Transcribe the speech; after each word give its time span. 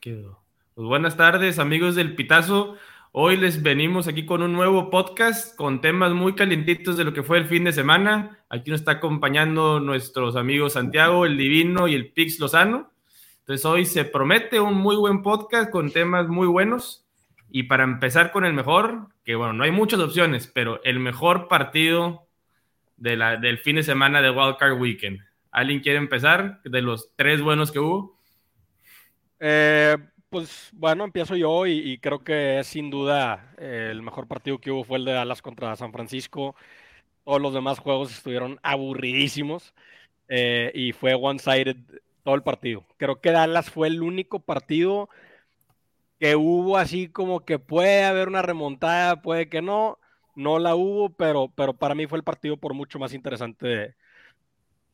quedó. 0.00 0.40
Pues 0.74 0.86
buenas 0.86 1.16
tardes, 1.16 1.58
amigos 1.58 1.94
del 1.94 2.14
Pitazo. 2.14 2.76
Hoy 3.12 3.36
les 3.36 3.62
venimos 3.62 4.08
aquí 4.08 4.26
con 4.26 4.42
un 4.42 4.52
nuevo 4.52 4.90
podcast 4.90 5.56
con 5.56 5.80
temas 5.80 6.12
muy 6.12 6.34
calientitos 6.34 6.96
de 6.96 7.04
lo 7.04 7.12
que 7.12 7.22
fue 7.22 7.38
el 7.38 7.46
fin 7.46 7.64
de 7.64 7.72
semana. 7.72 8.38
Aquí 8.48 8.70
nos 8.70 8.80
está 8.80 8.92
acompañando 8.92 9.80
nuestros 9.80 10.36
amigos 10.36 10.74
Santiago, 10.74 11.24
el 11.24 11.36
Divino 11.36 11.88
y 11.88 11.94
el 11.94 12.12
Pix 12.12 12.38
Lozano. 12.38 12.90
Entonces 13.40 13.64
hoy 13.64 13.84
se 13.86 14.04
promete 14.04 14.60
un 14.60 14.74
muy 14.74 14.96
buen 14.96 15.22
podcast 15.22 15.70
con 15.70 15.90
temas 15.90 16.28
muy 16.28 16.46
buenos. 16.46 17.04
Y 17.50 17.64
para 17.64 17.84
empezar 17.84 18.32
con 18.32 18.44
el 18.44 18.52
mejor, 18.52 19.08
que 19.24 19.34
bueno, 19.34 19.52
no 19.52 19.64
hay 19.64 19.70
muchas 19.70 20.00
opciones, 20.00 20.50
pero 20.52 20.82
el 20.84 21.00
mejor 21.00 21.48
partido 21.48 22.26
de 22.96 23.16
la, 23.16 23.36
del 23.36 23.58
fin 23.58 23.76
de 23.76 23.82
semana 23.82 24.20
de 24.20 24.30
Wildcard 24.30 24.78
Weekend. 24.80 25.20
¿Alguien 25.50 25.80
quiere 25.80 25.98
empezar 25.98 26.60
de 26.64 26.82
los 26.82 27.10
tres 27.16 27.40
buenos 27.40 27.72
que 27.72 27.78
hubo? 27.78 28.15
Eh, 29.40 29.96
pues 30.28 30.70
bueno, 30.72 31.04
empiezo 31.04 31.36
yo 31.36 31.66
y, 31.66 31.98
creo 31.98 32.24
que 32.24 32.60
es 32.60 32.66
sin 32.66 32.90
duda 32.90 33.54
eh, 33.58 33.88
el 33.90 34.02
mejor 34.02 34.26
partido 34.26 34.58
que 34.58 34.70
hubo 34.70 34.84
fue 34.84 34.98
el 34.98 35.04
de 35.04 35.12
Dallas 35.12 35.42
contra 35.42 35.76
San 35.76 35.92
Francisco. 35.92 36.56
Todos 37.24 37.40
los 37.42 37.54
demás 37.54 37.78
juegos 37.80 38.12
estuvieron 38.12 38.58
aburridísimos 38.62 39.74
eh, 40.28 40.72
y 40.74 40.92
fue 40.92 41.14
one-sided 41.14 41.76
todo 42.24 42.34
el 42.34 42.42
partido. 42.42 42.84
Creo 42.98 43.20
que 43.20 43.32
Dallas 43.32 43.70
fue 43.70 43.88
el 43.88 44.02
único 44.02 44.40
partido 44.40 45.08
que 46.18 46.36
hubo 46.36 46.78
así 46.78 47.08
como 47.08 47.44
que 47.44 47.58
puede 47.58 48.04
haber 48.04 48.28
una 48.28 48.42
remontada, 48.42 49.22
puede 49.22 49.48
que 49.48 49.62
no, 49.62 49.98
no 50.34 50.58
la 50.58 50.74
hubo, 50.74 51.10
pero, 51.10 51.52
pero 51.54 51.74
para 51.74 51.94
mí 51.94 52.06
fue 52.06 52.18
el 52.18 52.24
partido 52.24 52.56
por 52.56 52.74
mucho 52.74 52.98
más 52.98 53.12
interesante 53.14 53.66
de, 53.66 53.94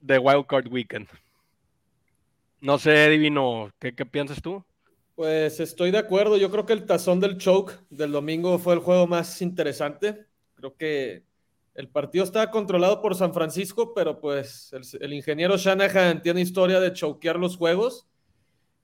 de 0.00 0.19
Wild 0.19 0.47
Card 0.47 0.69
Weekend. 0.69 1.09
No 2.62 2.79
sé, 2.79 3.09
Divino, 3.09 3.71
¿qué, 3.80 3.93
¿qué 3.93 4.07
piensas 4.07 4.41
tú? 4.41 4.65
Pues 5.16 5.59
estoy 5.59 5.91
de 5.91 5.98
acuerdo. 5.98 6.37
Yo 6.37 6.48
creo 6.48 6.65
que 6.65 6.73
el 6.73 6.87
tazón 6.87 7.19
del 7.19 7.37
choke 7.37 7.77
del 7.91 8.12
domingo 8.12 8.56
fue 8.61 8.75
el 8.75 8.78
juego 8.78 9.09
más 9.09 9.42
interesante. 9.42 10.27
Creo 10.55 10.77
que 10.77 11.25
el 11.75 11.89
partido 11.89 12.23
estaba 12.23 12.53
controlado 12.53 13.03
por 13.03 13.17
San 13.17 13.34
Francisco, 13.34 13.92
pero 13.95 14.20
pues 14.20 14.73
el, 15.01 15.12
ingeniero 15.12 15.56
Shanahan 15.56 16.23
tiene 16.23 16.41
historia 16.41 16.78
de 16.78 16.92
choquear 16.92 17.36
los 17.36 17.56
juegos. 17.56 18.06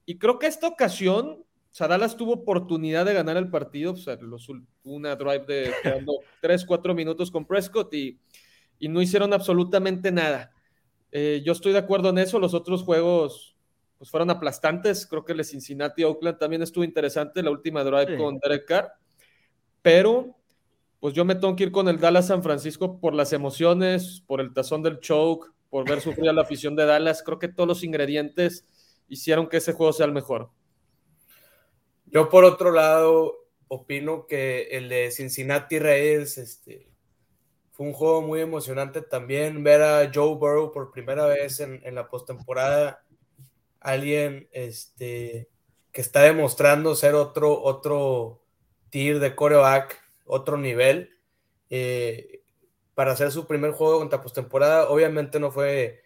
Y 0.07 0.19
creo 0.19 0.41
que 0.41 0.49
esta 0.49 0.67
ocasión, 0.67 1.45
Dallas 1.79 2.17
tuvo 2.17 2.33
oportunidad 2.33 3.07
de 3.07 3.15
ganar 3.15 3.37
el 3.37 3.49
partido. 3.49 3.93
O 3.93 3.97
sea, 3.97 4.17
los, 4.17 4.49
una 4.83 5.15
drive 5.15 5.47
de 5.47 5.73
3, 6.43 6.65
4 6.65 6.95
minutos 6.97 7.31
con 7.31 7.47
Prescott 7.47 7.95
y, 7.95 8.19
y 8.81 8.89
no 8.89 9.01
hicieron 9.01 9.33
absolutamente 9.33 10.11
nada. 10.11 10.51
Eh, 11.13 11.43
yo 11.45 11.53
estoy 11.53 11.71
de 11.71 11.79
acuerdo 11.79 12.09
en 12.09 12.19
eso. 12.19 12.41
Los 12.41 12.55
otros 12.55 12.83
juegos 12.83 13.55
pues 13.99 14.11
fueron 14.11 14.31
aplastantes. 14.31 15.07
Creo 15.07 15.25
que 15.25 15.33
el 15.33 15.45
Cincinnati 15.45 16.05
Oakland 16.05 16.39
también 16.39 16.63
estuvo 16.63 16.85
interesante, 16.85 17.43
la 17.43 17.51
última 17.51 17.83
drive 17.83 18.17
con 18.17 18.39
Derek 18.39 18.65
Carr. 18.65 18.93
Pero, 19.83 20.37
pues 21.01 21.15
yo 21.15 21.25
me 21.25 21.35
tengo 21.35 21.55
que 21.57 21.65
ir 21.65 21.73
con 21.73 21.89
el 21.89 21.99
Dallas 21.99 22.29
San 22.29 22.43
Francisco 22.43 23.01
por 23.01 23.13
las 23.13 23.33
emociones, 23.33 24.23
por 24.27 24.41
el 24.41 24.55
tazón 24.55 24.83
del 24.83 25.01
choke, 25.01 25.53
por 25.69 25.87
ver 25.87 26.01
sufrir 26.01 26.29
a 26.31 26.33
la 26.33 26.43
afición 26.43 26.77
de 26.77 26.87
Dallas. 26.87 27.23
Creo 27.23 27.39
que 27.39 27.49
todos 27.49 27.69
los 27.69 27.83
ingredientes 27.83 28.65
hicieron 29.09 29.49
que 29.49 29.59
ese 29.59 29.73
juego 29.73 29.93
sea 29.93 30.07
el 30.07 30.13
mejor. 30.13 30.51
Yo, 32.07 32.29
por 32.29 32.45
otro 32.45 32.71
lado, 32.71 33.35
opino 33.67 34.27
que 34.27 34.69
el 34.71 34.89
de 34.89 35.11
Cincinnati 35.11 35.79
Reyes 35.79 36.39
este, 36.39 36.89
fue 37.73 37.87
un 37.87 37.93
juego 37.93 38.23
muy 38.23 38.41
emocionante 38.41 39.03
también. 39.03 39.63
Ver 39.65 39.83
a 39.83 40.11
Joe 40.13 40.37
Burrow 40.37 40.73
por 40.73 40.93
primera 40.93 41.27
vez 41.27 41.61
en, 41.61 41.81
en 41.85 41.97
la 41.97 42.09
postemporada 42.09 43.05
alguien 43.81 44.49
este, 44.53 45.49
que 45.93 46.01
está 46.01 46.23
demostrando 46.23 46.95
ser 46.95 47.15
otro, 47.15 47.61
otro 47.63 48.43
tier 48.91 49.19
de 49.21 49.35
coreback, 49.35 50.01
otro 50.25 50.57
nivel. 50.57 51.19
Eh, 51.71 52.43
para 52.95 53.13
hacer 53.13 53.31
su 53.31 53.47
primer 53.47 53.73
juego 53.73 53.99
contra 53.99 54.23
postemporada, 54.23 54.89
obviamente 54.89 55.39
no 55.39 55.53
fue 55.53 56.03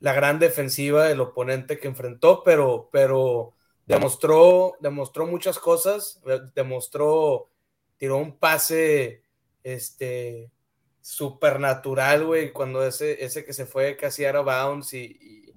la 0.00 0.12
gran 0.12 0.38
defensiva 0.38 1.04
del 1.04 1.20
oponente 1.20 1.78
que 1.78 1.88
enfrentó, 1.88 2.42
pero, 2.44 2.88
pero 2.92 3.54
demostró, 3.86 4.74
demostró 4.80 5.26
muchas 5.26 5.58
cosas, 5.58 6.20
demostró, 6.54 7.50
tiró 7.96 8.18
un 8.18 8.38
pase 8.38 9.22
este, 9.62 10.52
supernatural, 11.00 12.26
güey, 12.26 12.52
cuando 12.52 12.84
ese, 12.84 13.24
ese 13.24 13.44
que 13.44 13.54
se 13.54 13.66
fue 13.66 13.96
casi 13.96 14.24
era 14.24 14.40
bounce 14.40 14.98
y 14.98 15.47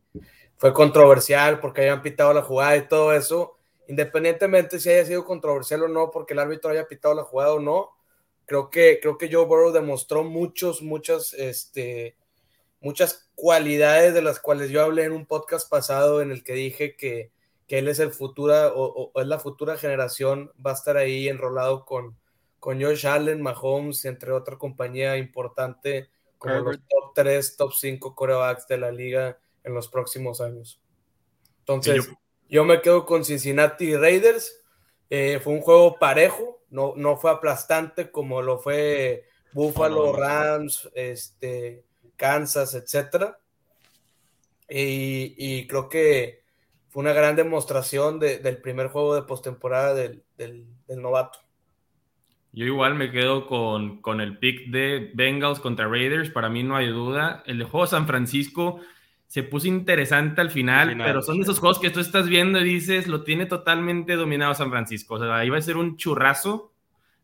fue 0.61 0.73
controversial 0.73 1.59
porque 1.59 1.81
habían 1.81 2.03
pitado 2.03 2.35
la 2.35 2.43
jugada 2.43 2.77
y 2.77 2.87
todo 2.87 3.13
eso, 3.13 3.57
independientemente 3.87 4.79
si 4.79 4.91
haya 4.91 5.03
sido 5.03 5.25
controversial 5.25 5.81
o 5.81 5.87
no, 5.87 6.11
porque 6.11 6.33
el 6.33 6.39
árbitro 6.39 6.69
haya 6.69 6.87
pitado 6.87 7.15
la 7.15 7.23
jugada 7.23 7.53
o 7.55 7.59
no, 7.59 7.89
creo 8.45 8.69
que, 8.69 8.99
creo 9.01 9.17
que 9.17 9.27
Joe 9.33 9.47
Burrow 9.47 9.71
demostró 9.71 10.23
muchos, 10.23 10.83
muchas, 10.83 11.33
este, 11.33 12.15
muchas 12.79 13.27
cualidades 13.33 14.13
de 14.13 14.21
las 14.21 14.39
cuales 14.39 14.69
yo 14.69 14.83
hablé 14.83 15.05
en 15.05 15.13
un 15.13 15.25
podcast 15.25 15.67
pasado 15.67 16.21
en 16.21 16.29
el 16.29 16.43
que 16.43 16.53
dije 16.53 16.95
que, 16.95 17.31
que 17.67 17.79
él 17.79 17.87
es 17.87 17.97
el 17.97 18.11
futuro 18.11 18.53
o, 18.75 19.19
es 19.19 19.25
la 19.25 19.39
futura 19.39 19.77
generación, 19.77 20.51
va 20.63 20.69
a 20.69 20.75
estar 20.75 20.95
ahí 20.95 21.27
enrolado 21.27 21.85
con, 21.85 22.19
con 22.59 22.79
Josh 22.79 23.07
Allen, 23.07 23.41
Mahomes, 23.41 24.05
entre 24.05 24.31
otra 24.31 24.59
compañía 24.59 25.17
importante 25.17 26.11
como 26.37 26.59
los 26.59 26.77
top 26.87 27.13
3, 27.15 27.57
top 27.57 27.73
5 27.73 28.13
corebacks 28.13 28.67
de 28.67 28.77
la 28.77 28.91
liga 28.91 29.39
en 29.63 29.73
los 29.73 29.87
próximos 29.87 30.41
años. 30.41 30.81
Entonces, 31.59 32.09
yo... 32.49 32.65
me 32.65 32.81
quedo 32.81 33.05
con 33.05 33.23
Cincinnati 33.23 33.95
Raiders. 33.95 34.61
Eh, 35.09 35.39
fue 35.43 35.53
un 35.53 35.61
juego 35.61 35.99
parejo, 35.99 36.63
no, 36.69 36.93
no 36.95 37.17
fue 37.17 37.31
aplastante 37.31 38.11
como 38.11 38.41
lo 38.41 38.59
fue 38.59 39.25
Buffalo, 39.53 40.13
Rams, 40.13 40.89
este, 40.95 41.83
Kansas, 42.15 42.73
etc. 42.75 43.35
Y, 44.69 45.67
creo 45.67 45.89
que 45.89 46.43
fue 46.89 47.01
una 47.01 47.13
gran 47.13 47.35
demostración 47.35 48.19
del 48.19 48.61
primer 48.61 48.87
juego 48.87 49.15
de 49.15 49.23
postemporada 49.23 49.93
del, 49.93 50.23
del, 50.37 50.65
novato. 50.87 51.39
Yo 52.53 52.65
igual 52.65 52.95
me 52.95 53.11
quedo 53.11 53.47
con, 53.47 54.01
con 54.01 54.19
el 54.19 54.37
pick 54.37 54.69
de 54.71 55.11
Bengals 55.13 55.59
contra 55.59 55.87
Raiders. 55.87 56.29
Para 56.29 56.49
mí 56.49 56.63
no 56.63 56.75
hay 56.75 56.87
duda. 56.87 57.43
El 57.45 57.59
de 57.59 57.65
juego 57.65 57.87
San 57.87 58.07
Francisco 58.07 58.81
se 59.31 59.43
puso 59.43 59.65
interesante 59.65 60.41
al 60.41 60.49
final, 60.49 60.97
pero 60.97 61.21
son 61.21 61.39
esos 61.39 61.57
juegos 61.57 61.79
que 61.79 61.89
tú 61.89 62.01
estás 62.01 62.27
viendo 62.27 62.59
y 62.59 62.65
dices, 62.65 63.07
lo 63.07 63.23
tiene 63.23 63.45
totalmente 63.45 64.15
dominado 64.15 64.53
San 64.53 64.69
Francisco. 64.69 65.13
O 65.13 65.19
sea, 65.19 65.45
iba 65.45 65.57
a 65.57 65.61
ser 65.61 65.77
un 65.77 65.95
churrazo 65.95 66.73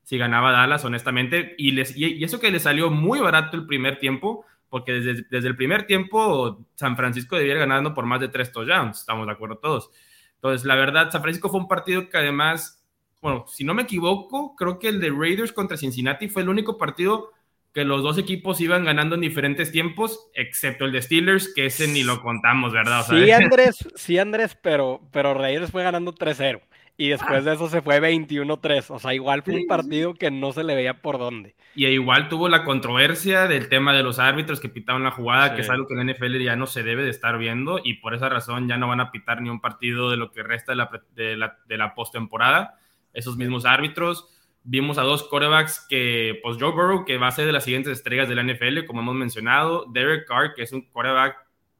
si 0.03 0.17
ganaba 0.17 0.53
Dallas, 0.53 0.85
honestamente. 0.85 1.53
Y, 1.57 1.71
les, 1.71 1.97
y 1.97 2.23
eso 2.23 2.39
que 2.39 2.49
le 2.49 2.61
salió 2.61 2.89
muy 2.89 3.19
barato 3.19 3.57
el 3.57 3.65
primer 3.65 3.99
tiempo, 3.99 4.45
porque 4.69 4.93
desde, 4.93 5.25
desde, 5.29 5.49
el 5.49 5.57
primer 5.57 5.85
tiempo 5.85 6.65
San 6.75 6.95
Francisco 6.95 7.35
debía 7.35 7.55
ir 7.55 7.59
ganando 7.59 7.93
por 7.93 8.05
más 8.05 8.21
de 8.21 8.29
tres 8.29 8.53
touchdowns, 8.53 8.99
estamos 8.99 9.27
de 9.27 9.33
acuerdo 9.33 9.57
todos. 9.57 9.91
Entonces, 10.35 10.65
la 10.65 10.75
verdad, 10.75 11.11
San 11.11 11.21
Francisco 11.21 11.49
fue 11.49 11.59
un 11.59 11.67
partido 11.67 12.07
que 12.07 12.17
además, 12.17 12.81
bueno, 13.21 13.43
si 13.49 13.65
no 13.65 13.73
me 13.73 13.81
equivoco, 13.81 14.55
creo 14.55 14.79
que 14.79 14.87
el 14.87 15.01
de 15.01 15.09
Raiders 15.09 15.51
contra 15.51 15.75
Cincinnati 15.75 16.29
fue 16.29 16.43
el 16.43 16.47
único 16.47 16.77
partido 16.77 17.33
que 17.73 17.85
los 17.85 18.01
dos 18.01 18.17
equipos 18.17 18.59
iban 18.59 18.85
ganando 18.85 19.15
en 19.15 19.21
diferentes 19.21 19.71
tiempos, 19.71 20.29
excepto 20.33 20.85
el 20.85 20.91
de 20.91 21.01
Steelers, 21.01 21.53
que 21.53 21.67
ese 21.67 21.87
ni 21.87 22.03
lo 22.03 22.21
contamos, 22.21 22.73
¿verdad? 22.73 23.05
sí, 23.07 23.31
Andrés, 23.31 23.87
sí, 23.95 24.17
Andrés, 24.17 24.57
pero, 24.61 25.01
pero 25.11 25.33
Raiders 25.33 25.71
fue 25.71 25.83
ganando 25.83 26.13
3-0. 26.13 26.61
Y 26.99 27.09
después 27.09 27.45
de 27.45 27.53
eso 27.53 27.69
se 27.69 27.83
fue 27.83 28.01
21-3. 28.01 28.85
O 28.89 28.97
sea, 28.97 29.13
igual 29.13 29.43
fue 29.43 29.53
un 29.53 29.67
partido 29.67 30.15
que 30.15 30.31
no 30.31 30.51
se 30.51 30.63
le 30.63 30.73
veía 30.73 30.99
por 30.99 31.19
dónde. 31.19 31.55
Y 31.75 31.85
igual 31.85 32.27
tuvo 32.27 32.49
la 32.49 32.63
controversia 32.63 33.47
del 33.47 33.69
tema 33.69 33.93
de 33.93 34.01
los 34.01 34.17
árbitros 34.17 34.59
que 34.59 34.67
pitaban 34.67 35.03
la 35.03 35.11
jugada, 35.11 35.53
que 35.53 35.61
es 35.61 35.69
algo 35.69 35.87
que 35.87 35.93
en 35.93 36.07
la 36.07 36.11
NFL 36.11 36.39
ya 36.39 36.55
no 36.55 36.65
se 36.65 36.81
debe 36.81 37.03
de 37.03 37.11
estar 37.11 37.37
viendo. 37.37 37.79
Y 37.83 37.95
por 37.95 38.15
esa 38.15 38.29
razón 38.29 38.67
ya 38.67 38.77
no 38.77 38.87
van 38.87 38.99
a 38.99 39.11
pitar 39.11 39.43
ni 39.43 39.49
un 39.51 39.61
partido 39.61 40.09
de 40.09 40.17
lo 40.17 40.31
que 40.31 40.41
resta 40.41 40.71
de 40.71 40.75
la, 40.75 40.89
de 41.13 41.37
la, 41.37 41.59
de 41.67 41.77
la 41.77 41.93
postemporada. 41.93 42.79
Esos 43.13 43.37
mismos 43.37 43.65
árbitros 43.65 44.27
Vimos 44.69 44.97
a 44.97 45.03
dos 45.03 45.23
quarterbacks 45.23 45.85
que, 45.87 46.39
pues 46.43 46.57
Joe 46.59 46.71
Burrow, 46.71 47.05
que 47.05 47.17
va 47.17 47.27
a 47.27 47.31
ser 47.31 47.45
de 47.45 47.53
las 47.53 47.63
siguientes 47.63 47.93
estrellas 47.93 48.27
de 48.27 48.35
la 48.35 48.43
NFL, 48.43 48.85
como 48.85 48.99
hemos 48.99 49.15
mencionado, 49.15 49.85
Derek 49.93 50.27
Carr, 50.27 50.53
que 50.53 50.63
es 50.63 50.73
un 50.73 50.81
quarterback 50.81 51.37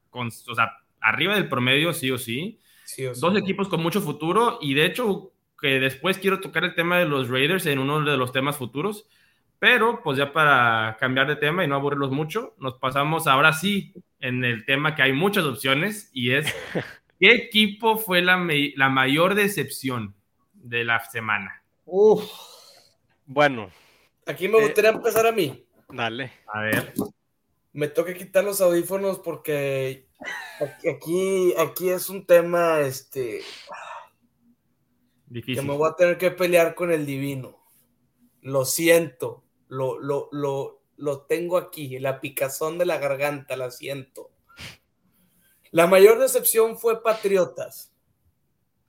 con, 0.09 0.27
o 0.27 0.55
sea, 0.55 0.71
arriba 1.01 1.35
del 1.35 1.49
promedio, 1.49 1.91
sí 1.91 2.11
o 2.11 2.17
sí. 2.17 2.59
dos 3.19 3.37
equipos 3.37 3.67
con 3.67 3.83
mucho 3.83 3.99
futuro 3.99 4.57
y 4.61 4.73
de 4.73 4.85
hecho 4.85 5.33
que 5.59 5.81
después 5.81 6.17
quiero 6.17 6.39
tocar 6.39 6.63
el 6.63 6.75
tema 6.75 6.97
de 6.97 7.05
los 7.05 7.27
Raiders 7.27 7.65
en 7.65 7.79
uno 7.79 8.01
de 8.01 8.15
los 8.15 8.31
temas 8.31 8.55
futuros, 8.55 9.05
pero 9.59 10.01
pues 10.01 10.17
ya 10.17 10.31
para 10.31 10.95
cambiar 10.97 11.27
de 11.27 11.35
tema 11.35 11.65
y 11.65 11.67
no 11.67 11.75
aburrirlos 11.75 12.11
mucho, 12.11 12.55
nos 12.57 12.75
pasamos 12.75 13.27
ahora 13.27 13.51
sí 13.51 13.93
en 14.21 14.45
el 14.45 14.65
tema 14.65 14.95
que 14.95 15.01
hay 15.01 15.11
muchas 15.11 15.43
opciones 15.43 16.09
y 16.13 16.31
es 16.31 16.55
¿qué 17.19 17.31
equipo 17.31 17.97
fue 17.97 18.21
la, 18.21 18.47
la 18.75 18.87
mayor 18.87 19.35
decepción 19.35 20.15
de 20.53 20.85
la 20.85 21.01
semana? 21.01 21.63
Uf. 21.83 22.56
Bueno. 23.27 23.69
Aquí 24.25 24.47
me 24.47 24.59
gustaría 24.59 24.89
empezar 24.89 25.27
a 25.27 25.31
mí. 25.31 25.67
Dale. 25.89 26.31
A 26.47 26.61
ver. 26.61 26.93
Me 27.73 27.87
toca 27.87 28.13
quitar 28.13 28.43
los 28.43 28.59
audífonos 28.59 29.19
porque 29.19 30.07
aquí, 30.91 31.53
aquí 31.57 31.89
es 31.89 32.09
un 32.09 32.25
tema, 32.25 32.79
este, 32.81 33.41
que 35.45 35.61
me 35.61 35.75
voy 35.75 35.89
a 35.89 35.95
tener 35.95 36.17
que 36.17 36.31
pelear 36.31 36.73
con 36.73 36.91
el 36.91 37.05
divino. 37.05 37.63
Lo 38.41 38.65
siento, 38.65 39.43
lo, 39.67 39.99
lo, 39.99 40.29
lo, 40.31 40.81
lo 40.95 41.21
tengo 41.21 41.57
aquí, 41.57 41.99
la 41.99 42.19
picazón 42.19 42.77
de 42.77 42.85
la 42.85 42.97
garganta, 42.97 43.55
la 43.55 43.69
siento. 43.69 44.31
La 45.71 45.85
mayor 45.85 46.17
decepción 46.17 46.77
fue 46.77 47.03
Patriotas. 47.03 47.93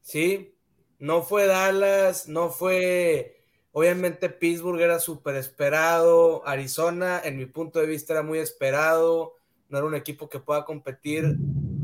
¿Sí? 0.00 0.54
No 0.98 1.22
fue 1.22 1.46
Dallas, 1.46 2.28
no 2.28 2.50
fue. 2.50 3.37
Obviamente 3.78 4.28
Pittsburgh 4.28 4.80
era 4.80 4.98
súper 4.98 5.36
esperado. 5.36 6.44
Arizona, 6.44 7.20
en 7.22 7.36
mi 7.36 7.46
punto 7.46 7.78
de 7.78 7.86
vista, 7.86 8.12
era 8.12 8.24
muy 8.24 8.40
esperado. 8.40 9.36
No 9.68 9.78
era 9.78 9.86
un 9.86 9.94
equipo 9.94 10.28
que 10.28 10.40
pueda 10.40 10.64
competir 10.64 11.36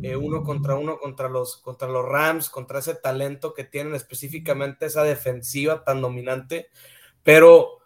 eh, 0.02 0.16
uno 0.16 0.42
contra 0.42 0.74
uno 0.74 0.98
contra 0.98 1.28
los, 1.28 1.58
contra 1.58 1.86
los 1.86 2.04
Rams, 2.04 2.50
contra 2.50 2.80
ese 2.80 2.96
talento 2.96 3.54
que 3.54 3.62
tienen 3.62 3.94
específicamente 3.94 4.86
esa 4.86 5.04
defensiva 5.04 5.84
tan 5.84 6.00
dominante. 6.00 6.66
Pero 7.22 7.78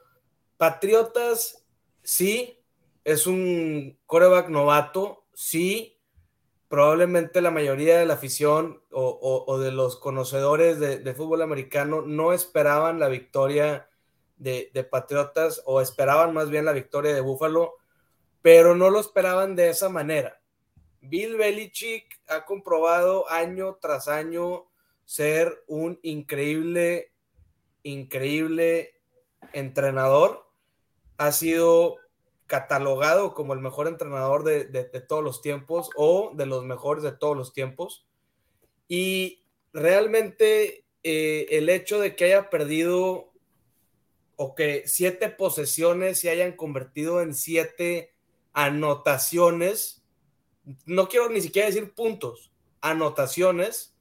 Patriotas, 0.57 1.67
sí, 2.03 2.65
es 3.05 3.27
un 3.27 3.99
coreback 4.07 4.49
novato, 4.49 5.27
sí, 5.35 6.01
probablemente 6.69 7.43
la 7.43 7.51
mayoría 7.51 7.99
de 7.99 8.07
la 8.07 8.15
afición 8.15 8.81
o, 8.91 9.59
de 9.59 9.71
los 9.71 9.97
conocedores 9.97 10.81
de, 10.81 11.15
fútbol 11.15 11.43
americano 11.43 12.01
no 12.01 12.33
esperaban 12.33 12.99
la 12.99 13.09
victoria 13.09 13.88
de, 14.39 14.89
Patriotas 14.91 15.63
o 15.67 15.81
esperaban 15.81 16.33
más 16.33 16.51
bien 16.51 16.65
la 16.65 16.73
victoria 16.73 17.15
de 17.15 17.21
Buffalo, 17.21 17.75
pero 18.43 18.75
no 18.75 18.91
lo 18.91 19.01
esperaban 19.01 19.57
de 19.57 19.71
esa 19.71 19.89
manera. 19.89 20.41
Bill 21.01 21.37
Belichick 21.37 22.21
ha 22.29 22.45
comprobado 22.45 23.31
año 23.31 23.79
tras 23.81 24.09
año 24.09 24.67
ser 25.05 25.65
un 25.67 25.99
increíble, 26.03 27.13
increíble 27.83 28.95
entrenador. 29.53 30.47
Ha 31.17 31.33
sido 31.33 31.97
catalogado 32.47 33.35
como 33.35 33.53
el 33.53 33.61
mejor 33.61 33.89
entrenador 33.89 34.45
de, 34.45 34.65
todos 35.07 35.23
los 35.23 35.43
tiempos 35.43 35.91
o 35.97 36.33
de 36.35 36.47
los 36.47 36.65
mejores 36.65 37.03
de 37.03 37.13
todos 37.13 37.37
los 37.37 37.53
tiempos. 37.53 38.07
Y 38.89 39.45
realmente 39.73 40.85
eh, 41.03 41.47
el 41.51 41.69
hecho 41.69 42.01
de 42.01 42.17
que 42.17 42.25
haya 42.25 42.51
perdido 42.51 43.33
o 44.41 44.55
que 44.55 44.85
siete 44.87 45.31
posesiones 45.31 46.21
se 46.21 46.31
hayan 46.31 46.53
convertido 46.53 47.23
en 47.23 47.35
siete 47.35 48.15
anotaciones, 48.53 50.05
no 50.87 51.09
quiero 51.09 51.29
ni 51.29 51.41
siquiera 51.41 51.67
decir 51.67 51.93
puntos, 51.93 52.53
anotaciones, 52.81 53.97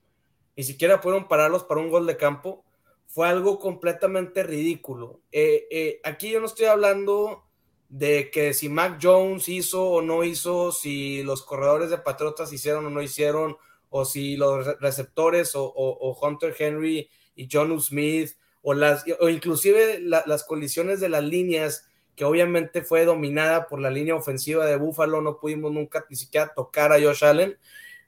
ni 0.56 0.64
siquiera 0.64 1.02
pudieron 1.02 1.28
pararlos 1.28 1.64
para 1.64 1.82
un 1.82 1.90
gol 1.90 2.06
de 2.06 2.18
campo, 2.18 2.64
fue 3.08 3.28
algo 3.28 3.58
completamente 3.58 4.44
ridículo. 4.44 5.22
Eh, 5.32 5.68
eh, 5.72 6.02
aquí 6.04 6.30
yo 6.30 6.40
no 6.40 6.46
estoy 6.46 6.68
hablando 6.68 7.44
de 7.90 8.30
que 8.30 8.54
si 8.54 8.70
Mac 8.70 9.00
Jones 9.02 9.50
hizo 9.50 9.90
o 9.90 10.02
no 10.04 10.24
hizo, 10.24 10.72
si 10.72 11.24
los 11.24 11.42
corredores 11.42 11.90
de 11.90 11.98
Patriotas 11.98 12.54
hicieron 12.54 12.86
o 12.86 12.90
no 12.92 13.02
hicieron, 13.02 13.58
o 13.90 14.06
si 14.06 14.38
los 14.38 14.80
receptores 14.80 15.54
o, 15.56 16.20
Hunter 16.22 16.56
Henry 16.60 17.10
y 17.36 17.50
John 17.52 17.82
Smith, 17.82 18.38
o, 18.62 18.74
las, 18.74 19.06
o 19.20 19.30
inclusive 19.30 20.00
las 20.00 20.44
colisiones 20.44 21.00
de 21.00 21.10
las 21.10 21.24
líneas, 21.24 21.88
que 22.16 22.26
obviamente 22.26 22.82
fue 22.82 23.06
dominada 23.06 23.68
por 23.68 23.80
la 23.80 23.90
línea 23.90 24.16
ofensiva 24.16 24.66
de 24.66 24.78
Buffalo, 24.78 25.22
no 25.22 25.40
pudimos 25.40 25.72
nunca 25.72 26.06
ni 26.10 26.16
siquiera 26.16 26.54
tocar 26.54 26.92
a 26.92 27.00
Josh 27.00 27.24
Allen, 27.24 27.58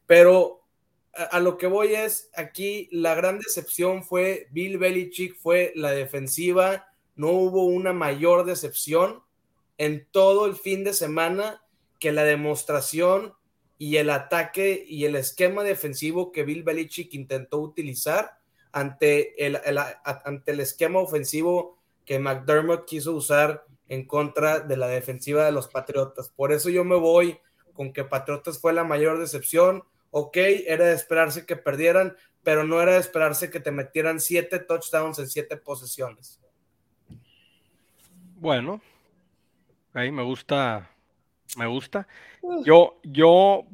pero 0.06 0.64
a, 1.14 1.24
a 1.24 1.40
lo 1.40 1.58
que 1.58 1.68
voy 1.68 1.94
es, 1.94 2.30
aquí 2.36 2.90
la 2.92 3.16
gran 3.16 3.40
decepción 3.40 4.04
fue 4.04 4.48
Bill 4.52 4.78
Belichick, 4.78 5.36
fue 5.36 5.72
la 5.76 5.92
defensiva, 5.92 6.88
no 7.16 7.30
hubo 7.30 7.66
una 7.66 7.94
mayor 7.94 8.46
decepción 8.46 9.22
en 9.78 10.08
todo 10.12 10.46
el 10.46 10.56
fin 10.56 10.84
de 10.84 10.94
semana 10.94 11.64
que 12.00 12.12
la 12.12 12.24
demostración 12.24 13.34
y 13.78 13.96
el 13.96 14.10
ataque 14.10 14.86
y 14.88 15.06
el 15.06 15.16
esquema 15.16 15.64
defensivo 15.64 16.32
que 16.32 16.44
Bill 16.44 16.64
Belichick 16.64 17.14
intentó 17.14 17.60
utilizar 17.60 18.39
ante 18.72 19.46
el, 19.46 19.60
ante 20.04 20.52
el 20.52 20.60
esquema 20.60 21.00
ofensivo 21.00 21.78
que 22.06 22.20
McDermott 22.20 22.86
quiso 22.86 23.14
usar 23.14 23.66
en 23.88 24.06
contra 24.06 24.60
de 24.60 24.78
la 24.78 24.88
defensiva 24.88 25.46
de 25.46 25.52
los 25.52 25.68
Patriotas. 25.68 26.30
Por 26.30 26.52
eso 26.52 26.70
yo 26.70 26.84
me 26.84 26.96
voy 26.96 27.40
con 27.74 27.94
que 27.94 28.04
Patriotas 28.04 28.60
fue 28.60 28.74
la 28.74 28.84
mayor 28.84 29.20
decepción. 29.20 29.84
Ok, 30.12 30.38
era 30.38 30.86
de 30.86 30.94
esperarse 30.94 31.46
que 31.46 31.56
perdieran, 31.56 32.16
pero 32.44 32.64
no 32.64 32.82
era 32.82 32.94
de 32.94 33.00
esperarse 33.00 33.50
que 33.50 33.60
te 33.60 33.72
metieran 33.72 34.20
siete 34.20 34.60
touchdowns 34.60 35.20
en 35.20 35.30
siete 35.30 35.58
posesiones. 35.58 36.40
Bueno, 38.36 38.82
Ahí 39.94 40.12
me 40.12 40.24
gusta, 40.24 40.90
me 41.58 41.66
gusta. 41.68 42.08
Yo, 42.64 43.00
yo, 43.04 43.66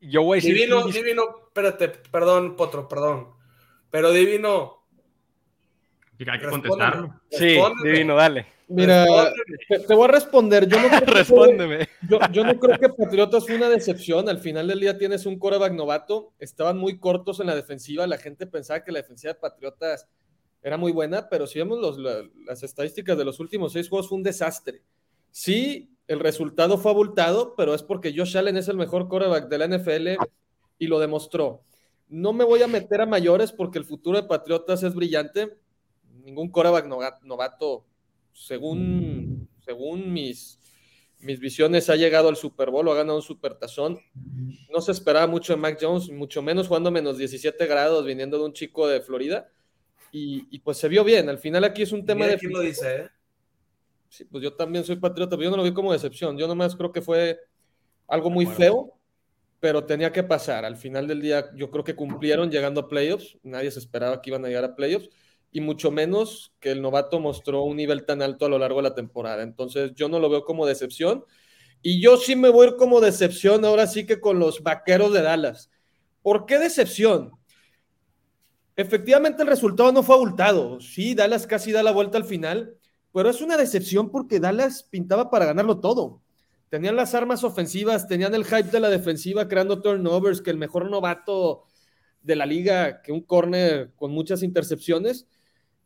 yo 0.00 0.22
voy 0.22 0.36
a 0.36 0.40
decir. 0.40 0.54
Divino, 0.54 0.86
divino, 0.88 1.22
espérate, 1.46 1.88
perdón, 1.88 2.56
Potro, 2.56 2.88
perdón. 2.88 3.28
Pero 3.94 4.10
divino. 4.10 4.82
Hay 6.26 6.40
que 6.40 6.48
contestarlo. 6.48 7.14
Sí, 7.30 7.56
divino, 7.84 8.16
dale. 8.16 8.44
Mira, 8.66 9.06
te, 9.68 9.94
voy 9.94 10.08
a 10.08 10.10
responder. 10.10 10.66
Yo 10.66 10.82
no 10.82 10.88
creo 11.00 11.14
Respóndeme. 11.14 11.88
yo, 12.08 12.18
yo, 12.32 12.42
no 12.42 12.58
creo 12.58 12.76
que 12.76 12.88
Patriotas 12.88 13.46
fue 13.46 13.54
una 13.54 13.68
decepción. 13.68 14.28
Al 14.28 14.40
final 14.40 14.66
del 14.66 14.80
día 14.80 14.98
tienes 14.98 15.26
un 15.26 15.38
coreback 15.38 15.74
novato. 15.74 16.32
Estaban 16.40 16.76
muy 16.76 16.98
cortos 16.98 17.38
en 17.38 17.46
la 17.46 17.54
defensiva. 17.54 18.04
La 18.08 18.18
gente 18.18 18.48
pensaba 18.48 18.82
que 18.82 18.90
la 18.90 18.98
defensiva 18.98 19.34
de 19.34 19.38
Patriotas 19.38 20.08
era 20.60 20.76
muy 20.76 20.90
buena, 20.90 21.28
pero 21.28 21.46
si 21.46 21.60
vemos 21.60 21.96
las 21.96 22.64
estadísticas 22.64 23.16
de 23.16 23.24
los 23.24 23.38
últimos 23.38 23.74
seis 23.74 23.88
juegos, 23.88 24.08
fue 24.08 24.18
un 24.18 24.24
desastre. 24.24 24.82
Sí, 25.30 25.94
el 26.08 26.18
resultado 26.18 26.78
fue 26.78 26.90
abultado, 26.90 27.54
pero 27.56 27.74
es 27.74 27.84
porque 27.84 28.12
Josh 28.12 28.36
Allen 28.36 28.56
es 28.56 28.66
el 28.66 28.76
mejor 28.76 29.08
quarterback 29.08 29.48
de 29.48 29.58
la 29.58 29.68
NFL 29.68 30.08
y 30.80 30.88
lo 30.88 30.98
demostró. 30.98 31.62
No 32.08 32.32
me 32.32 32.44
voy 32.44 32.62
a 32.62 32.66
meter 32.68 33.00
a 33.00 33.06
mayores 33.06 33.52
porque 33.52 33.78
el 33.78 33.84
futuro 33.84 34.20
de 34.20 34.28
Patriotas 34.28 34.82
es 34.82 34.94
brillante. 34.94 35.58
Ningún 36.24 36.50
quarterback 36.50 36.86
novato, 37.22 37.84
según, 38.32 39.48
según 39.64 40.12
mis, 40.12 40.58
mis 41.20 41.38
visiones, 41.40 41.90
ha 41.90 41.96
llegado 41.96 42.28
al 42.28 42.36
Super 42.36 42.70
Bowl 42.70 42.86
o 42.88 42.92
ha 42.92 42.96
ganado 42.96 43.16
un 43.16 43.22
Super 43.22 43.54
Tazón. 43.54 43.98
No 44.72 44.80
se 44.80 44.92
esperaba 44.92 45.26
mucho 45.26 45.52
de 45.52 45.60
Mac 45.60 45.78
Jones, 45.80 46.10
mucho 46.10 46.42
menos 46.42 46.68
jugando 46.68 46.90
menos 46.90 47.18
17 47.18 47.66
grados 47.66 48.04
viniendo 48.04 48.38
de 48.38 48.44
un 48.44 48.52
chico 48.52 48.86
de 48.86 49.00
Florida 49.00 49.50
y, 50.16 50.60
pues 50.60 50.78
se 50.78 50.88
vio 50.88 51.02
bien. 51.02 51.28
Al 51.28 51.38
final 51.38 51.64
aquí 51.64 51.82
es 51.82 51.90
un 51.90 52.06
tema 52.06 52.26
de... 52.26 52.38
¿Quién 52.38 52.52
lo 52.52 52.60
dice, 52.60 52.96
eh? 52.96 53.08
Sí, 54.08 54.24
pues 54.24 54.44
yo 54.44 54.54
también 54.54 54.84
soy 54.84 54.94
patriota, 54.94 55.36
pero 55.36 55.42
yo 55.42 55.50
no 55.50 55.56
lo 55.56 55.64
vi 55.64 55.74
como 55.74 55.92
decepción. 55.92 56.38
Yo 56.38 56.46
nomás 56.46 56.76
creo 56.76 56.92
que 56.92 57.02
fue 57.02 57.40
algo 58.06 58.30
muy 58.30 58.46
feo, 58.46 58.93
pero 59.64 59.86
tenía 59.86 60.12
que 60.12 60.22
pasar. 60.22 60.66
Al 60.66 60.76
final 60.76 61.08
del 61.08 61.22
día 61.22 61.46
yo 61.56 61.70
creo 61.70 61.84
que 61.84 61.96
cumplieron 61.96 62.50
llegando 62.50 62.82
a 62.82 62.86
playoffs. 62.86 63.38
Nadie 63.42 63.70
se 63.70 63.78
esperaba 63.78 64.20
que 64.20 64.28
iban 64.28 64.44
a 64.44 64.48
llegar 64.48 64.62
a 64.62 64.76
playoffs. 64.76 65.08
Y 65.52 65.62
mucho 65.62 65.90
menos 65.90 66.52
que 66.60 66.72
el 66.72 66.82
novato 66.82 67.18
mostró 67.18 67.62
un 67.62 67.78
nivel 67.78 68.04
tan 68.04 68.20
alto 68.20 68.44
a 68.44 68.50
lo 68.50 68.58
largo 68.58 68.82
de 68.82 68.90
la 68.90 68.94
temporada. 68.94 69.42
Entonces 69.42 69.92
yo 69.94 70.10
no 70.10 70.18
lo 70.18 70.28
veo 70.28 70.44
como 70.44 70.66
decepción. 70.66 71.24
Y 71.80 72.02
yo 72.02 72.18
sí 72.18 72.36
me 72.36 72.50
voy 72.50 72.66
a 72.66 72.70
ir 72.72 72.76
como 72.76 73.00
decepción 73.00 73.64
ahora 73.64 73.86
sí 73.86 74.04
que 74.04 74.20
con 74.20 74.38
los 74.38 74.62
vaqueros 74.62 75.14
de 75.14 75.22
Dallas. 75.22 75.70
¿Por 76.20 76.44
qué 76.44 76.58
decepción? 76.58 77.30
Efectivamente, 78.76 79.44
el 79.44 79.48
resultado 79.48 79.92
no 79.92 80.02
fue 80.02 80.16
abultado. 80.16 80.78
Sí, 80.82 81.14
Dallas 81.14 81.46
casi 81.46 81.72
da 81.72 81.82
la 81.82 81.92
vuelta 81.92 82.18
al 82.18 82.24
final, 82.26 82.76
pero 83.14 83.30
es 83.30 83.40
una 83.40 83.56
decepción 83.56 84.10
porque 84.10 84.40
Dallas 84.40 84.82
pintaba 84.82 85.30
para 85.30 85.46
ganarlo 85.46 85.80
todo. 85.80 86.20
Tenían 86.74 86.96
las 86.96 87.14
armas 87.14 87.44
ofensivas, 87.44 88.08
tenían 88.08 88.34
el 88.34 88.44
hype 88.44 88.64
de 88.64 88.80
la 88.80 88.90
defensiva 88.90 89.46
creando 89.46 89.80
turnovers, 89.80 90.42
que 90.42 90.50
el 90.50 90.58
mejor 90.58 90.90
novato 90.90 91.66
de 92.20 92.34
la 92.34 92.46
liga, 92.46 93.00
que 93.00 93.12
un 93.12 93.20
corner 93.20 93.92
con 93.94 94.10
muchas 94.10 94.42
intercepciones 94.42 95.28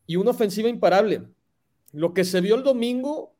y 0.07 0.15
una 0.15 0.31
ofensiva 0.31 0.67
imparable. 0.67 1.27
Lo 1.91 2.15
que 2.15 2.25
se 2.25 2.41
vio 2.41 2.55
el 2.55 2.63
domingo, 2.63 3.35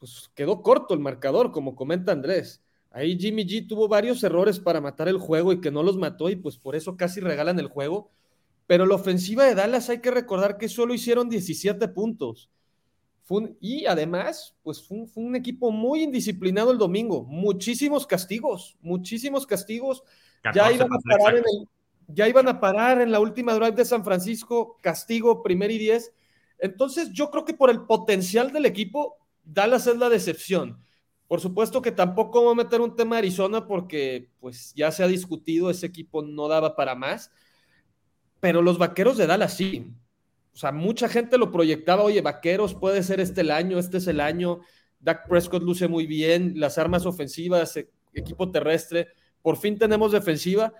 pues 0.00 0.28
quedó 0.34 0.60
corto 0.60 0.92
el 0.92 0.98
marcador, 0.98 1.52
como 1.52 1.76
comenta 1.76 2.10
Andrés. 2.10 2.64
Ahí 2.90 3.16
Jimmy 3.16 3.46
G 3.46 3.68
tuvo 3.68 3.86
varios 3.86 4.24
errores 4.24 4.58
para 4.58 4.80
matar 4.80 5.06
el 5.06 5.18
juego 5.18 5.52
y 5.52 5.60
que 5.60 5.70
no 5.70 5.84
los 5.84 5.96
mató 5.96 6.30
y 6.30 6.34
pues 6.34 6.58
por 6.58 6.74
eso 6.74 6.96
casi 6.96 7.20
regalan 7.20 7.60
el 7.60 7.68
juego 7.68 8.10
pero 8.66 8.84
la 8.84 8.96
ofensiva 8.96 9.44
de 9.44 9.54
Dallas 9.54 9.88
hay 9.90 10.00
que 10.00 10.10
recordar 10.10 10.58
que 10.58 10.68
solo 10.68 10.92
hicieron 10.92 11.28
17 11.28 11.86
puntos. 11.88 12.50
Y 13.60 13.86
además, 13.86 14.56
pues 14.62 14.86
fue 14.86 15.06
un, 15.14 15.36
equipo 15.36 15.70
muy 15.70 16.02
indisciplinado 16.02 16.70
el 16.72 16.78
domingo. 16.78 17.24
Muchísimos 17.24 18.06
castigos, 18.06 18.76
muchísimos 18.80 19.46
castigos. 19.46 20.02
Ya 20.54 20.70
iban, 20.70 20.92
a 20.92 20.98
parar 20.98 21.36
en 21.36 21.44
ya 22.06 22.28
iban 22.28 22.46
a 22.46 22.60
parar 22.60 23.00
en 23.00 23.10
la 23.10 23.18
última 23.18 23.54
drive 23.54 23.72
de 23.72 23.84
San 23.84 24.04
Francisco, 24.04 24.76
castigo, 24.80 25.42
primer 25.42 25.70
y 25.72 25.78
diez. 25.78 26.12
Entonces, 26.58 27.10
yo 27.12 27.30
creo 27.30 27.44
que 27.44 27.54
por 27.54 27.68
el 27.68 27.82
potencial 27.82 28.52
del 28.52 28.66
equipo, 28.66 29.16
Dallas 29.44 29.86
es 29.88 29.98
la 29.98 30.08
decepción. 30.08 30.80
Por 31.26 31.40
supuesto 31.40 31.82
que 31.82 31.90
tampoco 31.90 32.42
voy 32.42 32.52
a 32.52 32.62
meter 32.62 32.80
un 32.80 32.94
tema 32.94 33.16
de 33.16 33.20
Arizona 33.20 33.66
porque 33.66 34.30
pues 34.38 34.72
ya 34.74 34.92
se 34.92 35.02
ha 35.02 35.08
discutido, 35.08 35.68
ese 35.68 35.86
equipo 35.86 36.22
no 36.22 36.46
daba 36.46 36.76
para 36.76 36.94
más 36.94 37.32
pero 38.40 38.62
los 38.62 38.78
vaqueros 38.78 39.16
de 39.16 39.26
Dallas 39.26 39.54
sí. 39.54 39.92
O 40.56 40.58
sea, 40.58 40.72
mucha 40.72 41.06
gente 41.06 41.36
lo 41.36 41.52
proyectaba, 41.52 42.02
oye, 42.02 42.22
vaqueros 42.22 42.74
puede 42.74 43.02
ser 43.02 43.20
este 43.20 43.42
el 43.42 43.50
año, 43.50 43.78
este 43.78 43.98
es 43.98 44.06
el 44.06 44.20
año. 44.20 44.60
Dak 44.98 45.28
Prescott 45.28 45.62
luce 45.62 45.86
muy 45.86 46.06
bien, 46.06 46.54
las 46.56 46.78
armas 46.78 47.04
ofensivas, 47.04 47.76
e, 47.76 47.90
equipo 48.14 48.50
terrestre. 48.50 49.08
Por 49.42 49.58
fin 49.58 49.76
tenemos 49.76 50.12
defensiva, 50.12 50.72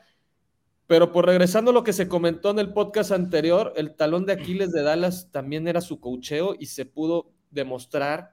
pero 0.86 1.12
por 1.12 1.26
regresando 1.26 1.72
a 1.72 1.74
lo 1.74 1.84
que 1.84 1.92
se 1.92 2.08
comentó 2.08 2.52
en 2.52 2.58
el 2.58 2.72
podcast 2.72 3.12
anterior, 3.12 3.74
el 3.76 3.94
talón 3.94 4.24
de 4.24 4.32
Aquiles 4.32 4.72
de 4.72 4.80
Dallas 4.80 5.30
también 5.30 5.68
era 5.68 5.82
su 5.82 6.00
cocheo 6.00 6.56
y 6.58 6.64
se 6.64 6.86
pudo 6.86 7.34
demostrar 7.50 8.32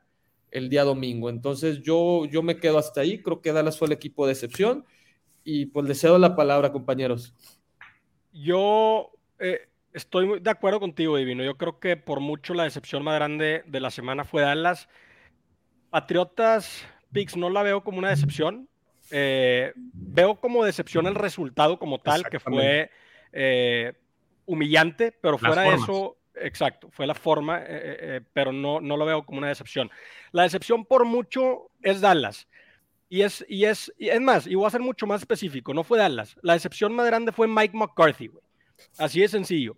el 0.49 0.69
día 0.69 0.85
domingo. 0.85 1.29
Entonces 1.29 1.81
yo, 1.81 2.23
yo 2.23 2.41
me 2.41 2.55
quedo 2.55 2.77
hasta 2.77 3.01
ahí, 3.01 3.21
creo 3.21 3.41
que 3.41 3.51
Dallas 3.51 3.77
fue 3.77 3.87
el 3.87 3.91
equipo 3.91 4.25
de 4.25 4.31
excepción 4.31 4.85
y 5.43 5.65
pues 5.65 5.85
le 5.89 5.93
cedo 5.93 6.17
la 6.17 6.37
palabra, 6.37 6.71
compañeros. 6.71 7.33
Yo 8.31 9.11
eh, 9.39 9.72
estoy 9.93 10.39
de 10.39 10.49
acuerdo 10.49 10.79
contigo, 10.79 11.17
Divino. 11.17 11.43
Yo 11.43 11.57
creo 11.57 11.79
que 11.79 11.97
por 11.97 12.19
mucho 12.19 12.53
la 12.53 12.63
decepción 12.63 13.03
más 13.03 13.15
grande 13.15 13.63
de 13.65 13.79
la 13.79 13.91
semana 13.91 14.25
fue 14.25 14.41
Dallas. 14.41 14.89
Patriotas, 15.89 16.85
Pix, 17.11 17.37
no 17.37 17.49
la 17.49 17.63
veo 17.63 17.83
como 17.83 17.99
una 17.99 18.09
decepción. 18.09 18.67
Eh, 19.11 19.73
veo 19.75 20.35
como 20.35 20.63
decepción 20.63 21.07
el 21.07 21.15
resultado 21.15 21.77
como 21.77 21.99
tal, 21.99 22.23
que 22.29 22.39
fue 22.39 22.89
eh, 23.31 23.93
humillante, 24.45 25.11
pero 25.11 25.37
fuera 25.37 25.63
de 25.63 25.75
eso, 25.75 26.17
exacto, 26.35 26.89
fue 26.89 27.05
la 27.05 27.13
forma, 27.13 27.61
pero 28.33 28.51
no, 28.51 28.81
no 28.81 28.97
lo 28.97 29.05
veo 29.05 29.25
como 29.25 29.37
una 29.37 29.49
decepción. 29.49 29.91
La 30.31 30.43
decepción 30.43 30.85
por 30.85 31.05
mucho 31.05 31.69
es 31.81 32.01
Dallas. 32.01 32.47
Y 33.09 33.21
es, 33.21 33.45
y 33.47 33.65
es, 33.65 33.93
es 33.99 34.21
más, 34.21 34.47
y 34.47 34.55
voy 34.55 34.65
a 34.65 34.71
ser 34.71 34.81
mucho 34.81 35.05
más 35.05 35.21
específico, 35.21 35.71
no 35.71 35.83
fue 35.83 35.99
Dallas. 35.99 36.35
La 36.41 36.53
decepción 36.53 36.95
más 36.95 37.05
grande 37.05 37.31
fue 37.31 37.47
Mike 37.47 37.77
McCarthy, 37.77 38.27
güey. 38.27 38.43
Así 38.97 39.21
de 39.21 39.27
sencillo. 39.27 39.77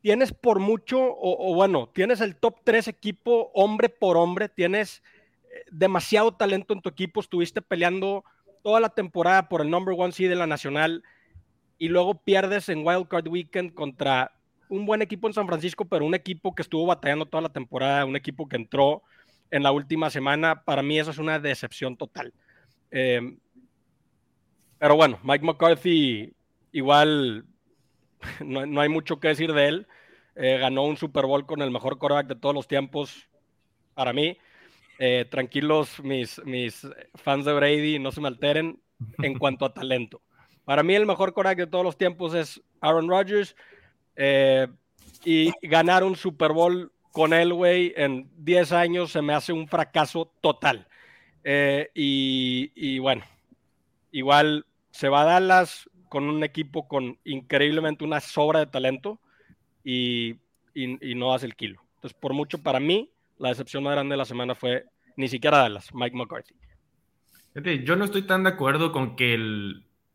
Tienes 0.00 0.32
por 0.32 0.60
mucho, 0.60 0.98
o, 1.00 1.54
bueno, 1.54 1.90
tienes 1.92 2.20
el 2.20 2.36
top 2.36 2.60
3 2.64 2.88
equipo 2.88 3.50
hombre 3.52 3.88
por 3.88 4.16
hombre, 4.16 4.48
tienes 4.48 5.02
eh, 5.44 5.64
demasiado 5.70 6.32
talento 6.32 6.72
en 6.72 6.80
tu 6.80 6.88
equipo, 6.88 7.20
estuviste 7.20 7.62
peleando 7.62 8.24
toda 8.62 8.80
la 8.80 8.90
temporada 8.90 9.48
por 9.48 9.60
el 9.60 9.70
number 9.70 9.94
one 9.98 10.12
seed 10.12 10.28
de 10.28 10.36
la 10.36 10.46
nacional 10.46 11.02
y 11.78 11.88
luego 11.88 12.14
pierdes 12.14 12.68
en 12.68 12.86
Wild 12.86 13.08
Card 13.08 13.28
Weekend 13.28 13.74
contra 13.74 14.32
un 14.68 14.86
buen 14.86 15.02
equipo 15.02 15.26
en 15.26 15.34
San 15.34 15.46
Francisco, 15.46 15.84
pero 15.84 16.04
un 16.04 16.14
equipo 16.14 16.54
que 16.54 16.62
estuvo 16.62 16.86
batallando 16.86 17.26
toda 17.26 17.42
la 17.42 17.52
temporada, 17.52 18.04
un 18.04 18.16
equipo 18.16 18.48
que 18.48 18.56
entró 18.56 19.02
en 19.50 19.62
la 19.62 19.72
última 19.72 20.10
semana. 20.10 20.64
Para 20.64 20.82
mí 20.82 20.98
eso 20.98 21.10
es 21.10 21.18
una 21.18 21.38
decepción 21.38 21.96
total. 21.96 22.32
Em, 22.90 23.38
pero 24.78 24.96
bueno, 24.96 25.18
Mike 25.22 25.44
McCarthy 25.44 26.32
igual 26.72 27.44
no, 28.44 28.80
hay 28.80 28.88
mucho 28.88 29.20
que 29.20 29.28
decir 29.28 29.52
de 29.52 29.68
él. 29.68 29.86
Eh, 30.36 30.58
ganó 30.58 30.84
un 30.84 30.96
Super 30.96 31.26
Bowl 31.26 31.46
con 31.46 31.62
el 31.62 31.70
mejor 31.70 31.98
quarterback 31.98 32.28
de 32.28 32.36
todos 32.36 32.54
los 32.54 32.68
tiempos 32.68 33.28
para 33.94 34.12
mí. 34.12 34.38
Eh, 35.00 35.26
tranquilos 35.30 36.00
mis, 36.02 36.44
mis 36.44 36.86
fans 37.14 37.44
de 37.44 37.52
Brady, 37.52 37.98
no 37.98 38.12
se 38.12 38.20
me 38.20 38.28
alteren 38.28 38.80
en 39.22 39.38
cuanto 39.38 39.64
a 39.64 39.72
talento. 39.72 40.22
Para 40.64 40.82
mí 40.82 40.94
el 40.94 41.06
mejor 41.06 41.32
quarterback 41.32 41.58
de 41.58 41.66
todos 41.66 41.84
los 41.84 41.96
tiempos 41.96 42.34
es 42.34 42.60
Aaron 42.80 43.08
Rodgers. 43.08 43.56
Eh, 44.16 44.66
y 45.24 45.52
ganar 45.62 46.04
un 46.04 46.16
Super 46.16 46.52
Bowl 46.52 46.92
con 47.12 47.32
él, 47.32 47.52
güey, 47.52 47.92
en 47.96 48.30
10 48.36 48.72
años 48.72 49.12
se 49.12 49.22
me 49.22 49.34
hace 49.34 49.52
un 49.52 49.66
fracaso 49.66 50.32
total. 50.40 50.86
Eh, 51.44 51.90
y, 51.94 52.98
bueno, 52.98 53.24
igual 54.12 54.66
se 54.90 55.08
va 55.08 55.22
a 55.22 55.24
Dallas 55.24 55.87
con 56.08 56.24
un 56.24 56.44
equipo 56.44 56.88
con 56.88 57.18
increíblemente 57.24 58.04
una 58.04 58.20
sobra 58.20 58.60
de 58.60 58.66
talento 58.66 59.20
y, 59.84 60.36
no 60.74 61.34
hace 61.34 61.46
el 61.46 61.56
kilo. 61.56 61.80
Entonces, 61.96 62.16
por 62.18 62.32
mucho 62.32 62.62
para 62.62 62.78
mí, 62.78 63.10
la 63.38 63.48
decepción 63.48 63.82
más 63.82 63.94
grande 63.94 64.12
de 64.12 64.18
la 64.18 64.24
semana 64.24 64.54
fue 64.54 64.84
ni 65.16 65.28
siquiera 65.28 65.58
Dallas, 65.58 65.92
Mike 65.92 66.16
McCarthy. 66.16 66.54
Yo 67.84 67.96
no 67.96 68.04
estoy 68.04 68.22
tan 68.22 68.44
de 68.44 68.50
acuerdo 68.50 68.92
con 68.92 69.16
que 69.16 69.36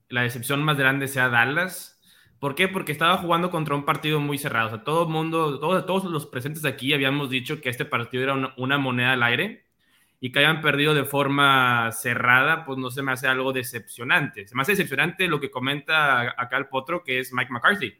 la 0.08 0.22
decepción 0.22 0.64
más 0.64 0.78
grande 0.78 1.08
sea 1.10 1.28
Dallas. 1.28 2.00
¿Por 2.40 2.56
qué? 2.56 2.70
Porque 2.70 2.94
estaba 2.94 3.18
jugando 3.18 3.52
contra 3.52 3.76
un 3.76 3.84
partido 3.84 4.22
muy 4.22 4.38
cerrado. 4.38 4.68
O 4.68 4.70
sea, 4.70 4.84
todo 4.84 5.04
el 5.04 5.10
mundo, 5.10 5.60
todos, 5.60 5.86
todos 5.86 6.06
los 6.06 6.26
presentes 6.26 6.64
aquí 6.64 6.94
habíamos 6.94 7.30
dicho 7.30 7.60
que 7.60 7.70
este 7.70 7.84
partido 7.84 8.24
era 8.24 8.54
una 8.56 8.78
moneda 8.78 9.14
al 9.14 9.24
aire 9.24 9.66
y 10.25 10.32
que 10.32 10.39
hayan 10.39 10.62
perdido 10.62 10.94
de 10.94 11.03
forma 11.03 11.92
cerrada, 11.92 12.63
pues 12.63 12.80
no 12.80 12.89
se 12.89 13.01
me 13.03 13.12
hace 13.12 13.27
algo 13.27 13.51
decepcionante. 13.51 14.48
Se 14.48 14.56
me 14.56 14.62
hace 14.62 14.72
decepcionante 14.72 15.27
lo 15.27 15.42
que 15.42 15.51
comenta 15.51 16.34
acá 16.42 16.56
el 16.56 16.68
potro, 16.68 17.03
que 17.03 17.20
es 17.20 17.34
Mike 17.34 17.51
McCarthy, 17.51 18.00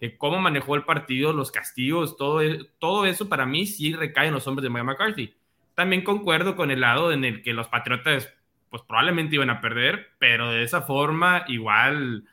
que 0.00 0.16
cómo 0.16 0.40
manejó 0.40 0.74
el 0.74 0.84
partido, 0.84 1.34
los 1.34 1.52
castigos, 1.52 2.16
todo, 2.16 2.40
e, 2.40 2.70
todo 2.78 3.04
eso 3.04 3.28
para 3.28 3.44
mí 3.44 3.66
sí 3.66 3.92
recae 3.92 4.28
en 4.28 4.32
los 4.32 4.46
hombres 4.46 4.62
de 4.62 4.70
Mike 4.70 4.84
McCarthy. 4.84 5.34
También 5.74 6.00
concuerdo 6.00 6.56
con 6.56 6.70
el 6.70 6.80
lado 6.80 7.12
en 7.12 7.26
el 7.26 7.42
que 7.42 7.52
los 7.52 7.68
Patriotas 7.68 8.32
pues 8.70 8.82
probablemente 8.82 9.34
iban 9.34 9.50
a 9.50 9.60
perder, 9.60 10.12
pero 10.18 10.50
de 10.50 10.62
esa 10.62 10.80
forma 10.80 11.44
igual 11.48 12.24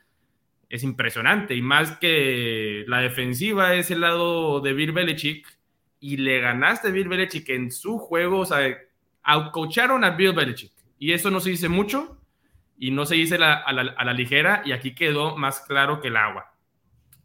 es 0.70 0.84
impresionante. 0.84 1.54
Y 1.54 1.60
más 1.60 1.98
que 1.98 2.86
la 2.88 3.00
defensiva 3.00 3.74
es 3.74 3.90
el 3.90 4.00
lado 4.00 4.62
de 4.62 4.72
Bill 4.72 4.92
Belichick 4.92 5.46
y 6.00 6.16
le 6.16 6.40
ganaste 6.40 6.88
a 6.88 6.92
Bill 6.92 7.08
Belichick 7.08 7.50
en 7.50 7.70
su 7.70 7.98
juego, 7.98 8.38
o 8.38 8.46
sea, 8.46 8.74
outcoacharon 9.22 10.04
a 10.04 10.10
Bill 10.10 10.32
Belichick. 10.32 10.72
Y 10.98 11.12
eso 11.12 11.30
no 11.30 11.40
se 11.40 11.50
dice 11.50 11.68
mucho 11.68 12.18
y 12.78 12.90
no 12.90 13.06
se 13.06 13.14
dice 13.14 13.36
a, 13.36 13.72
la, 13.72 14.12
ligera 14.12 14.62
y 14.64 14.72
aquí 14.72 14.94
quedó 14.94 15.36
más 15.36 15.60
claro 15.60 16.00
que 16.00 16.08
el 16.08 16.16
agua. 16.16 16.54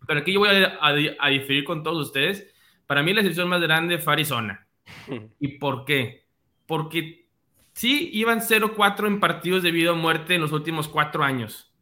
Pero 0.06 0.20
aquí 0.20 0.34
yo 0.34 0.39
voy 0.39 0.50
a, 0.50 1.27
diferir 1.30 1.63
con 1.63 1.84
todos 1.84 2.08
ustedes. 2.08 2.54
Para 2.86 3.04
mí 3.04 3.13
la 3.13 3.22
excepción 3.22 3.50
más 3.50 3.62
grande 3.62 3.98
fue 3.98 4.13
Arizona. 4.13 4.68
¿Y 5.39 5.60
por 5.60 5.86
qué? 5.86 6.25
Porque 6.66 7.27
sí 7.74 8.10
iban 8.13 8.39
0-4 8.39 9.08
en 9.08 9.20
partidos 9.20 9.63
de 9.63 9.72
vida 9.72 9.92
o 9.92 9.96
muerte 9.96 10.36
en 10.36 10.42
los 10.42 10.51
últimos 10.51 10.88
cuatro 10.88 11.24
años. 11.24 11.74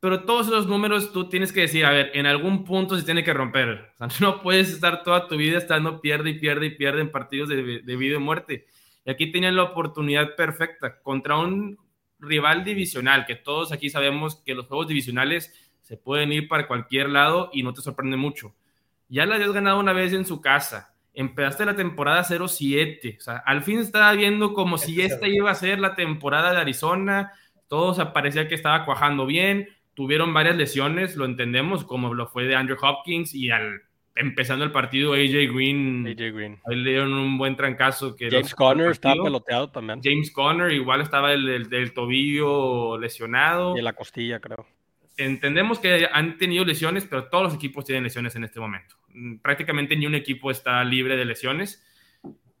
Pero 0.00 0.24
todos 0.24 0.48
esos 0.48 0.66
números 0.66 1.12
tú 1.12 1.28
tienes 1.28 1.52
que 1.52 1.62
decir, 1.62 1.86
a 1.86 1.90
ver, 1.90 2.10
en 2.14 2.26
algún 2.26 2.64
punto 2.64 2.96
se 2.96 3.04
tiene 3.04 3.24
que 3.24 3.32
romper. 3.32 3.92
O 3.94 3.96
sea, 3.96 4.08
no 4.20 4.42
puedes 4.42 4.70
estar 4.70 5.02
toda 5.02 5.28
tu 5.28 5.36
vida 5.36 5.58
estando 5.58 6.00
pierde 6.00 6.30
y 6.30 6.38
pierde 6.38 6.66
y 6.66 6.70
pierde 6.70 7.00
en 7.00 7.10
partidos 7.10 7.48
de, 7.48 7.80
de 7.80 7.96
vida 7.96 8.16
o 8.16 8.20
muerte. 8.20 8.66
Y 9.04 9.10
aquí 9.10 9.30
tenían 9.30 9.56
la 9.56 9.64
oportunidad 9.64 10.34
perfecta 10.36 11.00
contra 11.02 11.36
un 11.36 11.78
rival 12.18 12.64
divisional, 12.64 13.26
que 13.26 13.36
todos 13.36 13.72
aquí 13.72 13.90
sabemos 13.90 14.36
que 14.44 14.54
los 14.54 14.66
juegos 14.66 14.88
divisionales 14.88 15.52
se 15.82 15.96
pueden 15.96 16.32
ir 16.32 16.48
para 16.48 16.66
cualquier 16.66 17.10
lado 17.10 17.50
y 17.52 17.62
no 17.62 17.74
te 17.74 17.82
sorprende 17.82 18.16
mucho. 18.16 18.54
Ya 19.08 19.26
la 19.26 19.34
habías 19.34 19.52
ganado 19.52 19.78
una 19.78 19.92
vez 19.92 20.12
en 20.14 20.24
su 20.24 20.40
casa. 20.40 20.94
Empezaste 21.12 21.66
la 21.66 21.76
temporada 21.76 22.24
0-7. 22.24 23.18
O 23.18 23.20
sea, 23.20 23.36
al 23.36 23.62
fin 23.62 23.78
estaba 23.78 24.12
viendo 24.12 24.54
como 24.54 24.78
si 24.78 25.02
esta 25.02 25.28
iba 25.28 25.50
a 25.50 25.54
ser 25.54 25.78
la 25.78 25.94
temporada 25.94 26.52
de 26.52 26.60
Arizona. 26.60 27.32
Todo 27.68 27.94
se 27.94 28.06
parecía 28.06 28.48
que 28.48 28.54
estaba 28.54 28.84
cuajando 28.86 29.26
bien. 29.26 29.68
Tuvieron 29.92 30.32
varias 30.32 30.56
lesiones, 30.56 31.16
lo 31.16 31.26
entendemos, 31.26 31.84
como 31.84 32.14
lo 32.14 32.26
fue 32.26 32.44
de 32.44 32.56
Andrew 32.56 32.78
Hopkins 32.80 33.34
y 33.34 33.50
al 33.50 33.82
empezando 34.14 34.64
el 34.64 34.70
partido, 34.70 35.14
AJ 35.14 35.52
Green, 35.52 36.06
AJ 36.06 36.34
Green. 36.34 36.60
Ahí 36.66 36.76
le 36.76 36.90
dieron 36.90 37.12
un 37.12 37.36
buen 37.36 37.56
trancazo. 37.56 38.14
Que 38.14 38.30
James 38.30 38.54
Conner 38.54 38.90
estaba 38.90 39.22
peloteado 39.22 39.70
también. 39.70 40.00
James 40.02 40.30
Conner 40.30 40.72
igual 40.72 41.00
estaba 41.00 41.32
el, 41.32 41.68
del 41.68 41.92
tobillo 41.92 42.98
lesionado. 42.98 43.76
Y 43.76 43.82
la 43.82 43.92
costilla, 43.92 44.40
creo. 44.40 44.66
Entendemos 45.16 45.78
que 45.78 46.08
han 46.12 46.38
tenido 46.38 46.64
lesiones, 46.64 47.06
pero 47.06 47.28
todos 47.28 47.44
los 47.44 47.54
equipos 47.54 47.84
tienen 47.84 48.04
lesiones 48.04 48.34
en 48.36 48.44
este 48.44 48.60
momento. 48.60 48.96
Prácticamente 49.42 49.96
ni 49.96 50.06
un 50.06 50.14
equipo 50.14 50.50
está 50.50 50.82
libre 50.84 51.16
de 51.16 51.24
lesiones. 51.24 51.84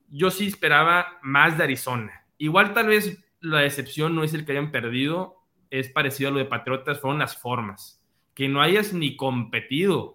Yo 0.08 0.30
sí 0.30 0.46
esperaba 0.46 1.18
más 1.22 1.58
de 1.58 1.64
Arizona. 1.64 2.24
Igual 2.38 2.72
tal 2.72 2.88
vez 2.88 3.24
la 3.40 3.60
decepción 3.60 4.14
no 4.14 4.22
es 4.22 4.34
el 4.34 4.44
que 4.44 4.52
hayan 4.52 4.70
perdido, 4.70 5.36
es 5.70 5.88
parecido 5.88 6.30
a 6.30 6.32
lo 6.32 6.38
de 6.38 6.44
Patriotas, 6.44 7.00
fueron 7.00 7.18
las 7.18 7.36
formas. 7.36 8.00
Que 8.34 8.48
no 8.48 8.62
hayas 8.62 8.92
ni 8.92 9.16
competido 9.16 10.13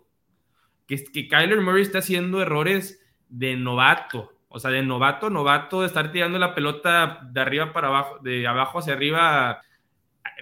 que, 0.98 1.28
Kyler 1.28 1.62
Murray 1.62 1.84
está 1.84 2.00
haciendo 2.00 2.42
errores 2.42 3.06
de 3.30 3.56
novato, 3.56 4.34
o 4.48 4.60
sea, 4.60 4.72
de 4.72 4.82
novato, 4.82 5.30
novato, 5.30 5.82
de 5.82 5.88
estar 5.88 6.12
tirando 6.12 6.40
la 6.40 6.56
pelota 6.56 7.22
de 7.32 7.40
arriba 7.40 7.72
para 7.72 7.90
abajo, 7.90 8.20
de 8.24 8.48
abajo 8.48 8.80
hacia 8.80 8.94
arriba, 8.94 9.62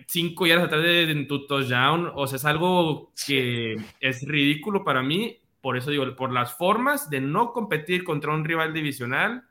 cinco 0.08 0.48
yardas 0.48 0.68
atrás 0.68 0.84
de, 0.84 1.06
de 1.06 1.26
tu 1.26 1.46
touchdown, 1.46 2.12
o 2.16 2.26
sea, 2.28 2.38
es 2.38 2.46
algo 2.46 3.12
que 3.26 3.76
es 4.00 4.26
ridículo 4.26 4.86
para 4.86 5.04
mí, 5.04 5.38
por 5.60 5.76
eso 5.76 5.92
digo, 5.92 6.16
por 6.16 6.32
las 6.32 6.54
formas 6.54 7.10
de 7.10 7.20
no 7.20 7.52
competir 7.52 8.06
contra 8.06 8.32
un 8.32 8.46
rival 8.46 8.74
divisional, 8.74 9.44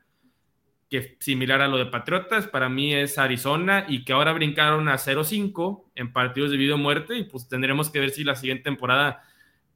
que 0.89 1.17
similar 1.21 1.61
a 1.61 1.69
lo 1.69 1.77
de 1.77 1.87
Patriotas, 1.87 2.47
para 2.47 2.71
mí 2.71 2.95
es 2.95 3.19
Arizona 3.19 3.85
y 3.89 4.05
que 4.05 4.13
ahora 4.13 4.33
brincaron 4.33 4.89
a 4.89 4.95
0-5 4.95 5.83
en 5.97 6.13
partidos 6.13 6.53
de 6.53 6.57
vida 6.57 6.77
o 6.77 6.79
muerte 6.79 7.19
y 7.19 7.25
pues 7.25 7.49
tendremos 7.49 7.91
que 7.91 7.99
ver 7.99 8.11
si 8.11 8.23
la 8.23 8.37
siguiente 8.37 8.65
temporada 8.65 9.25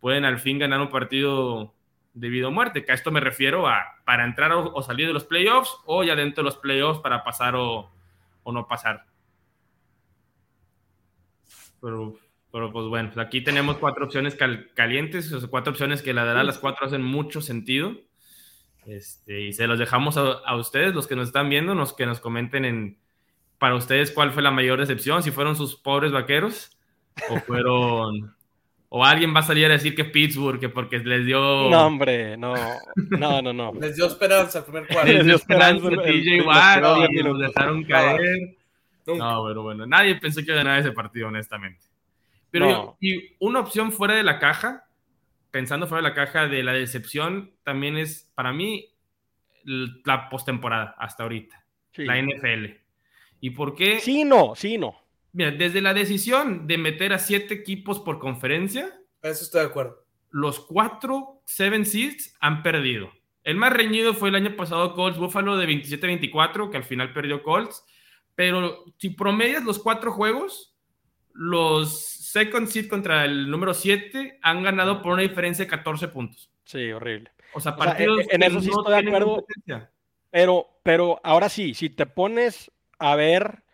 pueden 0.01 0.25
al 0.25 0.39
fin 0.39 0.59
ganar 0.59 0.81
un 0.81 0.89
partido 0.89 1.75
de 2.15 2.29
vida 2.29 2.49
o 2.49 2.51
muerte, 2.51 2.85
que 2.85 2.93
a 2.93 2.95
esto 2.95 3.11
me 3.11 3.21
refiero 3.21 3.69
a 3.69 3.85
para 4.05 4.25
entrar 4.25 4.53
o, 4.53 4.83
salir 4.83 5.07
de 5.07 5.13
los 5.13 5.25
playoffs 5.25 5.77
o 5.85 6.03
ya 6.03 6.17
dentro 6.17 6.43
de 6.43 6.47
los 6.47 6.57
playoffs 6.57 7.01
para 7.01 7.23
pasar 7.23 7.55
o, 7.55 7.91
no 8.47 8.67
pasar. 8.67 9.07
Pero 11.81 12.19
Pero 12.51 12.73
pues 12.73 12.87
bueno, 12.89 13.13
aquí 13.17 13.43
tenemos 13.43 13.77
cuatro 13.77 14.07
opciones 14.07 14.37
calientes, 14.75 15.33
o 15.33 15.39
sea, 15.39 15.49
cuatro 15.49 15.71
opciones 15.71 16.03
que 16.03 16.13
la 16.13 16.25
verdad 16.25 16.45
las 16.45 16.59
cuatro 16.59 16.87
hacen 16.87 17.03
mucho 17.03 17.41
sentido. 17.41 17.95
Este, 18.87 19.43
y 19.43 19.53
se 19.53 19.69
los 19.69 19.79
dejamos 19.79 20.17
a, 20.17 20.57
ustedes, 20.57 20.95
los 20.95 21.07
que 21.07 21.15
nos 21.15 21.29
están 21.29 21.49
viendo, 21.49 21.77
nos, 21.77 21.93
que 21.93 22.07
nos 22.07 22.19
comenten 22.19 22.65
en, 22.65 22.99
para 23.59 23.77
ustedes 23.77 24.11
cuál 24.11 24.33
fue 24.33 24.43
la 24.43 24.51
mayor 24.51 24.81
decepción, 24.81 25.23
si 25.23 25.31
fueron 25.31 25.55
sus 25.55 25.77
pobres 25.77 26.11
vaqueros 26.13 26.77
o 27.29 27.37
fueron... 27.41 28.35
o 28.93 29.05
alguien 29.05 29.35
va 29.35 29.39
a 29.41 29.45
salir 29.45 29.67
a 29.67 29.69
decir 29.69 29.95
que 29.95 30.05
Pittsburgh, 30.05 30.59
que 30.59 30.69
porque 30.69 30.99
les 30.99 31.25
dio... 31.25 31.71
No, 31.71 31.87
hombre, 31.87 32.37
no, 32.37 32.55
no, 33.11 33.41
no, 33.41 33.53
no. 33.53 33.73
les 33.81 33.95
dio 33.95 34.07
esperanza 34.07 34.59
el 34.59 34.65
primer 34.65 34.89
cuarto. 34.89 35.13
Les 35.13 35.25
dio 35.25 35.37
esperanza 35.37 35.89
el 35.89 35.97
TJ 35.97 36.45
Watt 36.45 37.11
y 37.11 37.23
los 37.23 37.39
dejaron 37.39 37.85
caer. 37.85 38.57
No, 39.07 39.45
pero 39.47 39.63
bueno, 39.63 39.87
nadie 39.87 40.17
pensó 40.17 40.41
que 40.41 40.47
iba 40.47 40.61
a 40.61 40.65
ganar 40.65 40.81
ese 40.81 40.91
partido, 40.91 41.29
honestamente. 41.29 41.87
Pero 42.51 42.97
y 43.01 43.37
una 43.39 43.61
opción 43.61 43.93
fuera 43.93 44.15
de 44.15 44.25
la 44.25 44.41
caja, 44.41 44.89
pensando 45.53 45.87
fuera 45.87 46.03
de 46.03 46.09
la 46.09 46.15
caja 46.15 46.49
de 46.49 46.63
la 46.65 46.73
decepción, 46.73 47.53
también 47.63 47.97
es 47.97 48.29
para 48.35 48.53
mí 48.53 48.89
la 49.65 50.29
postemporada 50.29 50.97
hasta 50.99 51.23
ahorita, 51.23 51.65
la 51.95 52.21
NFL. 52.21 52.67
¿Y 53.41 53.51
por 53.51 53.77
qué? 53.77 54.01
Sí, 54.01 54.25
no, 54.25 54.55
sí, 54.57 54.79
no. 54.79 54.97
Mira, 55.33 55.51
desde 55.53 55.81
la 55.81 55.95
decisión 55.95 56.67
de 56.67 56.79
meter 56.79 57.13
a 57.13 57.19
siete 57.19 57.55
equipos 57.55 58.01
por 58.01 58.19
conferencia, 58.19 59.01
eso 59.23 59.45
estoy 59.45 59.63
de 59.63 59.67
acuerdo. 59.69 60.05
Los 60.31 60.61
cuatro 60.61 61.43
seven 61.45 61.87
seeds 61.87 62.35
han 62.41 62.63
perdido. 62.63 63.11
El 63.43 63.57
más 63.57 63.73
reñido 63.73 64.15
fue 64.15 64.29
el 64.29 64.35
año 64.35 64.57
pasado 64.57 64.95
Colts 64.95 65.19
Buffalo 65.19 65.57
de 65.57 65.67
27-24, 65.67 66.71
que 66.71 66.77
al 66.77 66.85
final 66.85 67.13
perdió 67.13 67.43
Colts. 67.43 67.85
Pero 68.35 68.85
si 68.99 69.11
promedias 69.11 69.65
los 69.65 69.79
cuatro 69.79 70.13
juegos, 70.13 70.77
los 71.33 71.99
second 72.01 72.69
seed 72.69 72.89
contra 72.89 73.25
el 73.25 73.51
número 73.51 73.75
7 73.75 74.39
han 74.43 74.63
ganado 74.63 75.03
por 75.03 75.13
una 75.13 75.23
diferencia 75.23 75.65
de 75.65 75.71
14 75.71 76.09
puntos. 76.09 76.51
Sí, 76.65 76.91
horrible. 76.93 77.33
O 77.53 77.61
sea, 77.61 77.77
partidos 77.77 78.27
en, 78.31 78.43
eso 78.43 78.61
sí 78.61 78.69
estoy 78.69 79.03
de 79.03 79.09
acuerdo. 79.09 79.45
Pero, 80.31 80.81
pero 80.83 81.21
ahora 81.25 81.49
sí, 81.49 81.75
si 81.75 81.91
te 81.91 82.07
pones 82.07 82.71
a 82.99 83.17
ver 83.17 83.65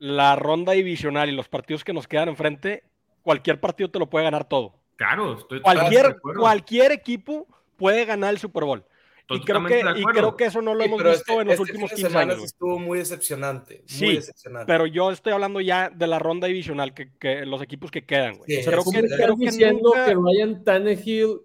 la 0.00 0.34
ronda 0.34 0.72
divisional 0.72 1.28
y 1.28 1.32
los 1.32 1.48
partidos 1.48 1.84
que 1.84 1.92
nos 1.92 2.08
quedan 2.08 2.30
enfrente, 2.30 2.82
cualquier 3.22 3.60
partido 3.60 3.90
te 3.90 3.98
lo 3.98 4.08
puede 4.08 4.24
ganar 4.24 4.48
todo. 4.48 4.74
Claro, 4.96 5.38
estoy 5.38 5.60
cualquier, 5.60 6.18
cualquier 6.20 6.92
equipo 6.92 7.46
puede 7.76 8.04
ganar 8.06 8.30
el 8.30 8.38
Super 8.38 8.64
Bowl. 8.64 8.84
Y 9.28 9.40
creo, 9.42 9.64
que, 9.64 9.80
y 9.96 10.04
creo, 10.04 10.36
que, 10.36 10.46
eso 10.46 10.60
no 10.60 10.74
lo 10.74 10.82
hemos 10.82 11.04
visto 11.04 11.12
este, 11.12 11.32
en 11.34 11.46
los 11.46 11.52
este 11.52 11.62
últimos 11.62 11.92
15 11.92 12.18
años. 12.18 12.42
Estuvo 12.42 12.80
muy 12.80 12.98
decepcionante. 12.98 13.84
sí, 13.86 14.18
pero 14.66 14.86
yo 14.86 15.12
estoy 15.12 15.32
hablando 15.32 15.60
ya 15.60 15.88
de 15.88 16.06
la 16.08 16.18
ronda 16.18 16.48
divisional, 16.48 16.92
que, 16.94 17.12
que 17.16 17.46
los 17.46 17.62
equipos 17.62 17.92
que 17.92 18.04
quedan. 18.04 18.38
Güey. 18.38 18.64
creo 18.64 18.82
que, 18.90 19.02
creo 19.02 19.36
diciendo 19.36 19.92
que, 19.92 20.14
Ryan 20.14 20.64
Tannehill 20.64 21.42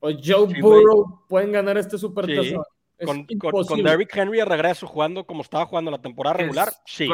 o 0.00 0.10
Joe 0.10 0.60
Burrow 0.60 1.24
pueden 1.28 1.52
ganar 1.52 1.78
este 1.78 1.98
supertazón. 1.98 2.64
Con, 3.04 3.26
con, 3.64 3.82
Derrick 3.82 4.14
Henry 4.16 4.38
de 4.38 4.44
regreso 4.44 4.86
jugando 4.86 5.24
como 5.24 5.42
estaba 5.42 5.66
jugando 5.66 5.90
la 5.90 6.00
temporada 6.00 6.36
regular, 6.36 6.70
sí. 6.84 7.08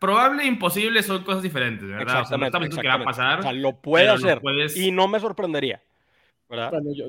Probable, 0.00 0.44
e 0.44 0.46
imposible 0.46 1.02
son 1.02 1.24
cosas 1.24 1.42
diferentes, 1.42 1.88
¿verdad? 1.88 2.20
Exactamente, 2.20 2.56
o 2.56 2.72
sea, 2.82 2.96
va 2.96 3.02
a 3.02 3.04
pasar. 3.04 3.40
O 3.40 3.42
sea, 3.42 3.52
lo 3.52 3.80
puede 3.80 4.08
hacer 4.08 4.40
y 4.76 4.90
no 4.92 5.08
me 5.08 5.20
sorprendería 5.20 5.82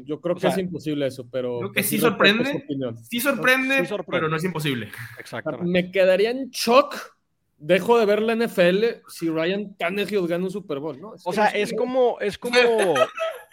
yo, 0.05 0.21
creo 0.21 0.35
que 0.35 0.47
es 0.47 0.57
imposible 0.57 1.07
eso, 1.07 1.27
pero. 1.29 1.59
Creo 1.59 1.71
que 1.71 1.83
sí 1.83 1.97
sorprende, 1.97 2.65
sí 3.09 3.19
sorprende. 3.19 3.87
pero 4.09 4.29
no 4.29 4.37
es 4.37 4.43
imposible. 4.43 4.89
Exactamente. 5.19 5.65
Me 5.65 5.91
quedaría 5.91 6.31
en 6.31 6.49
shock. 6.49 7.14
Dejo 7.57 7.97
de 7.97 8.05
ver 8.05 8.21
la 8.21 8.35
NFL 8.35 8.83
si 9.07 9.29
Ryan 9.29 9.75
Tannehill 9.75 10.27
gana 10.27 10.43
un 10.43 10.51
Super 10.51 10.79
Bowl, 10.79 10.99
¿no? 10.99 11.13
o 11.23 11.33
sea, 11.33 11.47
es 11.47 11.73
como, 11.73 12.19
es 12.19 12.37
como. 12.37 12.55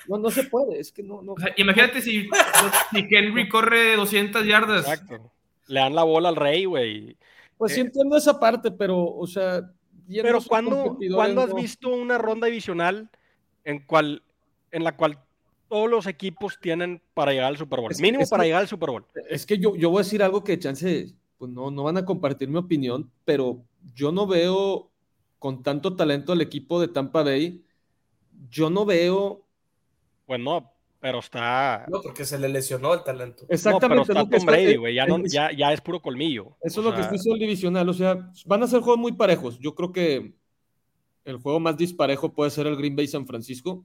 No, 0.09 0.19
no 0.19 0.33
se 0.33 0.43
puede, 0.43 0.81
es 0.81 0.91
que 0.91 1.05
no. 1.05 1.23
no... 1.23 1.37
imagínate 1.57 2.01
si, 2.01 2.29
si, 2.91 3.07
Henry 3.09 3.49
corre 3.49 3.95
200 3.95 4.45
yardas. 4.45 4.81
Exacto. 4.81 5.31
Le 5.69 5.79
dan 5.79 5.95
la 5.95 6.03
bola 6.03 6.31
al 6.31 6.35
rey, 6.35 6.65
güey. 6.65 7.17
Pues 7.57 7.73
sí 7.73 7.79
eh, 7.79 7.85
entiendo 7.85 8.17
esa 8.17 8.41
parte, 8.41 8.73
pero, 8.73 9.01
o 9.01 9.27
sea. 9.29 9.71
Pero 10.09 10.41
cuando, 10.43 10.99
¿cuándo 11.15 11.43
has 11.43 11.55
visto 11.55 11.89
una 11.89 12.19
ronda 12.19 12.49
divisional 12.49 13.09
en, 13.65 13.79
cual, 13.87 14.25
en 14.73 14.83
la 14.83 14.97
cual 14.97 15.21
todos 15.69 15.89
los 15.89 16.07
equipos 16.07 16.59
tienen 16.61 17.01
para 17.15 17.33
llegar 17.33 17.47
al 17.47 17.57
Super 17.57 17.81
Bowl. 17.81 17.93
Mínimo 17.99 18.27
para 18.29 18.45
llegar 18.45 18.61
al 18.61 18.69
Super 18.69 18.91
Bowl. 18.91 19.07
Es 19.31 19.47
que 19.47 19.57
yo, 19.57 19.75
yo 19.75 19.89
voy 19.89 20.01
a 20.01 20.05
decir 20.05 20.23
algo 20.23 20.45
que 20.45 20.59
chance, 20.59 21.15
pues 21.39 21.51
no, 21.51 21.71
no 21.71 21.85
van 21.85 21.97
a 21.97 22.05
compartir 22.05 22.49
mi 22.49 22.59
opinión, 22.59 23.11
pero 23.25 23.63
yo 23.95 24.13
no 24.13 24.27
veo 24.27 24.91
con 25.39 25.63
tanto 25.63 25.97
talento 25.97 26.33
el 26.33 26.41
equipo 26.41 26.81
de 26.81 26.89
Tampa 26.89 27.23
Bay. 27.23 27.65
Yo 28.49 28.71
no 28.71 28.85
veo. 28.85 29.47
Pues 30.27 30.41
no, 30.41 30.73
pero 31.01 31.19
está. 31.19 31.85
No, 31.89 32.01
porque 32.01 32.25
se 32.25 32.39
le 32.39 32.49
lesionó 32.49 32.95
el 32.95 33.03
talento. 33.03 33.45
Exactamente. 33.49 33.97
No, 33.97 34.07
pero 34.07 34.21
está 34.21 34.37
Tom 34.37 34.47
Brady, 34.47 34.77
güey. 34.77 34.95
Ya, 34.95 35.07
ya, 35.27 35.53
ya, 35.53 35.73
es 35.73 35.81
puro 35.81 36.01
colmillo. 36.01 36.57
Eso 36.63 36.81
es 36.81 36.87
lo 36.87 36.95
que 36.95 37.01
estoy 37.01 37.33
el 37.33 37.41
divisional. 37.41 37.89
O 37.89 37.93
sea, 37.93 38.31
van 38.47 38.63
a 38.63 38.69
ser 38.69 38.81
juegos 38.81 39.01
muy 39.01 39.13
parejos. 39.13 39.59
Yo 39.59 39.75
creo 39.75 39.93
que 39.93 40.35
el 41.25 41.37
juego 41.39 41.61
más 41.61 41.77
disparejo 41.77 42.33
puede 42.33 42.51
ser 42.51 42.67
el 42.67 42.77
Green 42.77 42.97
Bay 42.97 43.09
San 43.09 43.27
Francisco 43.27 43.85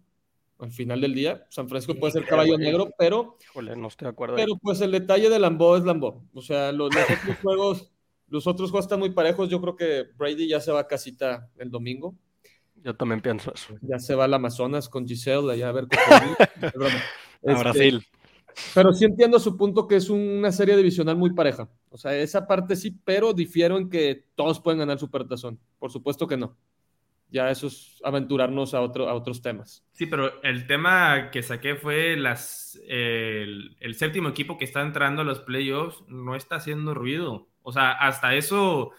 al 0.60 0.72
final 0.72 1.02
del 1.02 1.14
día. 1.14 1.46
San 1.50 1.70
Francisco 1.70 2.00
puede 2.00 2.14
ser 2.14 2.26
caballo 2.26 2.58
negro, 2.58 2.90
pero. 2.98 3.38
no 3.56 3.88
estoy 3.88 4.06
de 4.06 4.10
acuerdo. 4.10 4.36
Pero 4.36 4.56
pues 4.58 4.82
el 4.82 4.92
detalle 4.92 5.30
de 5.30 5.40
Lambo 5.40 5.78
es 5.78 5.84
Lambo. 5.84 6.24
O 6.34 6.42
sea, 6.42 6.72
los, 6.72 6.90
otros 7.24 7.38
juegos, 7.42 7.92
los 8.30 8.48
otros 8.48 8.72
juegos 8.72 8.86
están 8.86 9.00
muy 9.00 9.12
parejos. 9.12 9.50
Yo 9.50 9.62
creo 9.62 9.76
que 9.76 10.06
Brady 10.18 10.48
ya 10.48 10.60
se 10.60 10.72
va 10.72 10.82
a 10.82 10.88
casita 10.88 11.50
el 11.58 11.70
domingo. 11.70 12.16
Yo 12.84 12.96
también 12.96 13.22
pienso 13.22 13.54
eso. 13.54 13.76
Ya 13.82 14.00
se 14.00 14.16
va 14.16 14.26
al 14.26 14.34
Amazonas 14.34 14.88
con 14.90 15.08
Giselle, 15.08 15.52
allá 15.52 15.70
a 15.70 15.72
ver 15.72 15.88
qué 15.88 15.98
A 17.46 17.52
este, 17.52 17.64
Brasil. 17.64 18.06
Pero 18.74 18.92
sí 18.92 19.06
entiendo 19.06 19.40
su 19.40 19.56
punto 19.56 19.88
que 19.88 19.96
es 19.96 20.10
una 20.10 20.52
serie 20.52 20.76
divisional 20.76 21.16
muy 21.16 21.34
pareja. 21.34 21.70
O 21.90 21.98
sea, 21.98 22.16
esa 22.16 22.48
parte 22.48 22.76
sí, 22.76 22.92
pero 23.04 23.34
difiero 23.34 23.78
en 23.78 23.90
que 23.90 24.26
todos 24.36 24.60
pueden 24.60 24.80
ganar 24.80 25.00
Supertazón. 25.00 25.60
Por 25.78 25.92
supuesto 25.92 26.28
que 26.28 26.38
no 26.38 26.58
ya 27.30 27.50
eso 27.50 27.68
es 27.68 28.00
aventurarnos 28.04 28.74
a, 28.74 28.82
otro, 28.82 29.10
a 29.10 29.14
otros 29.14 29.42
temas. 29.42 29.84
Sí, 29.92 30.06
pero 30.06 30.42
el 30.44 30.66
tema 30.66 31.30
que 31.32 31.44
saqué 31.44 31.76
fue 31.76 32.16
las, 32.16 32.80
el, 32.88 33.96
séptimo 33.96 34.30
equipo 34.30 34.58
que 34.58 34.66
está 34.66 34.82
entrando 34.82 35.22
a 35.22 35.26
los 35.26 35.40
playoffs 35.42 36.04
no 36.08 36.36
está 36.36 36.56
haciendo 36.56 36.94
ruido. 36.94 37.48
O 37.68 37.74
sea, 37.74 37.92
hasta 37.92 38.34
eso 38.34 38.92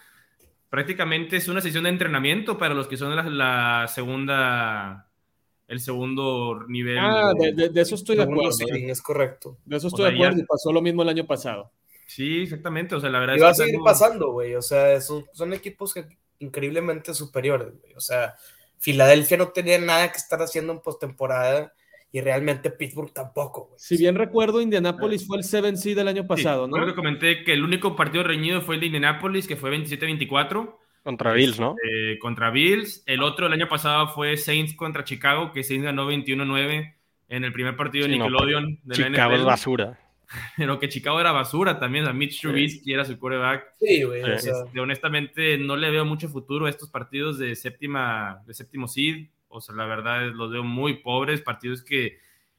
prácticamente 0.68 1.38
es 1.38 1.48
una 1.48 1.62
sesión 1.62 1.84
de 1.84 1.88
entrenamiento 1.88 2.58
para 2.58 2.74
los 2.74 2.86
que 2.86 2.98
son 2.98 3.16
la, 3.16 3.86
segunda, 3.88 5.08
el 5.66 5.80
segundo 5.80 6.66
nivel. 6.68 6.98
Ah, 6.98 7.32
de, 7.34 7.70
eso 7.80 7.94
estoy 7.94 8.16
de 8.16 8.24
acuerdo. 8.24 8.52
Sí, 8.52 8.66
es 8.68 9.00
correcto. 9.00 9.56
De 9.64 9.78
eso 9.78 9.88
estoy 9.88 10.10
de 10.10 10.16
acuerdo 10.16 10.40
y 10.40 10.44
pasó 10.44 10.70
lo 10.70 10.82
mismo 10.82 11.00
el 11.02 11.08
año 11.08 11.26
pasado. 11.26 11.72
Sí, 12.06 12.42
exactamente. 12.42 12.94
O 12.94 13.00
sea, 13.00 13.08
la 13.08 13.20
verdad 13.20 13.36
y 13.36 13.40
va 13.40 13.48
a 13.48 13.54
seguir 13.54 13.80
pasando, 13.82 14.32
güey. 14.32 14.54
O 14.54 14.60
sea, 14.60 15.00
son, 15.00 15.24
son 15.32 15.54
equipos 15.54 15.94
que 15.94 16.04
increíblemente 16.38 17.14
superiores. 17.14 17.72
O 17.96 18.00
sea, 18.00 18.34
Filadelfia 18.76 19.38
no 19.38 19.48
tenía 19.48 19.78
nada 19.78 20.12
que 20.12 20.18
estar 20.18 20.42
haciendo 20.42 20.74
en 20.74 20.80
postemporada 20.80 21.72
y 22.10 22.20
realmente 22.20 22.70
Pittsburgh 22.70 23.12
tampoco. 23.12 23.70
Si 23.76 23.96
bien 23.96 24.14
recuerdo, 24.14 24.60
Indianapolis 24.60 25.26
fue 25.26 25.38
el 25.38 25.44
7C 25.44 25.94
del 25.94 26.08
año 26.08 26.26
pasado, 26.26 26.66
¿no? 26.66 26.74
Creo 26.74 26.86
que 26.86 26.94
comenté 26.94 27.44
que 27.44 27.52
el 27.52 27.62
único 27.62 27.96
partido 27.96 28.24
reñido 28.24 28.62
fue 28.62 28.76
el 28.76 28.80
de 28.80 28.86
Indianapolis, 28.86 29.46
que 29.46 29.56
fue 29.56 29.70
27-24. 29.70 30.76
Contra 31.02 31.32
Bills, 31.32 31.60
¿no? 31.60 31.76
Eh, 31.82 32.18
contra 32.18 32.50
Bills. 32.50 33.02
El 33.06 33.22
otro 33.22 33.46
el 33.46 33.52
año 33.52 33.68
pasado 33.68 34.08
fue 34.08 34.36
Saints 34.36 34.74
contra 34.74 35.04
Chicago, 35.04 35.52
que 35.52 35.62
Saints 35.62 35.84
ganó 35.84 36.10
21-9 36.10 36.94
en 37.28 37.44
el 37.44 37.52
primer 37.52 37.76
partido 37.76 38.06
de 38.06 38.12
Nickelodeon 38.12 38.80
de 38.82 38.98
la 38.98 39.08
Chicago 39.08 39.34
es 39.34 39.44
basura. 39.44 39.98
pero 40.56 40.78
que 40.78 40.88
Chicago 40.88 41.20
era 41.20 41.32
basura 41.32 41.78
también. 41.78 42.06
a 42.06 42.12
Mitch 42.12 42.40
Trubisky 42.40 42.92
era 42.92 43.04
su 43.04 43.18
quarterback. 43.18 43.74
Sí, 43.78 44.02
güey. 44.02 44.22
Este, 44.30 44.80
honestamente, 44.80 45.58
no 45.58 45.76
le 45.76 45.90
veo 45.90 46.04
mucho 46.04 46.28
futuro 46.28 46.66
a 46.66 46.70
estos 46.70 46.90
partidos 46.90 47.38
de 47.38 47.54
séptima, 47.56 48.42
de 48.46 48.54
séptimo 48.54 48.88
seed. 48.88 49.28
O 49.48 49.60
sea, 49.60 49.74
la 49.74 49.86
verdad, 49.86 50.22
los 50.32 50.50
veo 50.50 50.64
muy 50.64 50.94
pobres. 50.94 51.40
Partidos 51.40 51.82
que. 51.82 52.18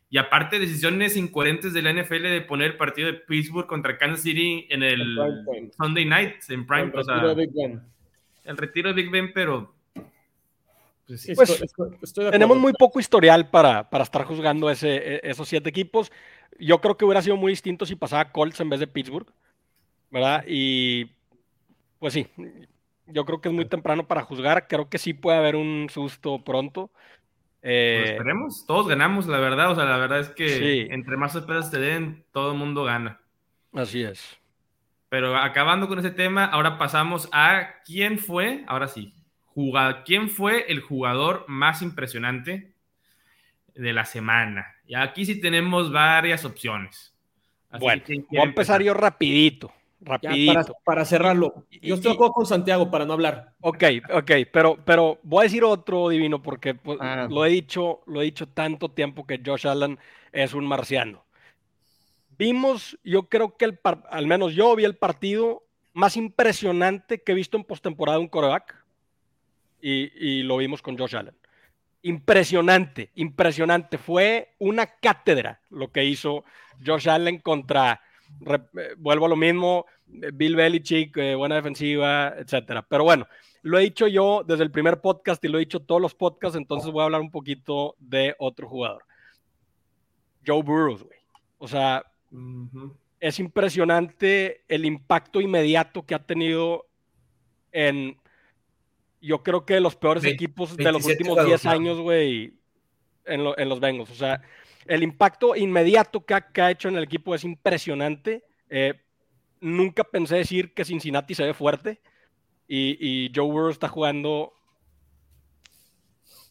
Y 0.09 0.17
aparte, 0.17 0.59
decisiones 0.59 1.15
incoherentes 1.15 1.73
de 1.73 1.83
la 1.83 1.93
NFL 1.93 2.23
de 2.23 2.41
poner 2.41 2.71
el 2.71 2.77
partido 2.77 3.07
de 3.07 3.13
Pittsburgh 3.13 3.67
contra 3.67 3.97
Kansas 3.97 4.23
City 4.23 4.65
en 4.69 4.81
el 4.81 5.17
Sunday 5.77 6.05
night, 6.05 6.35
en 6.49 6.65
prime. 6.65 6.91
El 6.91 6.93
retiro 6.93 7.27
de 7.27 7.35
Big 7.35 7.53
Ben. 7.53 7.81
El 8.45 8.57
retiro 8.57 8.89
de 8.89 8.95
Big 8.95 9.11
Ben, 9.11 9.31
pero. 9.33 9.75
Pues, 11.05 11.27
pues 11.35 12.13
tenemos 12.13 12.57
muy 12.57 12.71
poco 12.73 12.99
historial 12.99 13.49
para, 13.49 13.89
para 13.89 14.03
estar 14.03 14.25
juzgando 14.25 14.69
ese, 14.69 15.15
e, 15.15 15.21
esos 15.23 15.47
siete 15.47 15.67
equipos 15.67 16.11
yo 16.59 16.81
creo 16.81 16.97
que 16.97 17.05
hubiera 17.05 17.21
sido 17.21 17.37
muy 17.37 17.51
distinto 17.51 17.85
si 17.85 17.95
pasaba 17.95 18.31
Colts 18.31 18.59
en 18.59 18.69
vez 18.69 18.79
de 18.79 18.87
Pittsburgh, 18.87 19.27
¿verdad? 20.11 20.43
Y 20.47 21.11
pues 21.99 22.13
sí, 22.13 22.27
yo 23.11 23.25
creo 23.25 23.41
que 23.41 23.49
es 23.49 23.55
muy 23.55 23.65
temprano 23.65 24.07
para 24.07 24.23
juzgar. 24.23 24.67
Creo 24.67 24.89
que 24.89 24.97
sí 24.97 25.13
puede 25.13 25.37
haber 25.37 25.55
un 25.55 25.87
susto 25.89 26.43
pronto. 26.43 26.91
Eh, 27.61 27.99
pues 28.01 28.11
esperemos, 28.11 28.65
todos 28.65 28.87
ganamos, 28.87 29.27
la 29.27 29.39
verdad. 29.39 29.71
O 29.71 29.75
sea, 29.75 29.85
la 29.85 29.97
verdad 29.97 30.19
es 30.19 30.29
que 30.29 30.87
entre 30.91 31.17
más 31.17 31.35
esperas 31.35 31.71
te 31.71 31.79
den, 31.79 32.25
todo 32.31 32.51
el 32.51 32.57
mundo 32.57 32.83
gana. 32.83 33.19
Así 33.73 34.03
es. 34.03 34.37
Pero 35.09 35.35
acabando 35.35 35.87
con 35.87 35.99
ese 35.99 36.11
tema, 36.11 36.45
ahora 36.45 36.77
pasamos 36.77 37.29
a 37.31 37.81
quién 37.83 38.19
fue, 38.19 38.63
ahora 38.67 38.87
sí, 38.87 39.13
¿quién 40.05 40.29
fue 40.29 40.71
el 40.71 40.81
jugador 40.81 41.45
más 41.47 41.81
impresionante 41.81 42.73
de 43.73 43.93
la 43.93 44.05
semana? 44.05 44.67
Y 44.85 44.95
aquí 44.95 45.25
sí 45.25 45.41
tenemos 45.41 45.91
varias 45.91 46.45
opciones. 46.45 47.15
bueno, 47.79 48.03
voy 48.29 48.39
a 48.39 48.43
empezar, 48.43 48.81
yo 48.81 48.93
rapidito. 48.93 49.71
Rapidito. 50.01 50.77
para, 50.85 51.03
cerrarlo. 51.03 51.65
Yo 51.81 51.95
estoy 51.95 52.15
con 52.15 52.45
Santiago 52.45 52.89
para 52.89 53.05
no 53.05 53.13
hablar. 53.13 53.53
Ok, 53.61 53.83
ok, 54.13 54.31
pero, 54.51 54.77
pero 54.85 55.19
voy 55.23 55.41
a 55.41 55.43
decir 55.43 55.63
otro 55.63 56.09
divino 56.09 56.41
porque 56.41 56.73
pues, 56.73 56.97
ah. 57.01 57.27
lo, 57.29 57.45
he 57.45 57.49
dicho, 57.49 58.01
lo 58.05 58.21
he 58.21 58.25
dicho 58.25 58.47
tanto 58.47 58.89
tiempo 58.89 59.27
que 59.27 59.41
Josh 59.45 59.67
Allen 59.67 59.99
es 60.31 60.53
un 60.53 60.65
marciano. 60.65 61.23
Vimos, 62.37 62.97
yo 63.03 63.23
creo 63.23 63.57
que 63.57 63.65
el, 63.65 63.79
al 64.09 64.25
menos 64.25 64.53
yo 64.53 64.73
vi 64.75 64.85
el 64.85 64.95
partido 64.95 65.63
más 65.93 66.15
impresionante 66.15 67.21
que 67.21 67.33
he 67.33 67.35
visto 67.35 67.57
en 67.57 67.65
postemporada 67.65 68.19
un 68.19 68.29
coreback 68.29 68.75
y, 69.81 70.11
y 70.15 70.43
lo 70.43 70.57
vimos 70.57 70.81
con 70.81 70.97
Josh 70.97 71.17
Allen. 71.17 71.35
Impresionante, 72.03 73.09
impresionante. 73.15 73.97
Fue 73.97 74.53
una 74.59 74.85
cátedra 74.87 75.59
lo 75.69 75.91
que 75.91 76.05
hizo 76.05 76.45
Josh 76.85 77.09
Allen 77.09 77.39
contra 77.39 78.01
eh, 78.45 78.95
vuelvo 78.97 79.25
a 79.25 79.29
lo 79.29 79.35
mismo, 79.35 79.85
eh, 80.21 80.31
Bill 80.33 80.55
Belichick, 80.55 81.15
eh, 81.17 81.35
buena 81.35 81.55
defensiva, 81.55 82.33
etcétera. 82.37 82.85
Pero 82.87 83.03
bueno, 83.03 83.27
lo 83.61 83.77
he 83.77 83.83
dicho 83.83 84.07
yo 84.07 84.43
desde 84.45 84.63
el 84.63 84.71
primer 84.71 85.01
podcast 85.01 85.43
y 85.43 85.47
lo 85.47 85.57
he 85.57 85.61
dicho 85.61 85.81
todos 85.81 86.01
los 86.01 86.15
podcasts, 86.15 86.57
entonces 86.57 86.91
voy 86.91 87.01
a 87.01 87.05
hablar 87.05 87.21
un 87.21 87.31
poquito 87.31 87.95
de 87.99 88.35
otro 88.39 88.67
jugador. 88.67 89.03
Joe 90.45 90.63
Burrows, 90.63 91.03
güey. 91.03 91.19
O 91.57 91.67
sea, 91.67 92.05
es 93.19 93.39
impresionante 93.39 94.63
el 94.67 94.85
impacto 94.85 95.41
inmediato 95.41 96.05
que 96.05 96.15
ha 96.15 96.19
tenido 96.19 96.87
en, 97.71 98.17
yo 99.21 99.43
creo 99.43 99.65
que 99.65 99.79
los 99.81 99.95
peores 99.95 100.23
equipos 100.23 100.77
de 100.77 100.91
los 100.91 101.05
últimos 101.05 101.45
10 101.45 101.65
años, 101.65 101.99
güey, 101.99 102.53
en, 103.25 103.41
en 103.57 103.69
los 103.69 103.79
Bengals. 103.81 104.09
O 104.09 104.15
sea, 104.15 104.41
el 104.89 105.03
impacto 105.03 105.55
inmediato 105.55 106.25
que 106.25 106.33
ha, 106.33 106.71
hecho 106.71 106.89
en 106.89 106.97
el 106.97 107.03
equipo 107.03 107.35
es 107.35 107.43
impresionante. 107.43 108.43
Eh, 108.71 108.99
nunca 109.61 110.03
pensé 110.03 110.37
decir 110.37 110.73
que 110.73 110.83
Cincinnati 110.83 111.35
se 111.35 111.43
ve 111.43 111.53
fuerte 111.53 112.01
y, 112.67 113.31
Joe 113.33 113.45
Burrow 113.45 113.69
está 113.69 113.87
jugando 113.87 114.51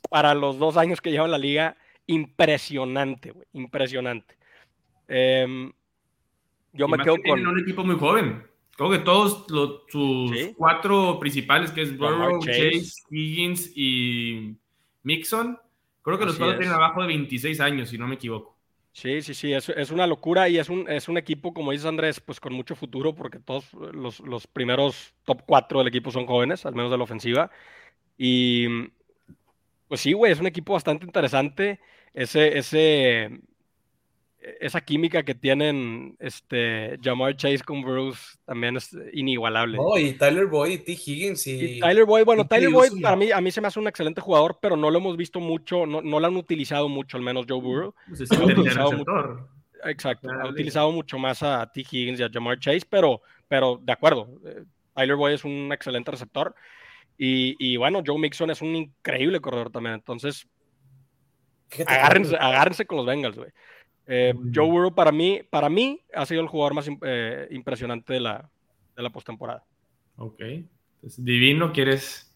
para 0.08 0.34
los 0.34 0.56
dos 0.56 0.76
años 0.76 1.00
que 1.00 1.10
lleva 1.10 1.24
en 1.24 1.32
la 1.32 1.38
liga 1.38 1.76
impresionante, 2.06 3.32
güey, 3.32 3.46
impresionante. 3.54 4.36
Em, 5.08 5.72
yo 6.72 6.86
me 6.86 6.98
quedo 6.98 7.16
con 7.26 7.44
un 7.44 7.58
equipo 7.58 7.82
muy 7.82 7.96
joven. 7.96 8.46
Creo 8.76 8.90
que 8.90 8.98
todos 9.00 9.46
sus 9.88 10.30
cuatro 10.56 11.18
principales, 11.18 11.72
que 11.72 11.82
es 11.82 11.98
Burrow, 11.98 12.38
Chase, 12.38 13.02
Higgins 13.10 13.72
y 13.74 14.54
Mixon, 15.02 15.58
Creo 16.08 16.18
que 16.18 16.24
los 16.24 16.38
cuatro 16.38 16.56
tienen 16.56 16.74
abajo 16.74 17.02
de 17.02 17.08
26 17.08 17.60
años, 17.60 17.90
si 17.90 17.98
no 17.98 18.08
me 18.08 18.14
equivoco. 18.14 18.56
Sí, 18.92 19.20
sí, 19.20 19.34
sí, 19.34 19.52
es, 19.52 19.68
es 19.68 19.90
una 19.90 20.06
locura 20.06 20.48
y 20.48 20.58
es 20.58 20.70
un, 20.70 20.88
es 20.90 21.06
un 21.06 21.18
equipo, 21.18 21.52
como 21.52 21.70
dice 21.70 21.86
Andrés, 21.86 22.18
pues 22.18 22.40
con 22.40 22.54
mucho 22.54 22.74
futuro, 22.74 23.14
porque 23.14 23.38
todos 23.38 23.72
los, 23.74 24.20
los 24.20 24.46
primeros 24.46 25.12
top 25.24 25.42
4 25.46 25.80
del 25.80 25.88
equipo 25.88 26.10
son 26.10 26.26
jóvenes, 26.26 26.64
al 26.64 26.74
menos 26.74 26.90
de 26.90 26.96
la 26.96 27.04
ofensiva. 27.04 27.50
Y 28.16 28.88
pues 29.86 30.00
sí, 30.00 30.14
güey, 30.14 30.32
es 30.32 30.40
un 30.40 30.46
equipo 30.46 30.72
bastante 30.72 31.04
interesante. 31.04 31.78
Ese, 32.14 32.56
ese, 32.56 33.40
esa 34.60 34.80
química 34.80 35.22
que 35.22 35.34
tienen 35.34 36.16
este 36.18 36.98
Jamar 37.02 37.36
Chase 37.36 37.60
con 37.60 37.82
Bruce 37.82 38.36
también 38.44 38.76
es 38.76 38.96
inigualable. 39.12 39.78
y 39.98 40.12
Tyler 40.12 40.46
Boyd 40.46 40.72
y 40.72 40.78
T. 40.78 40.92
Higgins 40.92 41.46
y... 41.46 41.80
Tyler 41.80 42.04
Boyd, 42.04 42.24
bueno, 42.24 42.46
Tyler 42.46 42.70
Boyd 42.70 43.00
para 43.02 43.16
mí, 43.16 43.30
a 43.30 43.40
mí 43.40 43.50
se 43.50 43.60
me 43.60 43.68
hace 43.68 43.80
un 43.80 43.88
excelente 43.88 44.20
jugador, 44.20 44.58
pero 44.60 44.76
no 44.76 44.90
lo 44.90 44.98
hemos 44.98 45.16
visto 45.16 45.40
mucho, 45.40 45.86
no, 45.86 46.02
no 46.02 46.20
lo 46.20 46.26
han 46.26 46.36
utilizado 46.36 46.88
mucho, 46.88 47.16
al 47.16 47.22
menos 47.22 47.46
Joe 47.48 47.60
Burrow. 47.60 47.94
Pues 48.06 48.20
exacto, 49.84 50.28
ha 50.30 50.48
utilizado 50.48 50.90
mucho 50.92 51.18
más 51.18 51.42
a 51.42 51.70
T. 51.72 51.80
Higgins 51.80 52.20
y 52.20 52.22
a 52.22 52.30
Jamar 52.32 52.58
Chase, 52.58 52.86
pero, 52.88 53.22
pero 53.46 53.80
de 53.82 53.92
acuerdo, 53.92 54.28
eh, 54.46 54.64
Tyler 54.94 55.16
Boyd 55.16 55.34
es 55.34 55.44
un 55.44 55.70
excelente 55.72 56.10
receptor. 56.10 56.54
Y, 57.20 57.56
y 57.58 57.76
bueno, 57.76 58.02
Joe 58.06 58.18
Mixon 58.18 58.50
es 58.50 58.62
un 58.62 58.76
increíble 58.76 59.40
corredor 59.40 59.70
también, 59.70 59.94
entonces 59.94 60.46
agárrense, 61.86 62.36
agárrense 62.36 62.86
con 62.86 62.98
los 62.98 63.06
Bengals, 63.06 63.36
güey. 63.36 63.50
Eh, 64.10 64.32
Joe 64.54 64.66
Burrow 64.66 64.94
para 64.94 65.12
mí, 65.12 65.42
para 65.50 65.68
mí 65.68 66.00
ha 66.14 66.24
sido 66.24 66.40
el 66.40 66.48
jugador 66.48 66.72
más 66.72 66.88
eh, 67.02 67.46
impresionante 67.50 68.14
de 68.14 68.20
la, 68.20 68.50
de 68.96 69.02
la 69.02 69.10
postemporada. 69.10 69.64
Ok. 70.16 70.40
Entonces, 70.40 71.22
Divino, 71.22 71.72
¿quieres? 71.72 72.34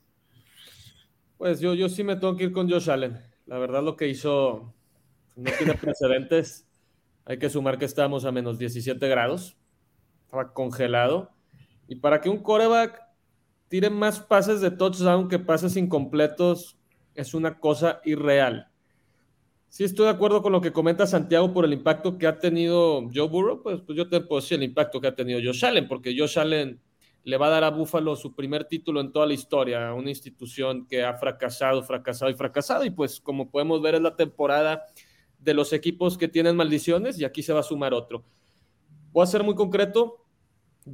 Pues 1.38 1.60
yo, 1.60 1.72
yo 1.72 1.88
sí 1.88 2.04
me 2.04 2.16
tengo 2.16 2.36
que 2.36 2.44
ir 2.44 2.52
con 2.52 2.70
Josh 2.70 2.90
Allen. 2.90 3.18
La 3.46 3.58
verdad 3.58 3.82
lo 3.82 3.96
que 3.96 4.06
hizo 4.06 4.74
no 5.34 5.50
tiene 5.56 5.74
precedentes. 5.74 6.68
Hay 7.24 7.38
que 7.38 7.48
sumar 7.48 7.78
que 7.78 7.86
estábamos 7.86 8.26
a 8.26 8.32
menos 8.32 8.58
17 8.58 9.08
grados. 9.08 9.56
Estaba 10.24 10.52
congelado. 10.52 11.30
Y 11.88 11.96
para 11.96 12.20
que 12.20 12.28
un 12.28 12.42
coreback 12.42 13.00
tire 13.68 13.88
más 13.88 14.20
pases 14.20 14.60
de 14.60 14.70
touchdown 14.70 15.28
que 15.28 15.38
pases 15.38 15.76
incompletos 15.76 16.78
es 17.14 17.32
una 17.32 17.58
cosa 17.58 18.02
irreal. 18.04 18.71
Sí, 19.72 19.84
estoy 19.84 20.04
de 20.04 20.10
acuerdo 20.10 20.42
con 20.42 20.52
lo 20.52 20.60
que 20.60 20.70
comenta 20.70 21.06
Santiago 21.06 21.50
por 21.54 21.64
el 21.64 21.72
impacto 21.72 22.18
que 22.18 22.26
ha 22.26 22.38
tenido 22.38 23.08
Joe 23.10 23.26
Burrow, 23.26 23.62
pues, 23.62 23.80
pues 23.80 23.96
yo 23.96 24.06
te 24.06 24.20
puedo 24.20 24.42
decir 24.42 24.58
el 24.58 24.64
impacto 24.64 25.00
que 25.00 25.06
ha 25.06 25.14
tenido 25.14 25.40
Josh 25.42 25.64
Allen, 25.64 25.88
porque 25.88 26.14
Josh 26.14 26.38
Allen 26.38 26.78
le 27.24 27.36
va 27.38 27.46
a 27.46 27.48
dar 27.48 27.64
a 27.64 27.70
Buffalo 27.70 28.14
su 28.14 28.34
primer 28.34 28.66
título 28.66 29.00
en 29.00 29.12
toda 29.12 29.24
la 29.24 29.32
historia, 29.32 29.88
a 29.88 29.94
una 29.94 30.10
institución 30.10 30.86
que 30.86 31.02
ha 31.02 31.14
fracasado, 31.14 31.82
fracasado 31.82 32.30
y 32.30 32.34
fracasado, 32.34 32.84
y 32.84 32.90
pues 32.90 33.18
como 33.18 33.50
podemos 33.50 33.80
ver 33.80 33.94
es 33.94 34.02
la 34.02 34.14
temporada 34.14 34.84
de 35.38 35.54
los 35.54 35.72
equipos 35.72 36.18
que 36.18 36.28
tienen 36.28 36.54
maldiciones 36.54 37.18
y 37.18 37.24
aquí 37.24 37.42
se 37.42 37.54
va 37.54 37.60
a 37.60 37.62
sumar 37.62 37.94
otro. 37.94 38.24
Voy 39.10 39.22
a 39.22 39.26
ser 39.26 39.42
muy 39.42 39.54
concreto, 39.54 40.26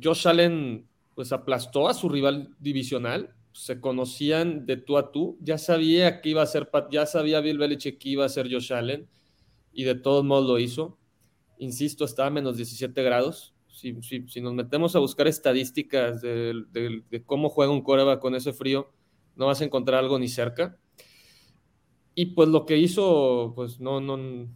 Josh 0.00 0.28
Allen 0.28 0.86
pues 1.16 1.32
aplastó 1.32 1.88
a 1.88 1.94
su 1.94 2.08
rival 2.08 2.54
divisional, 2.60 3.34
se 3.58 3.80
conocían 3.80 4.66
de 4.66 4.76
tú 4.76 4.96
a 4.98 5.10
tú, 5.10 5.36
ya 5.40 5.58
sabía 5.58 6.20
que 6.20 6.28
iba 6.28 6.42
a 6.42 6.46
ser, 6.46 6.70
ya 6.92 7.06
sabía 7.06 7.40
Bill 7.40 7.58
Belichick 7.58 7.98
que 7.98 8.10
iba 8.10 8.24
a 8.24 8.28
ser 8.28 8.46
Josh 8.48 8.72
Allen 8.72 9.08
y 9.72 9.82
de 9.82 9.96
todos 9.96 10.24
modos 10.24 10.46
lo 10.46 10.60
hizo. 10.60 10.96
Insisto, 11.58 12.04
estaba 12.04 12.28
a 12.28 12.30
menos 12.30 12.56
17 12.56 13.02
grados. 13.02 13.56
Si, 13.66 13.94
nos 14.40 14.54
metemos 14.54 14.94
a 14.94 15.00
buscar 15.00 15.26
estadísticas 15.26 16.22
de, 16.22 17.24
cómo 17.26 17.48
juega 17.48 17.72
un 17.72 17.82
Córdoba 17.82 18.20
con 18.20 18.36
ese 18.36 18.52
frío, 18.52 18.92
no 19.34 19.46
vas 19.46 19.60
a 19.60 19.64
encontrar 19.64 20.04
algo 20.04 20.20
ni 20.20 20.28
cerca. 20.28 20.78
Y 22.14 22.26
pues 22.26 22.48
lo 22.48 22.64
que 22.64 22.76
hizo, 22.76 23.54
pues 23.56 23.80
no, 23.80 24.00
no 24.00 24.46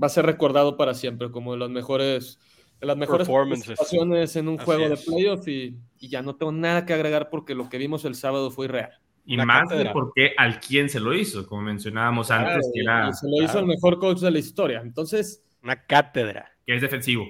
va 0.00 0.06
a 0.06 0.08
ser 0.08 0.24
recordado 0.24 0.76
para 0.76 0.94
siempre 0.94 1.32
como 1.32 1.50
de 1.50 1.58
los 1.58 1.70
mejores 1.70 2.38
de 2.80 2.86
las 2.86 2.96
mejores 2.96 3.26
situaciones 3.64 4.36
en 4.36 4.46
un 4.46 4.58
juego 4.58 4.88
de 4.88 4.96
playoff 4.96 5.46
y, 5.48 5.76
ya 6.08 6.22
no 6.22 6.36
tengo 6.36 6.52
nada 6.52 6.86
que 6.86 6.92
agregar 6.92 7.30
porque 7.30 7.54
lo 7.54 7.68
que 7.68 7.78
vimos 7.78 8.04
el 8.04 8.14
sábado 8.14 8.50
fue 8.50 8.66
irreal. 8.66 8.92
Y 9.24 9.36
más 9.36 9.68
de 9.68 9.90
porque 9.92 10.32
al 10.36 10.58
quién 10.60 10.88
se 10.88 10.98
lo 10.98 11.14
hizo, 11.14 11.46
como 11.46 11.62
mencionábamos 11.62 12.30
antes. 12.30 12.68
Que 12.74 12.80
era, 12.80 13.12
se 13.12 13.28
lo 13.28 13.42
hizo 13.42 13.58
el 13.60 13.66
mejor 13.66 13.98
coach 13.98 14.18
de 14.18 14.30
la 14.30 14.38
historia. 14.38 14.80
Entonces. 14.80 15.44
Una 15.62 15.76
cátedra. 15.86 16.50
Que 16.66 16.74
es 16.74 16.82
defensivo. 16.82 17.26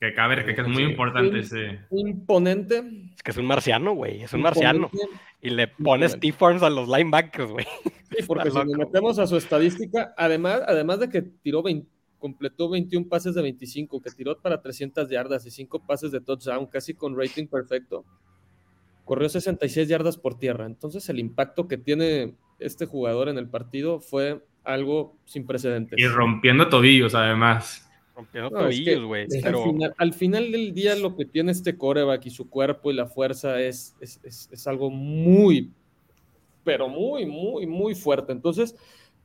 Que 0.00 0.14
cabe, 0.14 0.44
que, 0.44 0.60
es 0.60 0.68
muy 0.68 0.82
importante 0.82 1.40
ese. 1.40 1.80
Imponente. 1.90 2.82
Es 3.16 3.22
que 3.22 3.30
es 3.30 3.36
un 3.36 3.46
marciano, 3.46 3.92
güey. 3.94 4.22
Es 4.22 4.32
un 4.32 4.42
marciano. 4.42 4.90
Y 5.40 5.50
le 5.50 5.68
pones 5.68 6.18
T-Forms 6.18 6.62
a 6.62 6.70
los 6.70 6.88
linebackers, 6.88 7.50
güey. 7.50 7.66
Sí, 8.10 8.24
porque 8.26 8.50
si 8.50 8.56
nos 8.56 8.66
metemos 8.66 9.18
a 9.18 9.26
su 9.26 9.36
estadística, 9.36 10.12
además, 10.16 10.60
además 10.66 11.00
de 11.00 11.08
que 11.08 11.22
tiró 11.22 11.62
20 11.62 11.88
completó 12.22 12.70
21 12.70 13.08
pases 13.08 13.34
de 13.34 13.42
25, 13.42 14.00
que 14.00 14.10
tiró 14.12 14.38
para 14.40 14.62
300 14.62 15.10
yardas 15.10 15.44
y 15.44 15.50
5 15.50 15.84
pases 15.84 16.12
de 16.12 16.20
touchdown, 16.20 16.66
casi 16.66 16.94
con 16.94 17.18
rating 17.18 17.48
perfecto. 17.48 18.04
Corrió 19.04 19.28
66 19.28 19.88
yardas 19.88 20.16
por 20.16 20.38
tierra. 20.38 20.66
Entonces 20.66 21.08
el 21.08 21.18
impacto 21.18 21.66
que 21.66 21.78
tiene 21.78 22.36
este 22.60 22.86
jugador 22.86 23.28
en 23.28 23.38
el 23.38 23.48
partido 23.48 23.98
fue 23.98 24.40
algo 24.62 25.18
sin 25.24 25.44
precedentes. 25.46 25.98
Y 25.98 26.06
rompiendo 26.06 26.68
tobillos, 26.68 27.16
además. 27.16 27.90
Rompiendo 28.14 28.50
tobillos, 28.50 29.04
güey. 29.04 29.26
Al, 29.98 30.12
final, 30.12 30.52
del 30.52 30.72
día 30.72 30.94
lo 30.94 31.16
que 31.16 31.24
tiene 31.24 31.50
este 31.50 31.76
coreback 31.76 32.24
y 32.26 32.30
su 32.30 32.48
cuerpo 32.48 32.92
y 32.92 32.94
la 32.94 33.06
fuerza 33.06 33.60
es, 33.60 33.96
es, 34.00 34.20
es 34.22 34.66
algo 34.68 34.90
muy, 34.90 35.72
pero 36.62 36.88
muy, 36.88 37.26
muy, 37.26 37.66
muy 37.66 37.96
fuerte. 37.96 38.30
Entonces, 38.30 38.76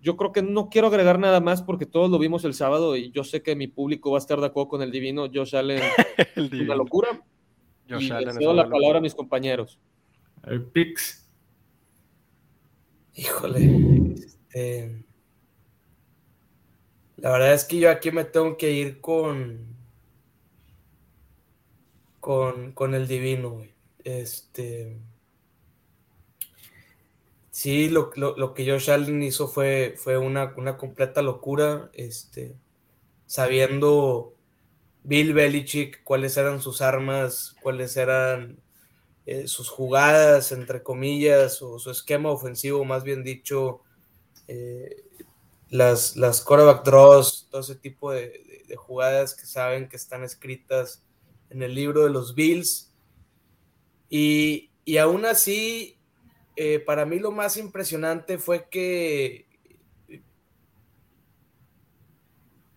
yo 0.01 0.15
creo 0.15 0.31
que 0.31 0.41
no 0.41 0.69
quiero 0.69 0.87
agregar 0.87 1.19
nada 1.19 1.39
más 1.39 1.61
porque 1.61 1.85
todos 1.85 2.09
lo 2.09 2.19
vimos 2.19 2.45
el 2.45 2.53
sábado 2.53 2.95
y 2.95 3.11
yo 3.11 3.23
sé 3.23 3.41
que 3.41 3.55
mi 3.55 3.67
público 3.67 4.11
va 4.11 4.17
a 4.17 4.19
estar 4.19 4.39
de 4.39 4.45
acuerdo 4.45 4.69
con 4.69 4.81
el 4.81 4.91
divino 4.91 5.27
Josh 5.33 5.55
Allen. 5.55 5.81
una 6.61 6.75
locura. 6.75 7.23
y 7.87 8.09
le 8.09 8.33
cedo 8.33 8.53
la 8.53 8.69
palabra 8.69 8.99
a 8.99 9.01
mis 9.01 9.15
compañeros. 9.15 9.79
El 10.45 10.63
Pix. 10.63 11.29
Híjole. 13.15 14.13
Este, 14.13 15.03
la 17.17 17.31
verdad 17.31 17.53
es 17.53 17.65
que 17.65 17.79
yo 17.79 17.89
aquí 17.89 18.11
me 18.11 18.25
tengo 18.25 18.57
que 18.57 18.71
ir 18.71 19.01
con. 19.01 19.75
Con, 22.19 22.73
con 22.73 22.93
el 22.93 23.07
divino, 23.07 23.63
Este. 24.03 24.97
Sí, 27.57 27.89
lo, 27.89 28.11
lo, 28.15 28.53
que 28.53 28.69
Josh 28.69 28.91
Allen 28.91 29.23
hizo 29.23 29.47
fue, 29.47 29.95
fue 29.97 30.19
una, 30.19 30.53
una, 30.57 30.77
completa 30.77 31.23
locura, 31.23 31.89
este, 31.93 32.55
sabiendo 33.25 34.35
Bill 35.01 35.33
Belichick 35.33 36.03
cuáles 36.03 36.37
eran 36.37 36.61
sus 36.61 36.83
armas, 36.83 37.55
cuáles 37.63 37.97
eran 37.97 38.59
eh, 39.25 39.47
sus 39.47 39.69
jugadas, 39.69 40.51
entre 40.51 40.83
comillas, 40.83 41.59
o 41.63 41.79
su 41.79 41.89
esquema 41.89 42.29
ofensivo, 42.29 42.85
más 42.85 43.03
bien 43.03 43.23
dicho, 43.23 43.81
eh, 44.47 45.03
las, 45.69 46.15
las 46.15 46.41
quarterback 46.41 46.85
draws, 46.85 47.47
todo 47.49 47.61
ese 47.61 47.75
tipo 47.75 48.11
de, 48.11 48.65
de, 48.67 48.75
jugadas 48.75 49.33
que 49.33 49.47
saben 49.47 49.89
que 49.89 49.95
están 49.95 50.23
escritas 50.23 51.01
en 51.49 51.63
el 51.63 51.73
libro 51.73 52.03
de 52.03 52.11
los 52.11 52.35
Bills. 52.35 52.93
Y, 54.11 54.69
y 54.85 54.97
aún 54.97 55.25
así, 55.25 55.96
eh, 56.57 56.79
para 56.79 57.05
mí 57.05 57.19
lo 57.19 57.31
más 57.31 57.55
impresionante 57.55 58.39
fue 58.39 58.67
que 58.67 59.45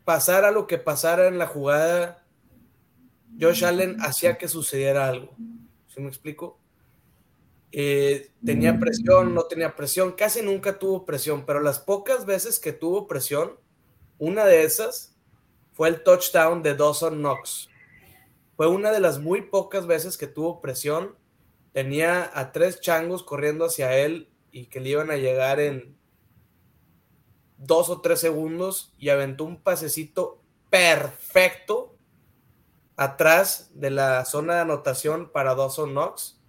pasara 0.05 0.51
lo 0.51 0.67
que 0.67 0.77
pasara 0.77 1.29
en 1.29 1.39
la 1.39 1.47
jugada, 1.47 2.27
Josh 3.41 3.65
Allen 3.65 3.97
hacía 4.01 4.37
que 4.37 4.49
sucediera 4.49 5.09
algo. 5.09 5.35
¿Sí 5.89 5.99
me 6.01 6.09
explico? 6.09 6.59
Eh, 7.73 8.33
tenía 8.45 8.79
presión, 8.79 9.35
no 9.35 9.45
tenía 9.45 9.75
presión, 9.75 10.13
casi 10.13 10.43
nunca 10.43 10.79
tuvo 10.79 11.07
presión, 11.07 11.47
pero 11.47 11.61
las 11.61 11.79
pocas 11.79 12.27
veces 12.27 12.59
que 12.59 12.75
tuvo 12.75 13.09
presión, 13.09 13.59
una 14.19 14.45
de 14.45 14.65
esas 14.65 15.17
fue 15.73 15.89
el 15.89 16.03
touchdown 16.03 16.63
de 16.63 16.75
Dawson 16.75 17.17
Knox. 17.19 17.71
Fue 18.57 18.67
una 18.67 18.93
de 18.93 19.01
las 19.01 19.21
muy 19.21 19.41
pocas 19.41 19.87
veces 19.87 20.19
que 20.19 20.27
tuvo 20.27 20.61
presión 20.61 21.15
tenía 21.73 22.31
a 22.35 22.53
tres 22.53 22.81
changos 22.81 23.23
corriendo 23.23 23.65
hacia 23.65 23.97
él 23.97 24.29
y 24.53 24.67
que 24.67 24.81
le 24.81 24.91
iban 24.91 25.11
a 25.11 25.17
llegar 25.17 25.61
en 25.61 25.97
dos 27.57 27.91
o 27.91 28.01
tres 28.01 28.21
segundos 28.21 28.93
y 28.99 29.11
aventó 29.11 29.45
un 29.45 29.63
pasecito 29.63 30.43
perfecto 30.71 31.97
atrás 32.97 33.71
de 33.75 33.91
la 33.91 34.25
zona 34.25 34.55
de 34.57 34.61
anotación 34.61 35.31
para 35.31 35.55
Dawson 35.55 35.91
Knox. 35.91 36.41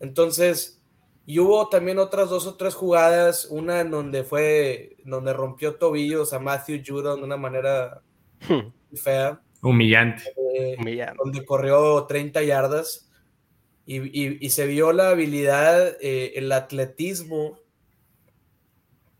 Entonces, 0.00 0.82
y 1.24 1.38
hubo 1.38 1.68
también 1.68 1.98
otras 1.98 2.28
dos 2.28 2.46
o 2.46 2.56
tres 2.56 2.74
jugadas, 2.74 3.46
una 3.50 3.80
en 3.80 3.90
donde 3.90 4.24
fue, 4.24 4.96
donde 5.04 5.32
rompió 5.32 5.76
tobillos 5.76 6.32
a 6.32 6.40
Matthew 6.40 6.82
Judon 6.84 7.20
de 7.20 7.24
una 7.24 7.36
manera 7.36 8.02
hmm. 8.48 8.96
fea. 8.96 9.40
Humillante. 9.62 10.24
Eh, 10.54 10.76
Humillante. 10.78 11.18
Donde 11.22 11.44
corrió 11.44 12.04
30 12.06 12.42
yardas 12.42 13.08
y, 13.84 14.50
se 14.50 14.66
vio 14.66 14.92
la 14.92 15.10
habilidad, 15.10 15.96
eh, 16.00 16.32
el 16.36 16.52
atletismo 16.52 17.58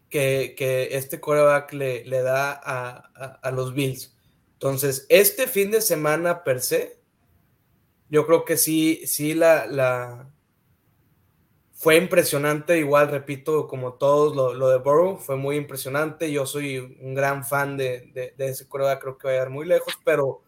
que, 0.09 0.89
este 0.93 1.21
coreback 1.21 1.73
le, 1.73 2.05
le 2.05 2.23
da 2.23 2.53
a, 2.53 3.51
los 3.51 3.75
Bills. 3.75 4.17
Entonces, 4.55 5.07
este 5.09 5.49
fin 5.49 5.71
de 5.71 5.81
semana 5.81 6.45
per 6.45 6.61
se, 6.61 7.01
yo 8.09 8.27
creo 8.27 8.45
que 8.45 8.57
sí, 8.57 9.03
sí 9.07 9.35
la, 9.35 9.67
la 9.67 10.31
fue 11.73 11.97
impresionante, 11.97 12.79
igual 12.79 13.11
repito, 13.11 13.67
como 13.67 13.95
todos, 13.95 14.37
lo, 14.37 14.69
de 14.69 14.79
Burrow 14.79 15.17
fue 15.17 15.37
muy 15.37 15.57
impresionante. 15.57 16.31
Yo 16.31 16.47
soy 16.47 16.79
un 16.79 17.15
gran 17.15 17.45
fan 17.45 17.77
de, 17.77 18.35
de, 18.37 18.47
ese 18.47 18.69
coreback, 18.69 19.01
creo 19.01 19.19
que 19.19 19.27
va 19.29 19.35
a 19.35 19.43
ir 19.43 19.51
muy 19.51 19.67
lejos, 19.67 19.99
pero, 20.05 20.43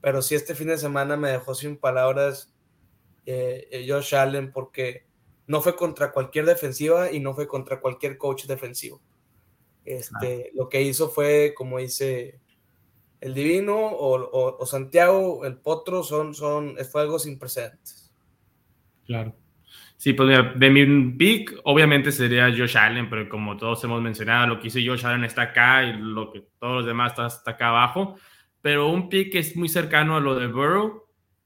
pero 0.00 0.22
sí 0.22 0.34
este 0.34 0.56
fin 0.56 0.68
de 0.68 0.78
semana 0.78 1.16
me 1.16 1.30
dejó 1.30 1.54
sin 1.54 1.76
palabras 1.76 2.51
eh, 3.24 3.68
eh, 3.70 3.86
Josh 3.88 4.14
Allen 4.14 4.50
porque 4.52 5.04
no 5.46 5.60
fue 5.60 5.76
contra 5.76 6.12
cualquier 6.12 6.46
defensiva 6.46 7.12
y 7.12 7.20
no 7.20 7.34
fue 7.34 7.46
contra 7.46 7.80
cualquier 7.80 8.18
coach 8.18 8.46
defensivo. 8.46 9.00
Este, 9.84 10.50
Lo 10.54 10.68
que 10.68 10.82
hizo 10.82 11.08
fue, 11.08 11.54
como 11.56 11.78
dice 11.78 12.40
el 13.20 13.34
Divino 13.34 13.76
o, 13.78 14.64
Santiago, 14.66 15.44
el 15.44 15.56
Potro, 15.58 16.02
son, 16.02 16.34
son, 16.34 16.76
fue 16.90 17.02
algo 17.02 17.18
sin 17.18 17.38
precedentes. 17.38 18.12
Claro. 19.04 19.36
Sí, 19.96 20.14
pues 20.14 20.36
de 20.56 20.70
mi 20.70 21.12
pick, 21.12 21.60
obviamente 21.62 22.10
sería 22.10 22.50
Josh 22.50 22.76
Allen, 22.76 23.08
pero 23.08 23.28
como 23.28 23.56
todos 23.56 23.82
hemos 23.84 24.02
mencionado, 24.02 24.48
lo 24.48 24.58
que 24.58 24.66
hizo 24.66 24.80
Josh 24.84 25.06
Allen 25.06 25.24
está 25.24 25.42
acá 25.42 25.84
y 25.84 25.92
lo 25.96 26.32
que 26.32 26.44
todos 26.58 26.78
los 26.78 26.86
demás 26.86 27.12
está, 27.12 27.26
está 27.28 27.52
acá 27.52 27.68
abajo. 27.68 28.16
Pero 28.60 28.88
un 28.88 29.08
pick 29.08 29.30
que 29.30 29.38
es 29.38 29.56
muy 29.56 29.68
cercano 29.68 30.16
a 30.16 30.20
lo 30.20 30.34
de 30.34 30.48
Burrow 30.48 31.04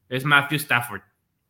es 0.08 0.24
Matthew 0.24 0.56
Stafford 0.56 1.02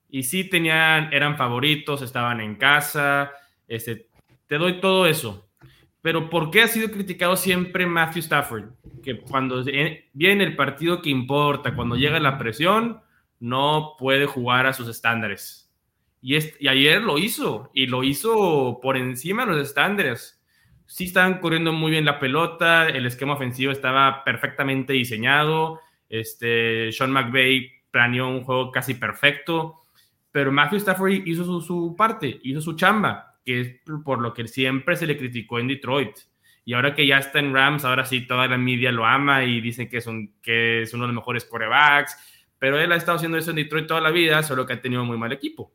y 0.09 0.23
sí 0.23 0.45
tenían, 0.45 1.13
eran 1.13 1.37
favoritos, 1.37 2.03
estaban 2.03 2.41
en 2.41 2.57
casa, 2.57 3.33
este, 3.67 4.09
te 4.47 4.59
doy 4.59 4.81
todo 4.81 5.07
eso. 5.07 5.49
Pero 6.03 6.31
¿por 6.31 6.51
qué 6.51 6.63
ha 6.63 6.69
sido 6.69 6.91
criticado 6.91 7.37
siempre 7.37 7.85
Matthew 7.87 8.21
Stafford? 8.21 8.65
Que 9.03 9.19
cuando 9.19 9.65
viene 9.65 10.45
el 10.45 10.55
partido 10.55 11.03
que 11.03 11.11
importa, 11.11 11.75
cuando 11.75 11.97
llega 11.97 12.21
la 12.21 12.39
presión, 12.39 13.01
no 13.41 13.97
puede 13.99 14.27
jugar 14.27 14.67
a 14.67 14.73
sus 14.73 14.89
estándares. 14.89 15.69
Y, 16.23 16.37
y 16.37 16.69
ayer 16.69 17.03
lo 17.03 17.19
hizo, 17.19 17.71
y 17.75 17.87
lo 17.87 18.05
hizo 18.05 18.79
por 18.81 18.97
encima 18.97 19.45
de 19.45 19.53
los 19.53 19.67
estándares. 19.67 20.41
Sí 20.87 21.05
estaban 21.07 21.41
corriendo 21.41 21.73
muy 21.73 21.91
bien 21.91 22.05
la 22.05 22.21
pelota, 22.21 22.89
el 22.89 23.07
esquema 23.07 23.35
ofensivo 23.35 23.73
estaba 23.73 24.23
perfectamente 24.23 24.93
diseñado, 24.93 25.81
este, 26.09 26.93
Sean 26.93 27.11
McVay 27.11 27.73
planeó 27.91 28.29
un 28.29 28.45
juego 28.45 28.71
casi 28.71 28.95
perfecto 28.95 29.86
pero 30.37 30.53
Matthew 30.53 30.81
Stafford 30.81 31.13
hizo 31.25 31.63
su, 31.63 31.97
parte, 31.97 32.41
hizo 32.43 32.61
su 32.61 32.75
chamba, 32.75 33.39
que 33.43 33.59
es 33.59 33.81
por 34.05 34.21
lo 34.21 34.35
que 34.35 34.47
siempre 34.47 34.95
se 34.95 35.07
le 35.07 35.17
criticó 35.17 35.59
en 35.59 35.67
Detroit. 35.67 36.15
Y 36.67 36.75
ahora 36.75 36.95
que 36.95 37.07
ya 37.07 37.17
está 37.17 37.39
en 37.39 37.55
Rams, 37.55 37.87
ahora 37.87 38.05
sí 38.05 38.27
toda 38.27 38.47
la 38.47 38.59
media 38.59 38.93
lo 38.93 39.07
ama 39.07 39.45
y 39.45 39.63
dicen 39.63 39.89
que 39.89 39.97
es, 39.97 40.07
uno 40.07 40.29
de 40.35 41.07
los 41.07 41.15
mejores 41.15 41.47
corebacks, 41.47 42.19
pero 42.59 42.79
él 42.79 42.93
ha 42.93 42.97
estado 42.97 43.17
haciendo 43.17 43.39
eso 43.39 43.49
en 43.49 43.57
Detroit 43.57 43.87
toda 43.87 44.03
la 44.03 44.11
vida, 44.11 44.43
solo 44.43 44.67
que 44.67 44.75
ha 44.75 44.83
tenido 44.83 45.07
muy 45.07 45.17
mal 45.17 45.33
equipo. 45.33 45.73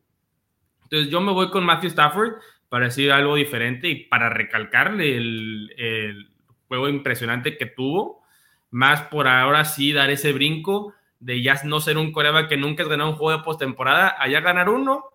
Entonces 0.83 1.09
yo 1.09 1.21
me 1.21 1.31
voy 1.31 1.49
con 1.49 1.65
Matthew 1.65 1.89
Stafford 1.89 2.33
para 2.69 2.85
decir 2.85 3.11
algo 3.11 3.33
diferente 3.33 3.89
y 3.89 4.05
para 4.05 4.29
recalcarle 4.29 5.17
el, 5.17 5.73
el 5.75 6.29
juego 6.67 6.87
impresionante 6.87 7.57
que 7.57 7.65
tuvo, 7.65 8.21
más 8.69 9.01
por 9.01 9.27
ahora 9.27 9.65
sí 9.65 9.91
dar 9.91 10.11
ese 10.11 10.33
brinco 10.33 10.93
de 11.21 11.41
ya 11.41 11.55
no 11.63 11.79
ser 11.79 11.97
un 11.97 12.11
coreback 12.11 12.49
que 12.49 12.57
nunca 12.57 12.83
has 12.83 12.89
ganado 12.89 13.11
un 13.11 13.15
juego 13.15 13.37
de 13.37 13.43
postemporada, 13.43 14.15
allá 14.17 14.41
ganar 14.41 14.69
uno, 14.69 15.05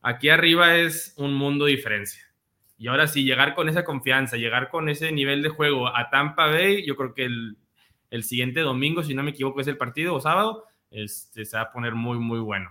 aquí 0.00 0.30
arriba 0.30 0.76
es 0.76 1.14
un 1.18 1.34
mundo 1.34 1.66
de 1.66 1.72
diferencia. 1.72 2.22
Y 2.78 2.88
ahora 2.88 3.06
sí, 3.06 3.24
llegar 3.24 3.54
con 3.54 3.68
esa 3.68 3.84
confianza, 3.84 4.38
llegar 4.38 4.70
con 4.70 4.88
ese 4.88 5.12
nivel 5.12 5.42
de 5.42 5.50
juego 5.50 5.94
a 5.94 6.08
Tampa 6.08 6.46
Bay, 6.46 6.84
yo 6.86 6.96
creo 6.96 7.12
que 7.12 7.26
el, 7.26 8.24
siguiente 8.24 8.60
domingo, 8.60 9.02
si 9.02 9.14
no 9.14 9.22
me 9.22 9.32
equivoco, 9.32 9.60
es 9.60 9.66
el 9.66 9.76
partido 9.76 10.14
o 10.14 10.20
sábado, 10.20 10.64
este, 10.90 11.44
se 11.44 11.58
va 11.58 11.64
a 11.64 11.72
poner 11.72 11.94
muy, 11.94 12.18
muy 12.18 12.40
bueno. 12.40 12.70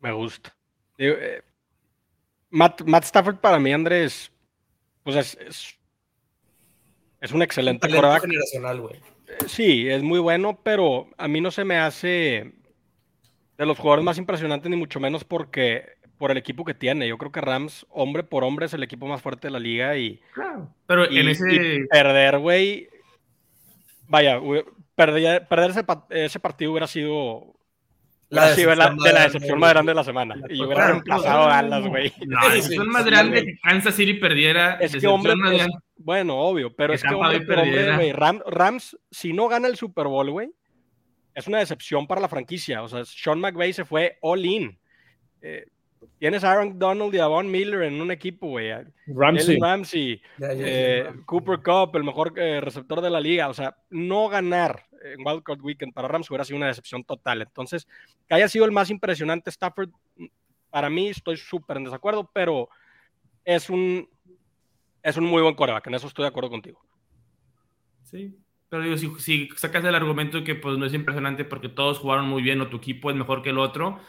Me 0.00 0.12
gusta. 0.12 0.54
Eh, 0.98 1.40
Matt, 2.50 2.82
Stafford 3.04 3.38
para 3.38 3.58
mí, 3.58 3.72
Andrés, 3.72 4.30
pues 5.02 5.16
es, 5.16 5.78
es, 7.20 7.32
un 7.32 7.40
excelente 7.40 7.88
coreback. 7.88 8.20
generacional, 8.20 8.82
güey 8.82 9.15
Sí, 9.46 9.88
es 9.88 10.02
muy 10.02 10.18
bueno, 10.18 10.60
pero 10.62 11.08
a 11.18 11.28
mí 11.28 11.40
no 11.40 11.50
se 11.50 11.64
me 11.64 11.78
hace 11.78 12.52
de 13.58 13.66
los 13.66 13.78
jugadores 13.78 14.04
más 14.04 14.18
impresionantes, 14.18 14.70
ni 14.70 14.76
mucho 14.76 15.00
menos 15.00 15.24
porque 15.24 15.96
por 16.18 16.30
el 16.30 16.36
equipo 16.36 16.64
que 16.64 16.74
tiene. 16.74 17.08
Yo 17.08 17.18
creo 17.18 17.32
que 17.32 17.40
Rams, 17.40 17.86
hombre 17.90 18.22
por 18.22 18.44
hombre, 18.44 18.66
es 18.66 18.74
el 18.74 18.82
equipo 18.82 19.06
más 19.06 19.22
fuerte 19.22 19.48
de 19.48 19.52
la 19.52 19.60
liga 19.60 19.96
y. 19.96 20.20
Pero 20.86 21.10
en 21.10 21.28
ese. 21.28 21.86
perder, 21.90 22.38
güey. 22.38 22.88
Vaya, 24.08 24.40
perder, 24.94 25.46
perder 25.48 25.70
ese, 25.70 25.84
ese, 26.10 26.40
partido 26.40 26.70
hubiera 26.70 26.86
sido 26.86 27.56
la 28.28 28.54
de, 28.54 28.76
la, 28.76 28.90
de 28.90 29.12
la 29.12 29.22
decepción 29.24 29.58
más 29.58 29.72
grande 29.72 29.90
de 29.90 29.96
la 29.96 30.04
semana. 30.04 30.36
Y 30.48 30.58
yo 30.58 30.66
hubiera 30.66 30.88
reemplazado 30.88 31.44
a 31.44 31.62
Dallas, 31.62 31.86
güey. 31.86 32.12
No, 32.26 32.40
la 32.40 32.54
decepción 32.54 32.88
más 32.88 33.04
grande 33.04 33.44
que 33.44 33.58
Kansas 33.58 33.94
City 33.94 34.14
perdiera. 34.14 34.74
Es 34.80 34.96
que 34.96 35.06
hombre, 35.06 35.34
bueno, 35.96 36.38
obvio, 36.38 36.74
pero 36.74 36.94
es 36.94 37.02
que 37.02 37.14
hombre, 37.14 37.38
hombre, 37.38 38.12
Rams, 38.12 38.98
si 39.10 39.32
no 39.32 39.48
gana 39.48 39.68
el 39.68 39.76
Super 39.76 40.06
Bowl, 40.06 40.30
güey, 40.30 40.50
es 41.34 41.46
una 41.46 41.58
decepción 41.58 42.06
para 42.06 42.20
la 42.20 42.28
franquicia. 42.28 42.82
O 42.82 42.88
sea, 42.88 43.04
Sean 43.04 43.40
McVay 43.40 43.72
se 43.72 43.84
fue 43.84 44.18
all 44.22 44.44
in. 44.44 44.78
Eh, 45.42 45.66
tienes 46.18 46.44
a 46.44 46.52
Aaron 46.52 46.78
Donald 46.78 47.14
y 47.14 47.18
a 47.18 47.26
Von 47.26 47.50
Miller 47.50 47.82
en 47.82 48.00
un 48.00 48.10
equipo, 48.10 48.48
güey. 48.48 48.70
Ramsey. 49.06 49.58
Ramsey 49.60 50.22
eh, 50.40 51.12
Cooper 51.26 51.58
Cup, 51.58 51.96
el 51.96 52.04
mejor 52.04 52.32
eh, 52.36 52.60
receptor 52.60 53.02
de 53.02 53.10
la 53.10 53.20
liga. 53.20 53.48
O 53.48 53.54
sea, 53.54 53.76
no 53.90 54.28
ganar 54.28 54.86
en 55.02 55.26
Wildcard 55.26 55.60
Weekend 55.60 55.92
para 55.92 56.08
Rams 56.08 56.30
hubiera 56.30 56.44
sido 56.44 56.56
una 56.56 56.68
decepción 56.68 57.04
total. 57.04 57.42
Entonces, 57.42 57.86
que 58.26 58.34
haya 58.34 58.48
sido 58.48 58.64
el 58.64 58.72
más 58.72 58.90
impresionante 58.90 59.50
Stafford, 59.50 59.90
para 60.70 60.90
mí 60.90 61.08
estoy 61.08 61.36
súper 61.36 61.76
en 61.76 61.84
desacuerdo, 61.84 62.30
pero 62.32 62.68
es 63.44 63.70
un, 63.70 64.08
es 65.06 65.16
un 65.16 65.24
muy 65.24 65.40
buen 65.40 65.54
coreback, 65.54 65.86
en 65.86 65.94
eso 65.94 66.08
estoy 66.08 66.24
de 66.24 66.28
acuerdo 66.28 66.50
contigo. 66.50 66.80
Sí, 68.02 68.36
pero 68.68 68.82
digo, 68.82 69.18
si, 69.18 69.48
sacas 69.56 69.84
el 69.84 69.94
argumento 69.94 70.42
que 70.42 70.56
pues 70.56 70.76
no 70.76 70.84
es 70.84 70.94
impresionante 70.94 71.44
porque 71.44 71.68
todos 71.68 71.98
jugaron 71.98 72.26
muy 72.28 72.42
bien 72.42 72.60
o 72.60 72.68
tu 72.68 72.78
equipo 72.78 73.10
es 73.10 73.16
mejor 73.16 73.42
que 73.42 73.50
el 73.50 73.58
otro, 73.58 74.00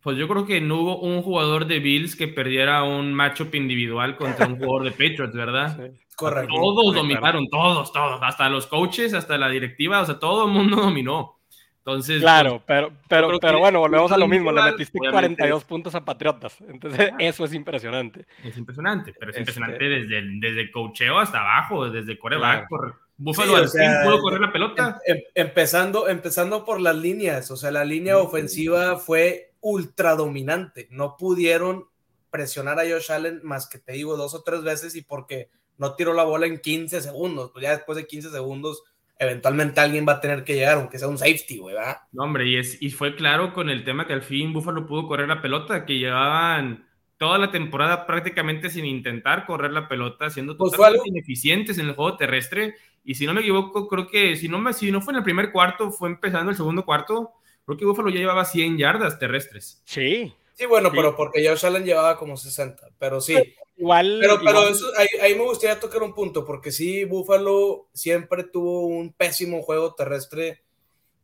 Pues 0.00 0.16
yo 0.16 0.28
creo 0.28 0.46
que 0.46 0.60
no 0.60 0.76
hubo 0.80 1.00
un 1.00 1.22
jugador 1.22 1.66
de 1.66 1.80
Bills 1.80 2.16
que 2.16 2.28
perdiera 2.28 2.84
un 2.84 3.14
matchup 3.14 3.54
individual 3.54 4.16
contra 4.16 4.46
un 4.46 4.58
jugador 4.58 4.84
de 4.84 4.90
Patriots, 4.92 5.34
¿verdad? 5.34 5.90
Correcto. 6.16 6.54
Todos 6.54 6.94
dominaron, 6.94 7.48
todos, 7.48 7.92
todos, 7.92 8.20
hasta 8.22 8.48
los 8.48 8.66
coaches, 8.66 9.14
hasta 9.14 9.38
la 9.38 9.48
directiva, 9.48 10.00
o 10.00 10.06
sea, 10.06 10.18
todo 10.18 10.46
el 10.46 10.52
mundo 10.52 10.76
dominó. 10.76 11.41
Entonces, 11.84 12.20
claro, 12.20 12.62
pues, 12.64 12.64
pero, 12.68 12.92
pero, 13.08 13.38
pero 13.40 13.58
bueno, 13.58 13.80
volvemos 13.80 14.12
a 14.12 14.16
lo 14.16 14.28
mismo. 14.28 14.52
Le 14.52 14.62
metiste 14.62 14.98
42 14.98 15.64
puntos 15.64 15.92
a 15.96 16.04
Patriotas. 16.04 16.56
Entonces, 16.68 17.10
eso 17.18 17.44
es 17.44 17.52
impresionante. 17.54 18.24
Es 18.44 18.56
impresionante, 18.56 19.12
pero 19.18 19.32
es 19.32 19.36
este 19.36 19.40
impresionante 19.40 19.84
desde, 19.88 20.18
el, 20.18 20.40
desde 20.40 20.60
el 20.60 20.70
coacheo 20.70 21.18
hasta 21.18 21.40
abajo, 21.40 21.90
desde 21.90 22.16
coreback. 22.16 22.68
Al 22.70 23.68
fin 23.68 23.90
pudo 24.04 24.20
correr 24.20 24.40
la 24.40 24.52
pelota. 24.52 25.00
Em, 25.04 25.16
em, 25.16 25.22
empezando, 25.34 26.08
empezando 26.08 26.64
por 26.64 26.80
las 26.80 26.96
líneas, 26.96 27.50
o 27.50 27.56
sea, 27.56 27.72
la 27.72 27.84
línea 27.84 28.18
ofensiva 28.18 28.96
fue 28.96 29.54
ultra 29.60 30.14
dominante. 30.14 30.86
No 30.90 31.16
pudieron 31.16 31.86
presionar 32.30 32.78
a 32.78 32.84
Josh 32.84 33.10
Allen 33.10 33.40
más 33.42 33.68
que 33.68 33.78
te 33.78 33.92
digo 33.92 34.16
dos 34.16 34.34
o 34.34 34.42
tres 34.42 34.62
veces 34.62 34.94
y 34.94 35.02
porque 35.02 35.50
no 35.78 35.96
tiró 35.96 36.14
la 36.14 36.22
bola 36.22 36.46
en 36.46 36.60
15 36.60 37.00
segundos. 37.00 37.50
Pues 37.52 37.64
ya 37.64 37.76
después 37.76 37.96
de 37.96 38.06
15 38.06 38.30
segundos 38.30 38.84
eventualmente 39.22 39.80
alguien 39.80 40.06
va 40.06 40.14
a 40.14 40.20
tener 40.20 40.44
que 40.44 40.54
llegar, 40.54 40.78
aunque 40.78 40.98
sea 40.98 41.08
un 41.08 41.18
safety, 41.18 41.58
güey, 41.58 41.74
¿verdad? 41.74 41.98
No, 42.12 42.24
hombre, 42.24 42.46
y, 42.48 42.56
es, 42.56 42.80
y 42.80 42.90
fue 42.90 43.14
claro 43.14 43.52
con 43.52 43.70
el 43.70 43.84
tema 43.84 44.06
que 44.06 44.12
al 44.12 44.22
fin 44.22 44.52
Buffalo 44.52 44.86
pudo 44.86 45.06
correr 45.06 45.28
la 45.28 45.40
pelota, 45.40 45.84
que 45.86 45.98
llevaban 45.98 46.86
toda 47.16 47.38
la 47.38 47.50
temporada 47.52 48.04
prácticamente 48.04 48.68
sin 48.68 48.84
intentar 48.84 49.46
correr 49.46 49.70
la 49.70 49.88
pelota, 49.88 50.28
siendo 50.28 50.56
pues 50.56 50.72
totalmente 50.72 51.08
ineficientes 51.08 51.78
en 51.78 51.86
el 51.86 51.94
juego 51.94 52.16
terrestre. 52.16 52.74
Y 53.04 53.14
si 53.14 53.26
no 53.26 53.34
me 53.34 53.42
equivoco, 53.42 53.86
creo 53.88 54.08
que 54.08 54.36
si 54.36 54.48
no, 54.48 54.58
me, 54.58 54.72
si 54.72 54.90
no 54.90 55.00
fue 55.00 55.12
en 55.12 55.18
el 55.18 55.24
primer 55.24 55.52
cuarto, 55.52 55.90
fue 55.90 56.08
empezando 56.08 56.50
el 56.50 56.56
segundo 56.56 56.84
cuarto, 56.84 57.32
creo 57.64 57.78
que 57.78 57.84
Buffalo 57.84 58.10
ya 58.10 58.18
llevaba 58.18 58.44
100 58.44 58.76
yardas 58.76 59.18
terrestres. 59.18 59.82
Sí. 59.84 60.34
Sí, 60.54 60.66
bueno, 60.66 60.90
pero 60.94 61.16
porque 61.16 61.46
Josh 61.46 61.64
Allen 61.66 61.84
llevaba 61.84 62.18
como 62.18 62.36
60, 62.36 62.90
pero 62.98 63.20
sí. 63.20 63.36
Igual. 63.76 64.18
Pero, 64.20 64.38
pero 64.44 64.68
Eso, 64.68 64.86
ahí, 65.20 65.34
me 65.34 65.44
gustaría 65.44 65.80
tocar 65.80 66.02
un 66.02 66.14
punto, 66.14 66.44
porque 66.44 66.70
sí, 66.70 67.04
Buffalo 67.04 67.88
siempre 67.92 68.44
tuvo 68.44 68.86
un 68.86 69.12
pésimo 69.12 69.62
juego 69.62 69.94
terrestre 69.94 70.62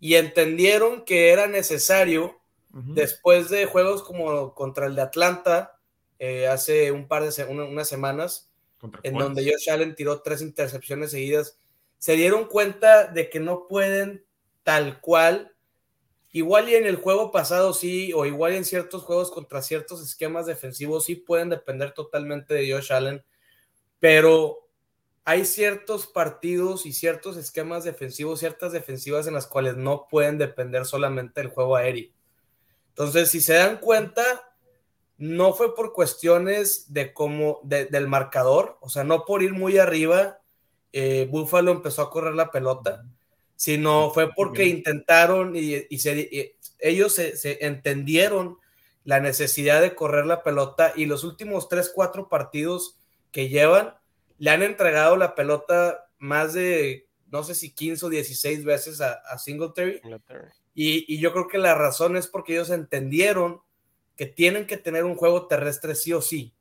y 0.01 0.15
entendieron 0.15 1.05
que 1.05 1.31
era 1.31 1.47
necesario, 1.47 2.41
después 2.71 3.49
de 3.49 3.67
juegos 3.67 4.03
como 4.03 4.55
contra 4.55 4.87
el 4.87 4.95
de 4.95 5.03
Atlanta, 5.03 5.79
eh, 6.19 6.47
hace 6.47 6.93
un 6.93 7.09
par 7.09 7.29
de 7.29 7.45
unas 7.45 7.89
semanas, 7.89 8.51
en 9.03 9.15
donde 9.15 9.45
Josh 9.45 9.71
Allen 9.71 9.95
tiró 9.95 10.23
tres 10.23 10.43
intercepciones 10.43 11.11
seguidas, 11.11 11.59
se 11.99 12.13
dieron 12.15 12.47
cuenta 12.47 13.07
de 13.07 13.29
que 13.29 13.41
no 13.41 13.67
pueden 13.67 14.25
tal 14.63 15.01
cual 15.01 15.57
Igual 16.39 16.69
y 16.69 16.77
en 16.77 16.87
el 16.87 16.95
juego 16.95 17.33
pasado 17.33 17.73
sí, 17.73 18.13
o 18.13 18.25
igual 18.25 18.55
en 18.55 18.65
ciertos 18.65 19.03
juegos 19.03 19.33
contra 19.33 19.61
ciertos 19.61 20.01
esquemas 20.01 20.47
defensivos 20.47 21.07
sí 21.07 21.17
pueden 21.17 21.49
depender 21.49 21.91
totalmente 21.95 22.55
de 22.55 22.73
Josh 22.73 22.93
Allen, 22.93 23.25
pero 23.99 24.69
hay 25.25 25.45
ciertos 25.45 26.07
partidos 26.07 26.87
y 26.87 26.93
ciertos 26.93 27.37
esquemas 27.37 27.83
defensivos, 27.83 28.39
ciertas 28.39 28.71
defensivas 28.71 29.27
en 29.27 29.35
las 29.35 29.49
cuales 29.49 29.77
no 29.77 30.07
pueden 30.09 30.39
depender 30.39 30.85
solamente 30.85 31.41
del 31.41 31.51
juego 31.51 31.75
aéreo. 31.75 32.13
Entonces, 32.91 33.33
si 33.33 33.41
se 33.41 33.55
dan 33.55 33.79
cuenta, 33.79 34.23
no 35.17 35.55
fue 35.55 35.75
por 35.75 35.93
cuestiones 35.93 36.93
de 36.95 37.13
cómo, 37.13 37.59
del 37.65 38.07
marcador, 38.07 38.79
o 38.81 38.89
sea, 38.89 39.03
no 39.03 39.25
por 39.25 39.43
ir 39.43 39.55
muy 39.55 39.79
arriba, 39.79 40.39
eh, 40.93 41.27
Buffalo 41.29 41.73
empezó 41.73 42.03
a 42.03 42.11
correr 42.11 42.37
la 42.37 42.53
pelota 42.53 43.05
sino 43.59 44.13
fue 44.13 44.33
porque 44.33 44.67
intentaron 44.67 45.57
y, 45.57 45.89
ellos 46.79 47.13
se, 47.13 47.67
entendieron 47.67 48.57
la 49.03 49.19
necesidad 49.19 49.83
de 49.83 49.97
correr 49.97 50.27
la 50.27 50.45
pelota 50.45 50.93
y 50.95 51.07
los 51.07 51.25
últimos 51.25 51.69
3, 51.69 51.91
4 51.93 52.29
partidos 52.29 53.01
que 53.33 53.49
llevan 53.49 53.95
le 54.39 54.51
han 54.51 54.63
entregado 54.63 55.17
la 55.17 55.35
pelota 55.35 56.09
más 56.19 56.55
de, 56.55 57.09
no 57.33 57.43
sé 57.43 57.57
si 57.57 57.75
15 57.75 58.07
o 58.07 58.09
16 58.09 58.65
veces 58.65 59.01
a, 59.01 59.37
Singletary. 59.39 60.03
Y, 60.73 61.19
yo 61.19 61.33
creo 61.33 61.49
que 61.49 61.59
la 61.59 61.75
razón 61.75 62.17
es 62.17 62.29
porque 62.29 62.53
ellos 62.53 62.71
entendieron 62.71 63.61
que 64.15 64.27
tienen 64.27 64.69
que 64.69 64.77
tener 64.77 65.03
un 65.03 65.17
juego 65.17 65.49
terrestre 65.49 65.97
sí 65.97 66.13
o 66.13 66.21
sí. 66.21 66.55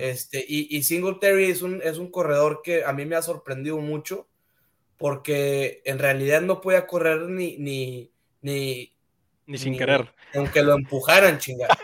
Este, 0.00 0.44
y, 0.48 0.76
y 0.76 0.82
Singletary 0.82 1.44
es 1.44 1.62
un, 1.62 1.80
es 1.80 1.98
un 1.98 2.10
corredor 2.10 2.60
que 2.64 2.84
a 2.84 2.92
mí 2.92 3.06
me 3.06 3.14
ha 3.14 3.22
sorprendido 3.22 3.78
mucho 3.78 4.26
porque 4.98 5.82
en 5.84 5.98
realidad 5.98 6.40
no 6.40 6.60
podía 6.60 6.86
correr 6.86 7.22
ni, 7.22 7.56
ni, 7.58 8.10
ni, 8.42 8.94
ni 9.46 9.58
sin 9.58 9.76
querer. 9.76 10.12
Aunque 10.34 10.62
lo 10.62 10.74
empujaran, 10.74 11.38
chingada. 11.38 11.76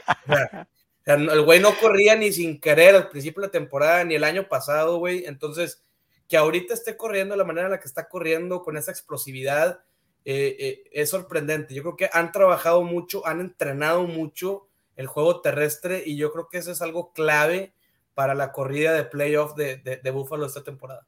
el 1.05 1.43
güey 1.43 1.61
no 1.61 1.77
corría 1.79 2.17
ni 2.17 2.33
sin 2.33 2.61
querer 2.61 2.95
al 2.95 3.09
principio 3.09 3.41
de 3.41 3.49
la 3.49 3.53
temporada, 3.53 4.05
ni 4.05 4.15
el 4.15 4.25
año 4.25 4.49
pasado, 4.49 4.99
güey. 4.99 5.25
Entonces, 5.27 5.85
que 6.29 6.37
ahorita 6.37 6.75
esté 6.75 6.97
corriendo 6.97 7.35
de 7.35 7.39
la 7.39 7.45
manera 7.45 7.67
en 7.67 7.73
la 7.73 7.81
que 7.81 7.89
está 7.89 8.09
corriendo, 8.09 8.63
con 8.63 8.77
esa 8.77 8.93
explosividad, 8.93 9.81
eh, 10.25 10.57
eh, 10.59 10.83
es 10.93 11.11
sorprendente. 11.11 11.75
Yo 11.75 11.83
creo 11.83 11.97
que 11.97 12.11
han 12.13 12.31
trabajado 12.33 12.83
mucho, 12.83 13.27
han 13.27 13.41
entrenado 13.41 14.05
mucho 14.05 14.69
el 14.97 15.07
juego 15.07 15.41
terrestre 15.41 16.03
y 16.05 16.17
yo 16.17 16.33
creo 16.33 16.49
que 16.49 16.59
eso 16.59 16.71
es 16.71 16.83
algo 16.83 17.13
clave 17.13 17.73
para 18.15 18.35
la 18.35 18.53
corrida 18.53 18.93
de 18.93 19.05
playoff 19.05 19.55
de, 19.55 19.79
de, 19.79 19.97
de 19.97 20.11
Buffalo 20.11 20.47
esta 20.47 20.63
temporada. 20.63 21.07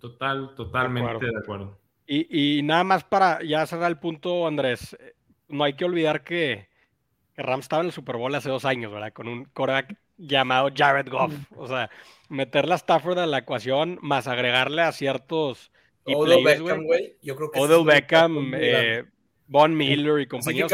Total, 0.00 0.54
totalmente 0.54 1.26
de 1.26 1.38
acuerdo. 1.38 1.78
Y, 2.06 2.62
nada 2.64 2.82
más 2.82 3.04
para 3.04 3.42
ya 3.42 3.64
cerrar 3.66 3.88
el 3.88 3.98
punto, 3.98 4.46
Andrés, 4.46 4.96
eh, 4.98 5.14
no 5.48 5.62
hay 5.62 5.74
que 5.74 5.84
olvidar 5.84 6.24
que, 6.24 6.68
Rams 7.36 7.64
estaba 7.64 7.82
en 7.82 7.86
el 7.86 7.92
Super 7.92 8.16
Bowl 8.16 8.34
hace 8.34 8.50
dos 8.50 8.64
años, 8.64 8.92
¿verdad? 8.92 9.12
Con 9.12 9.28
un 9.28 9.44
quarterback 9.46 9.96
llamado 10.18 10.68
Jared 10.74 11.08
Goff. 11.08 11.32
O 11.56 11.66
sea, 11.66 11.88
meter 12.28 12.66
la 12.66 12.74
Stafford 12.74 13.18
a 13.18 13.26
la 13.26 13.38
ecuación 13.38 13.98
más 14.02 14.26
agregarle 14.26 14.82
a 14.82 14.92
ciertos... 14.92 15.70
Odell 16.04 16.44
Beckham, 16.44 16.84
güey. 16.84 17.16
Yo 17.22 17.36
creo 17.36 17.50
que 17.50 17.60
Odell 17.60 17.84
Beckham, 17.84 18.52
eh, 18.56 19.04
Von 19.46 19.76
Miller 19.76 20.20
y 20.20 20.26
compañía. 20.26 20.66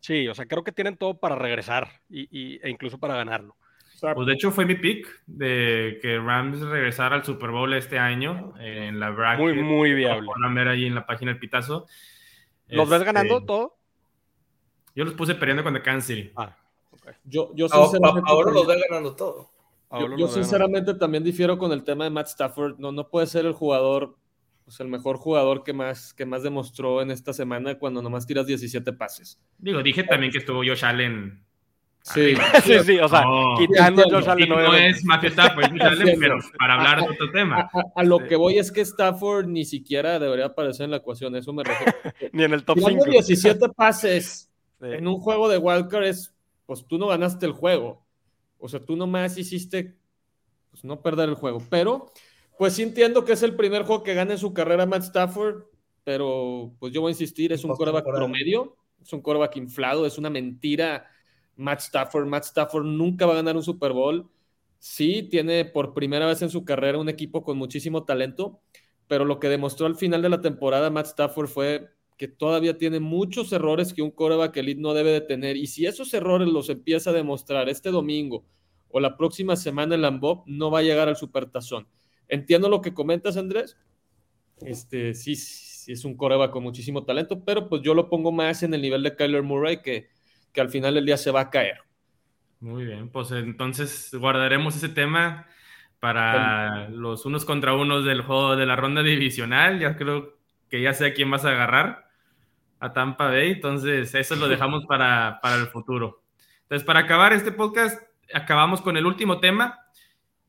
sí, 0.00 0.28
o 0.28 0.34
sea, 0.34 0.46
creo 0.46 0.64
que 0.64 0.72
tienen 0.72 0.96
todo 0.96 1.18
para 1.18 1.34
regresar 1.34 2.00
y, 2.08 2.58
e 2.62 2.70
incluso 2.70 2.98
para 2.98 3.14
ganarlo. 3.14 3.56
Pues 4.00 4.26
de 4.26 4.32
hecho 4.32 4.50
fue 4.50 4.64
mi 4.64 4.76
pick 4.76 5.06
de 5.26 5.98
que 6.00 6.18
Rams 6.18 6.60
regresara 6.60 7.16
al 7.16 7.24
Super 7.24 7.50
Bowl 7.50 7.72
este 7.74 7.98
año 7.98 8.54
en 8.58 8.98
la 8.98 9.10
bracket. 9.10 9.40
Muy, 9.40 9.62
muy 9.62 9.92
viable. 9.92 10.28
Van 10.28 10.50
a 10.50 10.54
ver 10.54 10.68
ahí 10.68 10.86
en 10.86 10.94
la 10.94 11.06
página 11.06 11.32
del 11.32 11.40
Pitazo. 11.40 11.86
¿Los 12.68 12.88
ves 12.88 13.02
ganando 13.02 13.36
este, 13.36 13.46
todo? 13.46 13.76
Yo 14.94 15.04
los 15.04 15.14
puse 15.14 15.34
perdiendo 15.34 15.62
con 15.62 15.74
The 15.74 15.82
Kansas 15.82 16.06
City. 16.06 16.30
Ah, 16.36 16.56
Yo, 17.24 17.52
yo 17.54 17.68
sinceramente, 17.68 18.30
ahora, 18.30 18.52
los 18.52 18.66
ves 18.66 18.82
ganando 18.88 19.14
todo. 19.14 19.50
Yo, 20.16 20.28
sinceramente 20.28 20.94
también 20.94 21.24
difiero 21.24 21.58
con 21.58 21.72
el 21.72 21.82
tema 21.82 22.04
de 22.04 22.10
Matt 22.10 22.28
Stafford. 22.28 22.78
No, 22.78 22.92
no 22.92 23.08
puede 23.08 23.26
ser 23.26 23.44
el 23.44 23.52
jugador, 23.52 24.16
pues 24.64 24.78
el 24.80 24.88
mejor 24.88 25.16
jugador 25.16 25.64
que 25.64 25.72
más, 25.72 26.14
que 26.14 26.24
más 26.24 26.42
demostró 26.44 27.02
en 27.02 27.10
esta 27.10 27.32
semana 27.32 27.76
cuando 27.78 28.00
nomás 28.00 28.26
tiras 28.26 28.46
17 28.46 28.92
pases. 28.92 29.40
Digo, 29.58 29.82
dije 29.82 30.04
también 30.04 30.30
que 30.30 30.38
estuvo 30.38 30.58
Josh 30.58 30.84
Allen 30.84 31.44
Sí, 32.02 32.34
sí, 32.64 32.78
sí, 32.84 32.98
o 32.98 33.08
sea, 33.08 33.24
quitando 33.58 34.04
Josh 34.10 34.28
Allen. 34.28 34.48
No, 34.48 34.74
es 34.74 35.04
Matthew 35.04 35.30
Stafford, 35.30 35.70
pero 36.18 36.38
para 36.58 36.74
hablar 36.74 37.02
de 37.02 37.10
otro 37.10 37.30
tema. 37.30 37.70
A, 37.94 38.02
lo 38.02 38.18
que 38.26 38.36
voy 38.36 38.58
es 38.58 38.72
que 38.72 38.80
Stafford 38.80 39.46
ni 39.46 39.64
siquiera 39.64 40.18
debería 40.18 40.46
aparecer 40.46 40.84
en 40.84 40.92
la 40.92 40.96
ecuación, 40.98 41.36
eso 41.36 41.52
me 41.52 41.62
refiero. 41.62 41.92
ni 42.32 42.44
en 42.44 42.54
el 42.54 42.64
top 42.64 42.78
5. 42.78 43.04
17 43.04 43.68
pases 43.70 44.50
en 44.80 45.06
un 45.06 45.18
juego 45.18 45.48
de 45.48 45.58
wildcard 45.58 46.04
es, 46.04 46.34
pues 46.66 46.86
tú 46.86 46.98
no 46.98 47.08
ganaste 47.08 47.44
el 47.44 47.52
juego. 47.52 48.06
O 48.58 48.68
sea, 48.68 48.80
tú 48.80 48.96
nomás 48.96 49.36
hiciste, 49.36 49.96
pues 50.70 50.84
no 50.84 51.02
perder 51.02 51.28
el 51.28 51.34
juego. 51.34 51.62
Pero, 51.68 52.12
pues 52.58 52.74
sí 52.74 52.82
entiendo 52.82 53.24
que 53.24 53.32
es 53.32 53.42
el 53.42 53.56
primer 53.56 53.82
juego 53.84 54.02
que 54.02 54.14
gana 54.14 54.32
en 54.32 54.38
su 54.38 54.54
carrera 54.54 54.86
Matt 54.86 55.02
Stafford, 55.02 55.64
pero 56.04 56.74
pues 56.78 56.92
yo 56.92 57.02
voy 57.02 57.10
a 57.10 57.12
insistir, 57.12 57.52
es 57.52 57.64
un 57.64 57.74
coreback 57.76 58.04
promedio, 58.04 58.76
es 59.02 59.12
un 59.12 59.20
coreback 59.20 59.56
inflado, 59.56 60.06
es 60.06 60.18
una 60.18 60.30
mentira 60.30 61.06
Matt 61.60 61.80
Stafford. 61.80 62.26
Matt 62.26 62.44
Stafford 62.44 62.86
nunca 62.86 63.26
va 63.26 63.34
a 63.34 63.36
ganar 63.36 63.56
un 63.56 63.62
Super 63.62 63.92
Bowl. 63.92 64.28
Sí, 64.78 65.28
tiene 65.30 65.66
por 65.66 65.92
primera 65.92 66.26
vez 66.26 66.40
en 66.42 66.50
su 66.50 66.64
carrera 66.64 66.98
un 66.98 67.08
equipo 67.08 67.44
con 67.44 67.58
muchísimo 67.58 68.04
talento, 68.04 68.60
pero 69.06 69.24
lo 69.24 69.38
que 69.38 69.48
demostró 69.48 69.86
al 69.86 69.96
final 69.96 70.22
de 70.22 70.30
la 70.30 70.40
temporada 70.40 70.90
Matt 70.90 71.06
Stafford 71.06 71.48
fue 71.48 71.90
que 72.16 72.28
todavía 72.28 72.78
tiene 72.78 73.00
muchos 73.00 73.52
errores 73.52 73.92
que 73.92 74.02
un 74.02 74.10
coreback 74.10 74.56
elite 74.56 74.80
no 74.80 74.94
debe 74.94 75.10
de 75.10 75.20
tener. 75.20 75.56
Y 75.56 75.66
si 75.66 75.86
esos 75.86 76.12
errores 76.14 76.48
los 76.48 76.68
empieza 76.70 77.10
a 77.10 77.12
demostrar 77.14 77.68
este 77.68 77.90
domingo 77.90 78.44
o 78.88 79.00
la 79.00 79.16
próxima 79.16 79.56
semana 79.56 79.94
en 79.94 80.02
Lambeau, 80.02 80.42
no 80.46 80.70
va 80.70 80.80
a 80.80 80.82
llegar 80.82 81.08
al 81.08 81.16
supertazón. 81.16 81.86
Entiendo 82.28 82.68
lo 82.68 82.80
que 82.80 82.94
comentas, 82.94 83.36
Andrés. 83.36 83.76
Este, 84.62 85.14
sí, 85.14 85.36
sí 85.36 85.92
es 85.92 86.04
un 86.04 86.16
coreback 86.16 86.50
con 86.50 86.62
muchísimo 86.62 87.04
talento, 87.04 87.44
pero 87.44 87.68
pues 87.68 87.82
yo 87.82 87.94
lo 87.94 88.08
pongo 88.08 88.32
más 88.32 88.62
en 88.62 88.74
el 88.74 88.82
nivel 88.82 89.02
de 89.02 89.16
Kyler 89.16 89.42
Murray, 89.42 89.82
que 89.82 90.08
que 90.52 90.60
al 90.60 90.68
final 90.68 90.94
del 90.94 91.06
día 91.06 91.16
se 91.16 91.30
va 91.30 91.40
a 91.40 91.50
caer. 91.50 91.82
Muy 92.60 92.84
bien, 92.84 93.08
pues 93.08 93.30
entonces 93.30 94.10
guardaremos 94.12 94.76
ese 94.76 94.88
tema 94.90 95.46
para 95.98 96.88
los 96.88 97.24
unos 97.26 97.44
contra 97.44 97.74
unos 97.74 98.04
del 98.04 98.22
juego 98.22 98.56
de 98.56 98.66
la 98.66 98.76
ronda 98.76 99.02
divisional. 99.02 99.78
Ya 99.78 99.96
creo 99.96 100.36
que 100.68 100.82
ya 100.82 100.94
sé 100.94 101.06
a 101.06 101.14
quién 101.14 101.30
vas 101.30 101.44
a 101.44 101.50
agarrar. 101.50 102.08
a 102.80 102.92
Tampa 102.92 103.28
Bay, 103.28 103.52
entonces 103.52 104.14
eso 104.14 104.36
lo 104.36 104.48
dejamos 104.48 104.86
para, 104.86 105.38
para 105.42 105.56
el 105.56 105.66
futuro. 105.66 106.22
Entonces, 106.62 106.86
para 106.86 107.00
acabar 107.00 107.32
este 107.32 107.52
podcast, 107.52 108.02
acabamos 108.32 108.80
con 108.80 108.96
el 108.96 109.06
último 109.06 109.40
tema, 109.40 109.78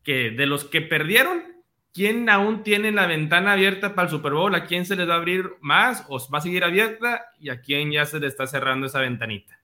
que 0.04 0.32
de 0.32 0.45
los 0.45 0.66
que 0.66 0.82
perdieron, 0.82 1.43
¿quién 1.93 2.30
aún 2.30 2.64
tiene 2.64 2.91
la 2.91 3.06
ventana 3.06 3.54
abierta 3.54 3.95
para 3.95 4.08
el 4.08 4.12
Super 4.12 4.34
Bowl? 4.34 4.56
¿A 4.56 4.66
quién 4.66 4.86
se 4.86 4.95
les 4.95 5.10
va 5.10 5.16
a 5.16 5.18
abrir 5.18 5.52
más 5.62 6.06
o 6.10 6.20
va 6.32 6.38
a 6.38 6.41
seguir 6.41 6.64
abierta? 6.64 7.26
¿Y 7.39 7.49
a 7.49 7.62
quién 7.62 7.91
ya 7.91 8.06
se 8.06 8.20
le 8.20 8.28
está 8.28 8.47
cerrando 8.47 8.88
esa 8.88 8.99
ventanita? 8.99 9.61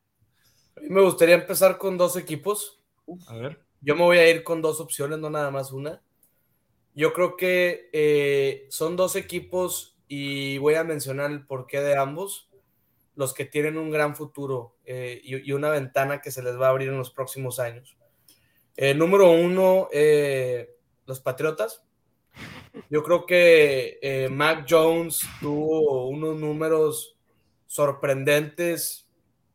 A 0.78 0.80
mí 0.80 0.90
me 0.90 1.02
gustaría 1.02 1.36
empezar 1.36 1.78
con 1.80 1.98
dos 1.98 2.16
equipos. 2.16 2.80
A 3.28 3.36
ver. 3.36 3.60
Yo 3.82 3.96
me 3.96 4.04
voy 4.04 4.18
a 4.18 4.30
ir 4.30 4.44
con 4.44 4.62
dos 4.62 4.80
opciones, 4.80 5.18
no 5.18 5.30
nada 5.30 5.50
más 5.50 5.72
una. 5.72 6.02
Yo 6.94 7.14
creo 7.14 7.36
que 7.36 7.90
eh, 7.94 8.68
son 8.70 8.96
dos 8.96 9.16
equipos 9.16 9.98
y 10.08 10.58
voy 10.60 10.76
a 10.76 10.84
mencionar 10.84 11.32
el 11.32 11.46
porqué 11.46 11.80
de 11.80 11.96
ambos, 11.96 12.50
los 13.16 13.34
que 13.34 13.46
tienen 13.46 13.78
un 13.78 13.90
gran 13.90 14.16
futuro 14.16 14.76
eh, 14.86 15.20
y, 15.24 15.52
una 15.52 15.70
ventana 15.70 16.22
que 16.22 16.32
se 16.32 16.44
les 16.44 16.60
va 16.60 16.68
a 16.68 16.70
abrir 16.70 16.90
en 16.90 16.98
los 16.98 17.12
próximos 17.12 17.60
años. 17.60 17.98
Eh, 18.76 18.94
número 18.94 19.32
uno, 19.32 19.90
los 21.06 21.20
Patriotas. 21.20 21.84
Yo 22.90 23.02
creo 23.04 23.26
que 23.26 24.28
Mac 24.32 24.68
Jones 24.70 25.22
tuvo 25.40 26.08
unos 26.08 26.36
números 26.38 27.16
sorprendentes 27.66 29.07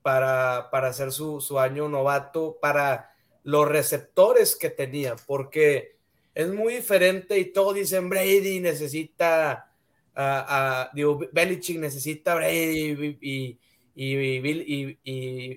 para, 0.02 0.68
para 0.70 0.88
hacer 0.88 1.12
su, 1.12 1.40
su 1.40 1.58
año 1.58 1.88
novato, 1.88 2.58
para 2.60 3.14
los 3.44 3.68
receptores 3.68 4.56
que 4.56 4.70
tenía, 4.70 5.16
porque 5.26 5.96
es 6.34 6.48
muy 6.48 6.74
diferente 6.74 7.38
y 7.38 7.46
todos 7.52 7.74
dicen 7.74 8.08
Brady 8.08 8.60
necesita 8.60 9.72
a, 10.14 10.90
digo, 10.92 11.20
Belichick 11.32 11.78
necesita 11.78 12.34
Brady 12.34 13.18
y, 13.20 13.58
y, 13.94 14.98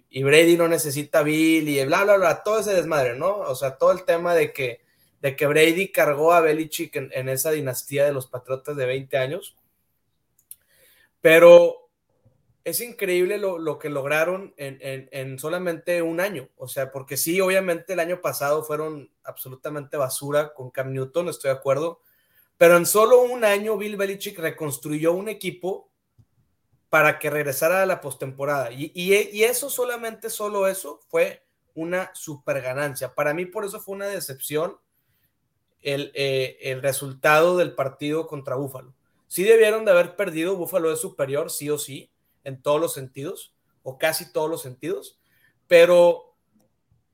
y, 0.09 0.23
Brady 0.23 0.57
no 0.57 0.67
necesita 0.67 1.23
Bill 1.23 1.67
y 1.67 1.83
bla, 1.85 2.03
bla, 2.03 2.17
bla, 2.17 2.43
todo 2.43 2.59
ese 2.59 2.73
desmadre, 2.73 3.15
¿no? 3.15 3.37
O 3.37 3.55
sea, 3.55 3.77
todo 3.77 3.91
el 3.91 4.03
tema 4.05 4.33
de 4.33 4.53
que, 4.53 4.81
de 5.21 5.35
que 5.35 5.47
Brady 5.47 5.91
cargó 5.91 6.33
a 6.33 6.41
Belichick 6.41 6.95
en, 6.95 7.09
en 7.13 7.29
esa 7.29 7.51
dinastía 7.51 8.05
de 8.05 8.13
los 8.13 8.27
Patriotas 8.27 8.75
de 8.75 8.85
20 8.85 9.17
años. 9.17 9.55
Pero 11.21 11.84
es 12.65 12.81
increíble 12.81 13.37
lo, 13.37 13.77
que 13.77 13.89
lograron 13.89 14.55
en, 14.57 15.37
solamente 15.37 16.01
un 16.01 16.19
año. 16.19 16.49
O 16.57 16.67
sea, 16.67 16.91
porque 16.91 17.15
sí, 17.15 17.39
obviamente 17.39 17.93
el 17.93 17.99
año 17.99 18.21
pasado 18.21 18.63
fueron 18.63 19.11
absolutamente 19.23 19.97
basura 19.97 20.51
con 20.51 20.71
Cam 20.71 20.91
Newton, 20.91 21.29
estoy 21.29 21.51
de 21.51 21.57
acuerdo. 21.57 22.01
Pero 22.57 22.75
en 22.77 22.87
solo 22.87 23.21
un 23.21 23.45
año 23.45 23.77
Bill 23.77 23.97
Belichick 23.97 24.39
reconstruyó 24.39 25.13
un 25.13 25.29
equipo 25.29 25.91
para 26.89 27.19
que 27.19 27.29
regresara 27.29 27.83
a 27.83 27.85
la 27.85 28.01
postemporada. 28.01 28.71
Y, 28.71 28.91
y, 28.95 29.43
eso 29.43 29.69
solamente, 29.69 30.31
solo 30.31 30.67
eso, 30.67 31.01
fue 31.07 31.45
una 31.75 32.09
super 32.15 32.61
ganancia. 32.63 33.13
Para 33.13 33.35
mí, 33.35 33.45
por 33.45 33.63
eso 33.65 33.79
fue 33.79 33.95
una 33.95 34.07
decepción 34.07 34.77
el, 35.83 36.11
eh, 36.15 36.57
el 36.61 36.81
resultado 36.81 37.57
del 37.57 37.75
partido 37.75 38.25
contra 38.25 38.55
Búfalo. 38.55 38.95
Sí 39.27 39.43
debieron 39.43 39.85
de 39.85 39.91
haber 39.91 40.15
perdido, 40.15 40.55
Búfalo 40.55 40.91
es 40.91 40.99
superior, 40.99 41.51
sí 41.51 41.69
o 41.69 41.77
sí 41.77 42.09
en 42.45 42.61
todos 42.61 42.79
los 42.79 42.93
sentidos, 42.93 43.53
o 43.83 43.97
casi 43.97 44.31
todos 44.31 44.49
los 44.49 44.61
sentidos, 44.61 45.19
pero 45.67 46.35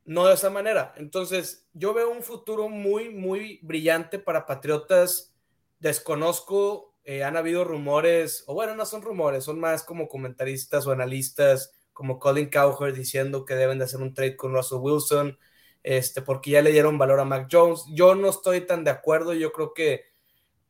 no 0.06 0.26
de 0.26 0.36
esa 0.36 0.50
manera. 0.50 0.94
Entonces, 0.98 1.68
yo 1.74 1.94
veo 1.94 2.12
un 2.12 2.22
futuro 2.22 2.70
muy, 2.70 3.10
muy 3.10 3.60
brillante 3.64 4.20
para 4.20 4.46
Patriotas. 4.46 5.34
Desconozco, 5.80 6.96
eh, 7.04 7.24
han 7.24 7.38
habido 7.38 7.64
rumores, 7.64 8.44
o 8.48 8.54
bueno, 8.54 8.76
no 8.76 8.86
son 8.86 9.02
rumores, 9.02 9.44
son 9.44 9.60
más 9.60 9.84
como 9.84 10.08
comentaristas 10.08 10.86
o 10.86 10.92
analistas, 10.92 11.74
como 11.94 12.20
Colin 12.20 12.50
Cowherd 12.50 12.96
diciendo 12.96 13.46
que 13.46 13.56
deben 13.56 13.80
de 13.80 13.86
hacer 13.86 14.02
un 14.02 14.14
trade 14.14 14.38
con 14.38 14.54
Russell 14.54 14.80
Wilson, 14.80 15.38
este, 15.84 16.22
porque 16.22 16.52
ya 16.52 16.62
le 16.62 16.72
dieron 16.72 16.98
valor 16.98 17.20
a 17.20 17.26
Mac 17.26 17.48
Jones. 17.52 17.86
Yo 17.94 18.16
no 18.16 18.30
estoy 18.30 18.62
tan 18.62 18.84
de 18.84 18.92
acuerdo, 18.92 19.34
yo 19.34 19.52
creo 19.52 19.74
que 19.74 20.11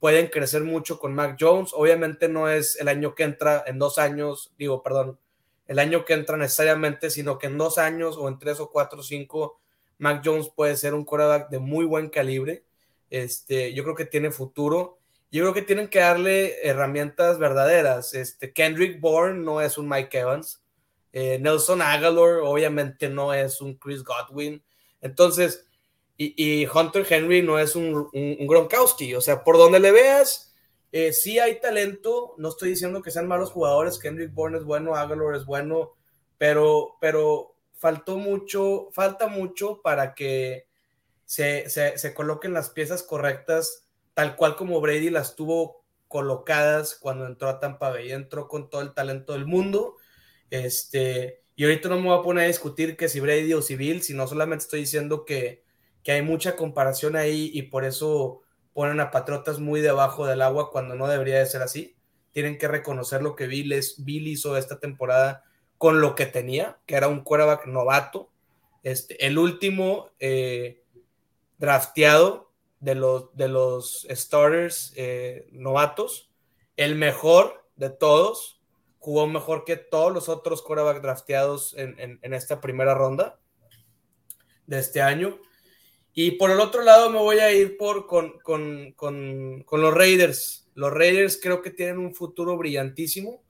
pueden 0.01 0.29
crecer 0.29 0.63
mucho 0.63 0.97
con 0.97 1.13
Mac 1.13 1.37
Jones. 1.39 1.73
Obviamente 1.75 2.27
no 2.27 2.49
es 2.49 2.75
el 2.77 2.87
año 2.87 3.13
que 3.13 3.21
entra 3.21 3.63
en 3.67 3.77
dos 3.77 3.99
años, 3.99 4.51
digo, 4.57 4.81
perdón, 4.81 5.19
el 5.67 5.77
año 5.77 6.05
que 6.05 6.13
entra 6.13 6.37
necesariamente, 6.37 7.11
sino 7.11 7.37
que 7.37 7.45
en 7.45 7.59
dos 7.59 7.77
años 7.77 8.17
o 8.17 8.27
en 8.27 8.39
tres 8.39 8.59
o 8.59 8.71
cuatro 8.71 9.01
o 9.01 9.03
cinco, 9.03 9.61
Mac 9.99 10.23
Jones 10.25 10.49
puede 10.55 10.75
ser 10.75 10.95
un 10.95 11.05
quarterback 11.05 11.51
de 11.51 11.59
muy 11.59 11.85
buen 11.85 12.09
calibre. 12.09 12.65
Este, 13.11 13.75
yo 13.75 13.83
creo 13.83 13.95
que 13.95 14.05
tiene 14.05 14.31
futuro. 14.31 14.97
Yo 15.31 15.43
creo 15.43 15.53
que 15.53 15.61
tienen 15.61 15.87
que 15.87 15.99
darle 15.99 16.67
herramientas 16.67 17.37
verdaderas. 17.37 18.15
Este, 18.15 18.53
Kendrick 18.53 18.99
Bourne 18.99 19.43
no 19.43 19.61
es 19.61 19.77
un 19.77 19.87
Mike 19.87 20.17
Evans. 20.17 20.63
Eh, 21.13 21.37
Nelson 21.39 21.83
Aguilar 21.83 22.39
obviamente 22.41 23.07
no 23.07 23.35
es 23.35 23.61
un 23.61 23.75
Chris 23.75 24.03
Godwin. 24.03 24.63
Entonces, 24.99 25.67
y, 26.23 26.67
Hunter 26.67 27.05
Henry 27.09 27.41
no 27.41 27.57
es 27.57 27.75
un, 27.75 28.09
Gronkowski, 28.13 29.15
o 29.15 29.21
sea, 29.21 29.43
por 29.43 29.57
donde 29.57 29.79
le 29.79 29.91
veas, 29.91 30.53
eh, 30.91 31.13
sí 31.13 31.39
hay 31.39 31.59
talento, 31.59 32.35
no 32.37 32.49
estoy 32.49 32.69
diciendo 32.69 33.01
que 33.01 33.11
sean 33.11 33.27
malos 33.27 33.51
jugadores, 33.51 33.97
Kendrick 33.97 34.33
Bourne 34.33 34.59
es 34.59 34.63
bueno, 34.63 34.95
Aguilar 34.95 35.35
es 35.35 35.45
bueno, 35.45 35.93
pero, 36.37 36.97
pero 37.01 37.55
faltó 37.75 38.17
mucho, 38.17 38.89
falta 38.91 39.27
mucho 39.27 39.81
para 39.81 40.13
que 40.13 40.67
se, 41.25 41.69
se, 41.69 42.13
coloquen 42.13 42.53
las 42.53 42.69
piezas 42.69 43.03
correctas, 43.03 43.87
tal 44.13 44.35
cual 44.35 44.55
como 44.55 44.81
Brady 44.81 45.09
las 45.09 45.35
tuvo 45.35 45.83
colocadas 46.07 46.95
cuando 46.95 47.25
entró 47.25 47.47
a 47.49 47.59
Tampa 47.59 47.89
Bay, 47.89 48.11
entró 48.11 48.47
con 48.47 48.69
todo 48.69 48.81
el 48.81 48.93
talento 48.93 49.33
del 49.33 49.45
mundo, 49.45 49.95
este, 50.49 51.41
y 51.55 51.63
ahorita 51.63 51.89
no 51.89 51.95
me 51.95 52.09
voy 52.09 52.19
a 52.19 52.23
poner 52.23 52.43
a 52.43 52.47
discutir 52.47 52.97
que 52.97 53.09
si 53.09 53.19
Brady 53.19 53.53
o 53.53 53.61
civil, 53.61 54.03
sino 54.03 54.27
solamente 54.27 54.63
estoy 54.63 54.81
diciendo 54.81 55.25
que 55.25 55.63
que 56.03 56.13
hay 56.13 56.21
mucha 56.21 56.55
comparación 56.55 57.15
ahí 57.15 57.51
y 57.53 57.63
por 57.63 57.85
eso 57.85 58.41
ponen 58.73 58.99
a 58.99 59.11
Patriotas 59.11 59.59
muy 59.59 59.81
debajo 59.81 60.25
del 60.25 60.41
agua 60.41 60.71
cuando 60.71 60.95
no 60.95 61.07
debería 61.07 61.39
de 61.39 61.45
ser 61.45 61.61
así. 61.61 61.95
Tienen 62.31 62.57
que 62.57 62.67
reconocer 62.67 63.21
lo 63.21 63.35
que 63.35 63.47
Bill, 63.47 63.79
Bill 63.97 64.27
hizo 64.27 64.57
esta 64.57 64.79
temporada 64.79 65.43
con 65.77 66.01
lo 66.01 66.15
que 66.15 66.25
tenía, 66.25 66.79
que 66.85 66.95
era 66.95 67.07
un 67.07 67.21
quarterback 67.21 67.65
novato. 67.65 68.31
Este, 68.83 69.25
el 69.25 69.37
último 69.37 70.09
eh, 70.19 70.83
drafteado 71.57 72.51
de 72.79 72.95
los, 72.95 73.35
de 73.35 73.47
los 73.47 74.07
starters 74.09 74.93
eh, 74.95 75.47
novatos, 75.51 76.31
el 76.77 76.95
mejor 76.95 77.67
de 77.75 77.89
todos, 77.89 78.61
jugó 78.99 79.27
mejor 79.27 79.65
que 79.65 79.75
todos 79.75 80.11
los 80.13 80.29
otros 80.29 80.61
quarterback 80.61 81.01
drafteados 81.01 81.75
en, 81.77 82.19
en 82.21 82.33
esta 82.33 82.61
primera 82.61 82.93
ronda 82.93 83.39
de 84.67 84.79
este 84.79 85.01
año 85.01 85.39
y 86.13 86.31
por 86.31 86.51
el 86.51 86.59
otro 86.59 86.81
lado 86.81 87.09
me 87.09 87.19
voy 87.19 87.39
a 87.39 87.51
ir 87.51 87.77
por, 87.77 88.05
con, 88.05 88.39
con, 88.39 88.91
con, 88.93 89.63
con, 89.65 89.81
los 89.81 89.93
Raiders. 89.93 90.67
Los 90.75 90.91
Raiders 90.91 91.39
creo 91.41 91.61
que 91.61 91.71
tienen 91.71 91.99
un 91.99 92.13
futuro 92.13 92.57
brillantísimo. 92.57 93.41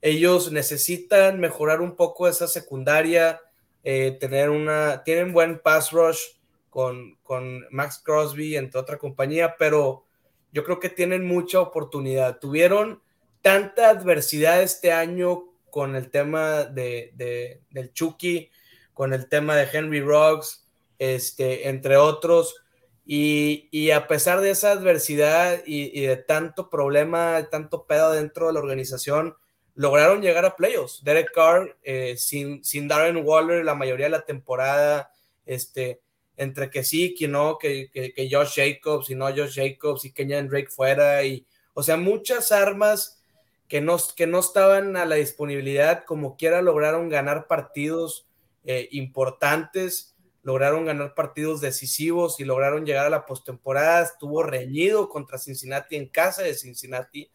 Ellos 0.00 0.52
necesitan 0.52 1.40
mejorar 1.40 1.80
un 1.80 1.96
poco 1.96 2.28
esa 2.28 2.46
secundaria, 2.46 3.40
eh, 3.82 4.16
tener 4.20 4.50
una, 4.50 5.02
tienen 5.02 5.32
buen 5.32 5.58
pass 5.58 5.90
rush 5.90 6.20
con, 6.70 7.16
con 7.22 7.66
Max 7.70 8.00
Crosby, 8.04 8.56
entre 8.56 8.80
otra 8.80 8.98
compañía, 8.98 9.56
pero 9.58 10.04
yo 10.52 10.62
creo 10.62 10.78
que 10.78 10.90
tienen 10.90 11.26
mucha 11.26 11.60
oportunidad. 11.60 12.38
Tuvieron 12.38 13.02
tanta 13.42 13.90
adversidad 13.90 14.62
este 14.62 14.92
año 14.92 15.44
con 15.70 15.96
el 15.96 16.10
tema 16.10 16.64
de, 16.64 17.12
de 17.14 17.62
del 17.70 17.92
Chucky, 17.92 18.50
con 18.94 19.12
el 19.12 19.28
tema 19.28 19.56
de 19.56 19.68
Henry 19.72 20.00
Ruggs, 20.00 20.65
este, 20.98 21.68
entre 21.68 21.96
otros. 21.96 22.54
Y, 23.04 23.90
a 23.92 24.08
pesar 24.08 24.40
de 24.40 24.50
esa 24.50 24.72
adversidad 24.72 25.62
y, 25.64 26.06
de 26.06 26.16
tanto 26.16 26.68
problema, 26.68 27.48
tanto 27.50 27.86
pedo 27.86 28.12
dentro 28.12 28.48
de 28.48 28.52
la 28.54 28.58
organización, 28.58 29.36
lograron 29.74 30.22
llegar 30.22 30.44
a 30.44 30.56
playoffs. 30.56 31.04
Derek 31.04 31.32
Carr, 31.32 31.76
eh, 31.82 32.16
sin, 32.16 32.64
sin 32.64 32.88
Darren 32.88 33.24
Waller 33.24 33.64
la 33.64 33.74
mayoría 33.74 34.06
de 34.06 34.10
la 34.10 34.24
temporada, 34.24 35.10
este, 35.44 36.00
entre 36.36 36.70
que 36.70 36.82
sí, 36.82 37.14
que 37.14 37.28
no, 37.28 37.58
que, 37.58 37.90
que, 37.92 38.28
Josh 38.30 38.56
Jacobs 38.56 39.08
y 39.10 39.14
no 39.14 39.26
Josh 39.26 39.54
Jacobs 39.54 40.04
y 40.04 40.12
Kenyan 40.12 40.48
Drake 40.48 40.68
fuera, 40.68 41.22
y, 41.24 41.46
o 41.74 41.82
sea, 41.82 41.96
muchas 41.96 42.50
armas 42.50 43.22
que 43.68 43.80
no, 43.80 43.98
que 44.16 44.26
no 44.26 44.40
estaban 44.40 44.96
a 44.96 45.04
la 45.04 45.16
disponibilidad, 45.16 46.04
como 46.04 46.36
quiera 46.36 46.62
lograron 46.62 47.08
ganar 47.08 47.46
partidos 47.46 48.26
eh, 48.64 48.88
importantes 48.92 50.15
lograron 50.46 50.84
ganar 50.84 51.12
partidos 51.16 51.60
decisivos 51.60 52.38
y 52.38 52.44
lograron 52.44 52.86
llegar 52.86 53.04
a 53.04 53.10
la 53.10 53.26
postemporada. 53.26 54.04
Estuvo 54.04 54.44
reñido 54.44 55.08
contra 55.08 55.38
Cincinnati 55.38 55.96
en 55.96 56.08
casa 56.08 56.44
de 56.44 56.54
Cincinnati 56.54 57.28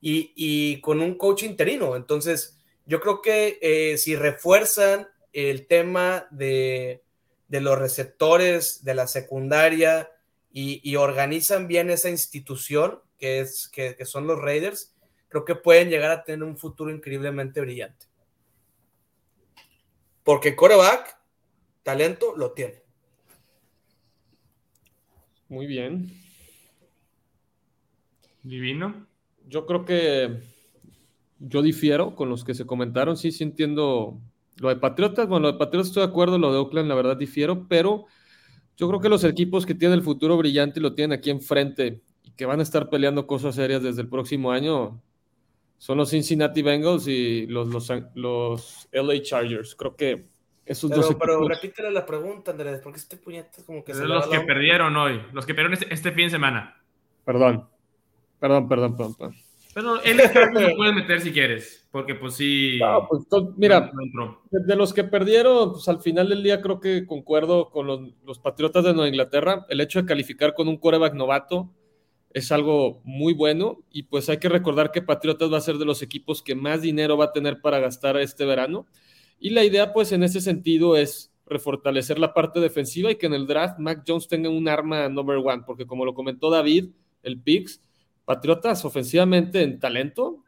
y, 0.00 0.80
con 0.80 1.00
un 1.00 1.16
coach 1.16 1.44
interino. 1.44 1.94
Entonces, 1.94 2.58
yo 2.84 3.00
creo 3.00 3.22
que 3.22 3.60
eh, 3.62 3.96
si 3.96 4.16
refuerzan 4.16 5.06
el 5.32 5.68
tema 5.68 6.26
de, 6.32 7.04
los 7.48 7.78
receptores 7.78 8.82
de 8.82 8.96
la 8.96 9.06
secundaria 9.06 10.10
y, 10.50 10.96
organizan 10.96 11.68
bien 11.68 11.90
esa 11.90 12.10
institución 12.10 12.98
que, 13.18 13.38
es, 13.38 13.68
que, 13.68 14.04
son 14.04 14.26
los 14.26 14.40
Raiders, 14.40 14.96
creo 15.28 15.44
que 15.44 15.54
pueden 15.54 15.90
llegar 15.90 16.10
a 16.10 16.24
tener 16.24 16.42
un 16.42 16.58
futuro 16.58 16.90
increíblemente 16.90 17.60
brillante. 17.60 18.06
Porque 20.24 20.56
coreback, 20.56 21.21
talento, 21.82 22.34
lo 22.36 22.52
tiene. 22.52 22.82
Muy 25.48 25.66
bien. 25.66 26.10
Divino. 28.42 29.06
Yo 29.48 29.66
creo 29.66 29.84
que 29.84 30.42
yo 31.38 31.62
difiero 31.62 32.14
con 32.14 32.28
los 32.28 32.44
que 32.44 32.54
se 32.54 32.66
comentaron. 32.66 33.16
Sí, 33.16 33.32
sí 33.32 33.44
entiendo 33.44 34.20
lo 34.56 34.68
de 34.68 34.76
Patriotas. 34.76 35.28
Bueno, 35.28 35.46
lo 35.46 35.52
de 35.52 35.58
Patriotas 35.58 35.88
estoy 35.88 36.04
de 36.04 36.08
acuerdo, 36.08 36.38
lo 36.38 36.52
de 36.52 36.58
Oakland, 36.58 36.88
la 36.88 36.94
verdad 36.94 37.16
difiero, 37.16 37.66
pero 37.68 38.06
yo 38.76 38.88
creo 38.88 39.00
que 39.00 39.08
los 39.08 39.24
equipos 39.24 39.66
que 39.66 39.74
tienen 39.74 39.98
el 39.98 40.04
futuro 40.04 40.36
brillante 40.36 40.80
y 40.80 40.82
lo 40.82 40.94
tienen 40.94 41.18
aquí 41.18 41.30
enfrente 41.30 42.02
y 42.22 42.30
que 42.30 42.46
van 42.46 42.60
a 42.60 42.62
estar 42.62 42.88
peleando 42.88 43.26
cosas 43.26 43.54
serias 43.54 43.82
desde 43.82 44.02
el 44.02 44.08
próximo 44.08 44.52
año 44.52 45.02
son 45.78 45.98
los 45.98 46.10
Cincinnati 46.10 46.62
Bengals 46.62 47.08
y 47.08 47.46
los, 47.46 47.68
los, 47.68 47.90
los 48.14 48.88
LA 48.92 49.20
Chargers. 49.22 49.74
Creo 49.74 49.96
que 49.96 50.31
esos 50.64 50.90
pero, 50.90 51.02
dos 51.02 51.10
equipos... 51.10 51.26
Pero 51.26 51.48
repítele 51.48 51.90
la 51.90 52.06
pregunta, 52.06 52.50
Andrés, 52.52 52.80
porque 52.82 52.98
este 52.98 53.16
puñete 53.16 53.64
como 53.64 53.84
que 53.84 53.94
se 53.94 54.04
Los 54.04 54.26
que 54.28 54.40
perdieron 54.40 54.96
hoy, 54.96 55.20
los 55.32 55.46
que 55.46 55.54
perdieron 55.54 55.74
este, 55.74 55.92
este, 55.92 56.12
fin 56.12 56.24
de 56.24 56.30
semana. 56.30 56.80
Perdón. 57.24 57.68
Perdón, 58.38 58.68
perdón, 58.68 58.96
perdón. 58.96 59.14
perdón. 59.14 59.36
Pero 59.74 60.02
él 60.02 60.18
lo 60.18 60.76
puedes 60.76 60.94
meter 60.94 61.20
si 61.20 61.32
quieres, 61.32 61.88
porque 61.90 62.14
pues 62.14 62.34
sí. 62.34 62.78
No, 62.78 63.08
pues, 63.08 63.22
mira, 63.56 63.90
de 64.50 64.76
los 64.76 64.92
que 64.92 65.04
perdieron, 65.04 65.72
pues 65.72 65.88
al 65.88 66.00
final 66.02 66.28
del 66.28 66.42
día 66.42 66.60
creo 66.60 66.78
que 66.78 67.06
concuerdo 67.06 67.70
con 67.70 67.86
los, 67.86 68.00
los 68.24 68.38
Patriotas 68.38 68.84
de 68.84 68.92
Nueva 68.92 69.08
Inglaterra. 69.08 69.64
El 69.70 69.80
hecho 69.80 70.00
de 70.00 70.06
calificar 70.06 70.52
con 70.54 70.68
un 70.68 70.76
coreback 70.76 71.14
novato 71.14 71.70
es 72.34 72.52
algo 72.52 73.00
muy 73.04 73.32
bueno 73.32 73.78
y 73.90 74.04
pues 74.04 74.28
hay 74.28 74.38
que 74.38 74.48
recordar 74.48 74.90
que 74.90 75.02
Patriotas 75.02 75.52
va 75.52 75.58
a 75.58 75.62
ser 75.62 75.76
de 75.76 75.84
los 75.84 76.02
equipos 76.02 76.42
que 76.42 76.54
más 76.54 76.82
dinero 76.82 77.16
va 77.16 77.26
a 77.26 77.32
tener 77.32 77.60
para 77.60 77.78
gastar 77.78 78.16
este 78.18 78.44
verano 78.44 78.86
y 79.42 79.50
la 79.50 79.64
idea 79.64 79.92
pues 79.92 80.12
en 80.12 80.22
ese 80.22 80.40
sentido 80.40 80.96
es 80.96 81.32
refortalecer 81.46 82.18
la 82.18 82.32
parte 82.32 82.60
defensiva 82.60 83.10
y 83.10 83.16
que 83.16 83.26
en 83.26 83.34
el 83.34 83.46
draft 83.46 83.78
Mac 83.78 84.04
Jones 84.06 84.28
tenga 84.28 84.48
un 84.48 84.68
arma 84.68 85.08
number 85.08 85.36
one 85.36 85.64
porque 85.66 85.86
como 85.86 86.04
lo 86.04 86.14
comentó 86.14 86.48
David, 86.48 86.90
el 87.22 87.40
Pix, 87.40 87.82
Patriotas 88.24 88.84
ofensivamente 88.84 89.62
en 89.62 89.80
talento, 89.80 90.44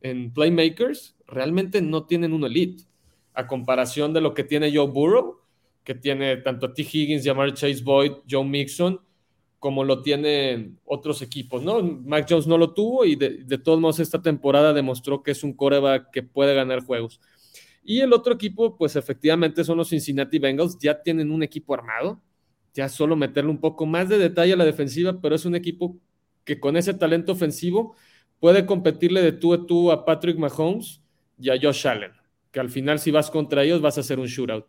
en 0.00 0.32
playmakers, 0.32 1.14
realmente 1.26 1.82
no 1.82 2.06
tienen 2.06 2.32
un 2.32 2.44
elite 2.44 2.84
a 3.34 3.46
comparación 3.46 4.12
de 4.12 4.22
lo 4.22 4.34
que 4.34 4.44
tiene 4.44 4.74
Joe 4.74 4.88
Burrow, 4.88 5.40
que 5.84 5.94
tiene 5.94 6.38
tanto 6.38 6.66
a 6.66 6.74
T. 6.74 6.82
Higgins, 6.82 7.24
Jamar 7.24 7.52
Chase 7.52 7.82
Boyd, 7.82 8.12
Joe 8.28 8.44
Mixon, 8.44 9.00
como 9.58 9.84
lo 9.84 10.02
tienen 10.02 10.78
otros 10.84 11.22
equipos, 11.22 11.62
¿no? 11.62 11.82
Mac 11.82 12.26
Jones 12.28 12.46
no 12.46 12.58
lo 12.58 12.72
tuvo 12.72 13.04
y 13.04 13.14
de, 13.14 13.58
todos 13.58 13.78
modos 13.78 14.00
esta 14.00 14.20
temporada 14.20 14.72
demostró 14.72 15.22
que 15.22 15.30
es 15.30 15.44
un 15.44 15.52
coreback 15.52 16.10
que 16.10 16.22
puede 16.22 16.54
ganar 16.54 16.84
juegos. 16.84 17.20
Y 17.84 18.00
el 18.00 18.12
otro 18.12 18.34
equipo, 18.34 18.76
pues 18.76 18.96
efectivamente 18.96 19.64
son 19.64 19.78
los 19.78 19.88
Cincinnati 19.88 20.38
Bengals, 20.38 20.78
ya 20.78 21.02
tienen 21.02 21.30
un 21.30 21.42
equipo 21.42 21.74
armado, 21.74 22.22
ya 22.74 22.88
solo 22.88 23.16
meterle 23.16 23.50
un 23.50 23.60
poco 23.60 23.86
más 23.86 24.08
de 24.08 24.18
detalle 24.18 24.52
a 24.52 24.56
la 24.56 24.64
defensiva, 24.64 25.20
pero 25.20 25.34
es 25.34 25.44
un 25.44 25.54
equipo 25.54 25.98
que 26.44 26.60
con 26.60 26.76
ese 26.76 26.94
talento 26.94 27.32
ofensivo 27.32 27.96
puede 28.40 28.66
competirle 28.66 29.22
de 29.22 29.32
tú 29.32 29.52
a 29.54 29.66
tú 29.66 29.90
a 29.90 30.04
Patrick 30.04 30.38
Mahomes 30.38 31.02
y 31.38 31.50
a 31.50 31.58
Josh 31.60 31.86
Allen, 31.86 32.12
que 32.50 32.60
al 32.60 32.70
final 32.70 32.98
si 32.98 33.10
vas 33.10 33.30
contra 33.30 33.64
ellos 33.64 33.80
vas 33.80 33.98
a 33.98 34.00
hacer 34.00 34.18
un 34.18 34.26
shootout. 34.26 34.66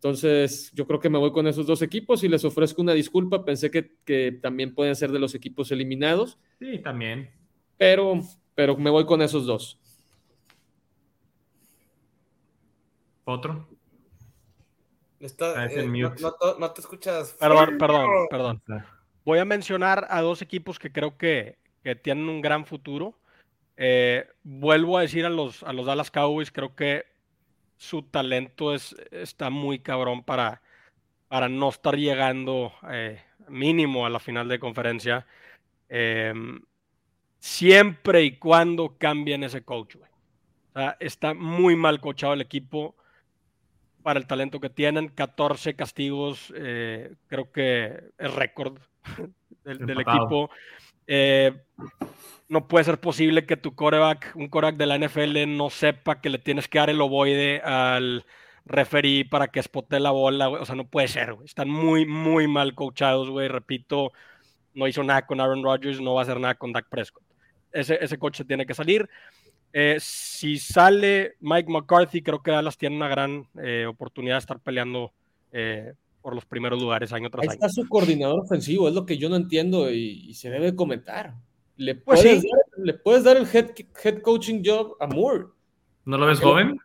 Entonces, 0.00 0.72
yo 0.74 0.86
creo 0.86 0.98
que 0.98 1.10
me 1.10 1.18
voy 1.18 1.30
con 1.30 1.46
esos 1.46 1.66
dos 1.66 1.82
equipos 1.82 2.24
y 2.24 2.28
les 2.28 2.42
ofrezco 2.46 2.80
una 2.80 2.94
disculpa. 2.94 3.44
Pensé 3.44 3.70
que, 3.70 4.38
también 4.40 4.74
pueden 4.74 4.96
ser 4.96 5.12
de 5.12 5.18
los 5.18 5.34
equipos 5.34 5.70
eliminados. 5.72 6.38
Sí, 6.58 6.78
también. 6.78 7.28
Pero, 7.76 8.18
pero 8.54 8.78
me 8.78 8.88
voy 8.88 9.04
con 9.04 9.20
esos 9.20 9.44
dos. 9.44 9.78
¿Otro? 13.30 13.68
Está, 15.20 15.66
eh, 15.66 15.86
no, 15.86 16.70
te 16.72 16.80
escuchas. 16.80 17.36
Perdón, 17.38 17.78
perdón, 17.78 18.26
perdón. 18.30 18.62
Voy 19.24 19.38
a 19.38 19.44
mencionar 19.44 20.06
a 20.08 20.22
dos 20.22 20.40
equipos 20.42 20.78
que 20.78 20.90
creo 20.90 21.16
que, 21.16 21.58
tienen 22.02 22.28
un 22.28 22.40
gran 22.40 22.66
futuro. 22.66 23.18
Eh, 23.76 24.26
vuelvo 24.42 24.98
a 24.98 25.02
decir 25.02 25.24
a 25.24 25.30
los, 25.30 25.62
a 25.62 25.72
los 25.72 25.86
Dallas 25.86 26.10
Cowboys, 26.10 26.50
creo 26.50 26.74
que 26.74 27.06
su 27.76 28.02
talento 28.02 28.74
es, 28.74 28.96
está 29.10 29.48
muy 29.50 29.78
cabrón 29.78 30.22
para, 30.22 30.62
para 31.28 31.48
no 31.48 31.68
estar 31.68 31.96
llegando 31.96 32.72
eh, 32.90 33.22
mínimo 33.48 34.06
a 34.06 34.10
la 34.10 34.20
final 34.20 34.48
de 34.48 34.58
conferencia. 34.58 35.26
Em, 35.88 36.62
siempre 37.38 38.22
y 38.24 38.38
cuando 38.38 38.96
cambien 38.98 39.44
ese 39.44 39.62
coach, 39.62 39.96
está 40.98 41.34
muy 41.34 41.76
mal 41.76 42.00
coachado 42.00 42.32
el 42.32 42.40
equipo 42.40 42.96
para 44.02 44.18
el 44.18 44.26
talento 44.26 44.60
que 44.60 44.70
tienen. 44.70 45.08
14 45.08 45.74
castigos, 45.74 46.52
eh, 46.56 47.14
creo 47.26 47.50
que 47.50 48.00
es 48.18 48.34
récord 48.34 48.78
del, 49.64 50.00
equipo. 50.00 50.50
Eh, 51.06 51.52
no 52.48 52.66
puede 52.66 52.84
ser 52.84 53.00
posible 53.00 53.46
que 53.46 53.56
tu 53.56 53.74
coreback, 53.74 54.32
un 54.34 54.48
coreback 54.48 54.76
de 54.76 54.86
la 54.86 54.98
NFL, 54.98 55.56
no 55.56 55.70
sepa 55.70 56.20
que 56.20 56.30
le 56.30 56.38
tienes 56.38 56.68
que 56.68 56.78
dar 56.78 56.90
el 56.90 57.00
ovoide 57.00 57.60
al 57.60 58.24
referee 58.64 59.24
para 59.24 59.48
que 59.48 59.60
espote 59.60 60.00
la 60.00 60.10
bola, 60.10 60.48
O 60.48 60.64
sea, 60.64 60.74
no 60.74 60.86
puede 60.86 61.08
ser, 61.08 61.36
Están 61.44 61.68
muy, 61.68 62.06
muy 62.06 62.46
mal 62.46 62.74
coachados, 62.74 63.30
güey. 63.30 63.48
Repito, 63.48 64.12
no 64.74 64.86
hizo 64.86 65.02
nada 65.02 65.26
con 65.26 65.40
Aaron 65.40 65.62
Rodgers, 65.62 66.00
no 66.00 66.14
va 66.14 66.20
a 66.20 66.24
hacer 66.24 66.40
nada 66.40 66.54
con 66.54 66.72
Dak 66.72 66.88
Prescott. 66.88 67.24
Ese, 67.72 67.98
ese 68.02 68.18
coach 68.18 68.42
tiene 68.46 68.66
que 68.66 68.74
salir. 68.74 69.08
Eh, 69.72 69.96
si 70.00 70.58
sale 70.58 71.36
Mike 71.40 71.70
McCarthy, 71.70 72.22
creo 72.22 72.42
que 72.42 72.50
Dallas 72.50 72.76
tiene 72.76 72.96
una 72.96 73.08
gran 73.08 73.46
eh, 73.62 73.86
oportunidad 73.86 74.34
de 74.34 74.40
estar 74.40 74.60
peleando 74.60 75.12
eh, 75.52 75.94
por 76.20 76.34
los 76.34 76.44
primeros 76.44 76.80
lugares 76.80 77.12
año 77.12 77.30
tras 77.30 77.42
Ahí 77.42 77.48
año. 77.50 77.54
Está 77.54 77.68
su 77.68 77.88
coordinador 77.88 78.40
ofensivo, 78.40 78.88
es 78.88 78.94
lo 78.94 79.06
que 79.06 79.16
yo 79.16 79.28
no 79.28 79.36
entiendo 79.36 79.90
y 79.90 80.34
se 80.34 80.50
debe 80.50 80.74
comentar. 80.74 81.34
Le 81.80 81.94
pues 81.94 82.20
puedes, 82.20 82.42
dar, 82.42 82.84
le 82.84 82.92
puedes 82.92 83.24
dar 83.24 83.38
el 83.38 83.46
head, 83.50 83.70
head, 84.04 84.20
coaching 84.20 84.62
job 84.62 84.96
a 85.00 85.06
Moore. 85.06 85.46
¿No 86.04 86.18
lo 86.18 86.26
ves 86.26 86.38
joven? 86.38 86.76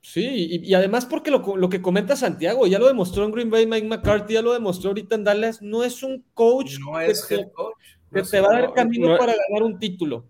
Sí, 0.00 0.60
y, 0.64 0.74
además 0.74 1.06
porque 1.06 1.30
lo, 1.30 1.56
lo, 1.56 1.68
que 1.68 1.80
comenta 1.80 2.16
Santiago, 2.16 2.66
ya 2.66 2.80
lo 2.80 2.88
demostró 2.88 3.24
en 3.24 3.30
Green 3.30 3.50
Bay, 3.50 3.68
Mike 3.68 3.86
McCarthy, 3.86 4.34
ya 4.34 4.42
lo 4.42 4.52
demostró 4.52 4.90
ahorita 4.90 5.14
en 5.14 5.22
Dallas, 5.22 5.62
no 5.62 5.84
es 5.84 6.02
un 6.02 6.24
coach 6.34 6.78
no 6.80 7.00
es 7.00 7.24
que, 7.24 7.36
head 7.36 7.52
coach. 7.52 7.76
que 8.12 8.22
te 8.22 8.40
va 8.40 8.48
a 8.48 8.60
dar 8.62 8.72
camino 8.72 9.16
para 9.16 9.32
ganar 9.48 9.62
un 9.62 9.78
título. 9.78 10.26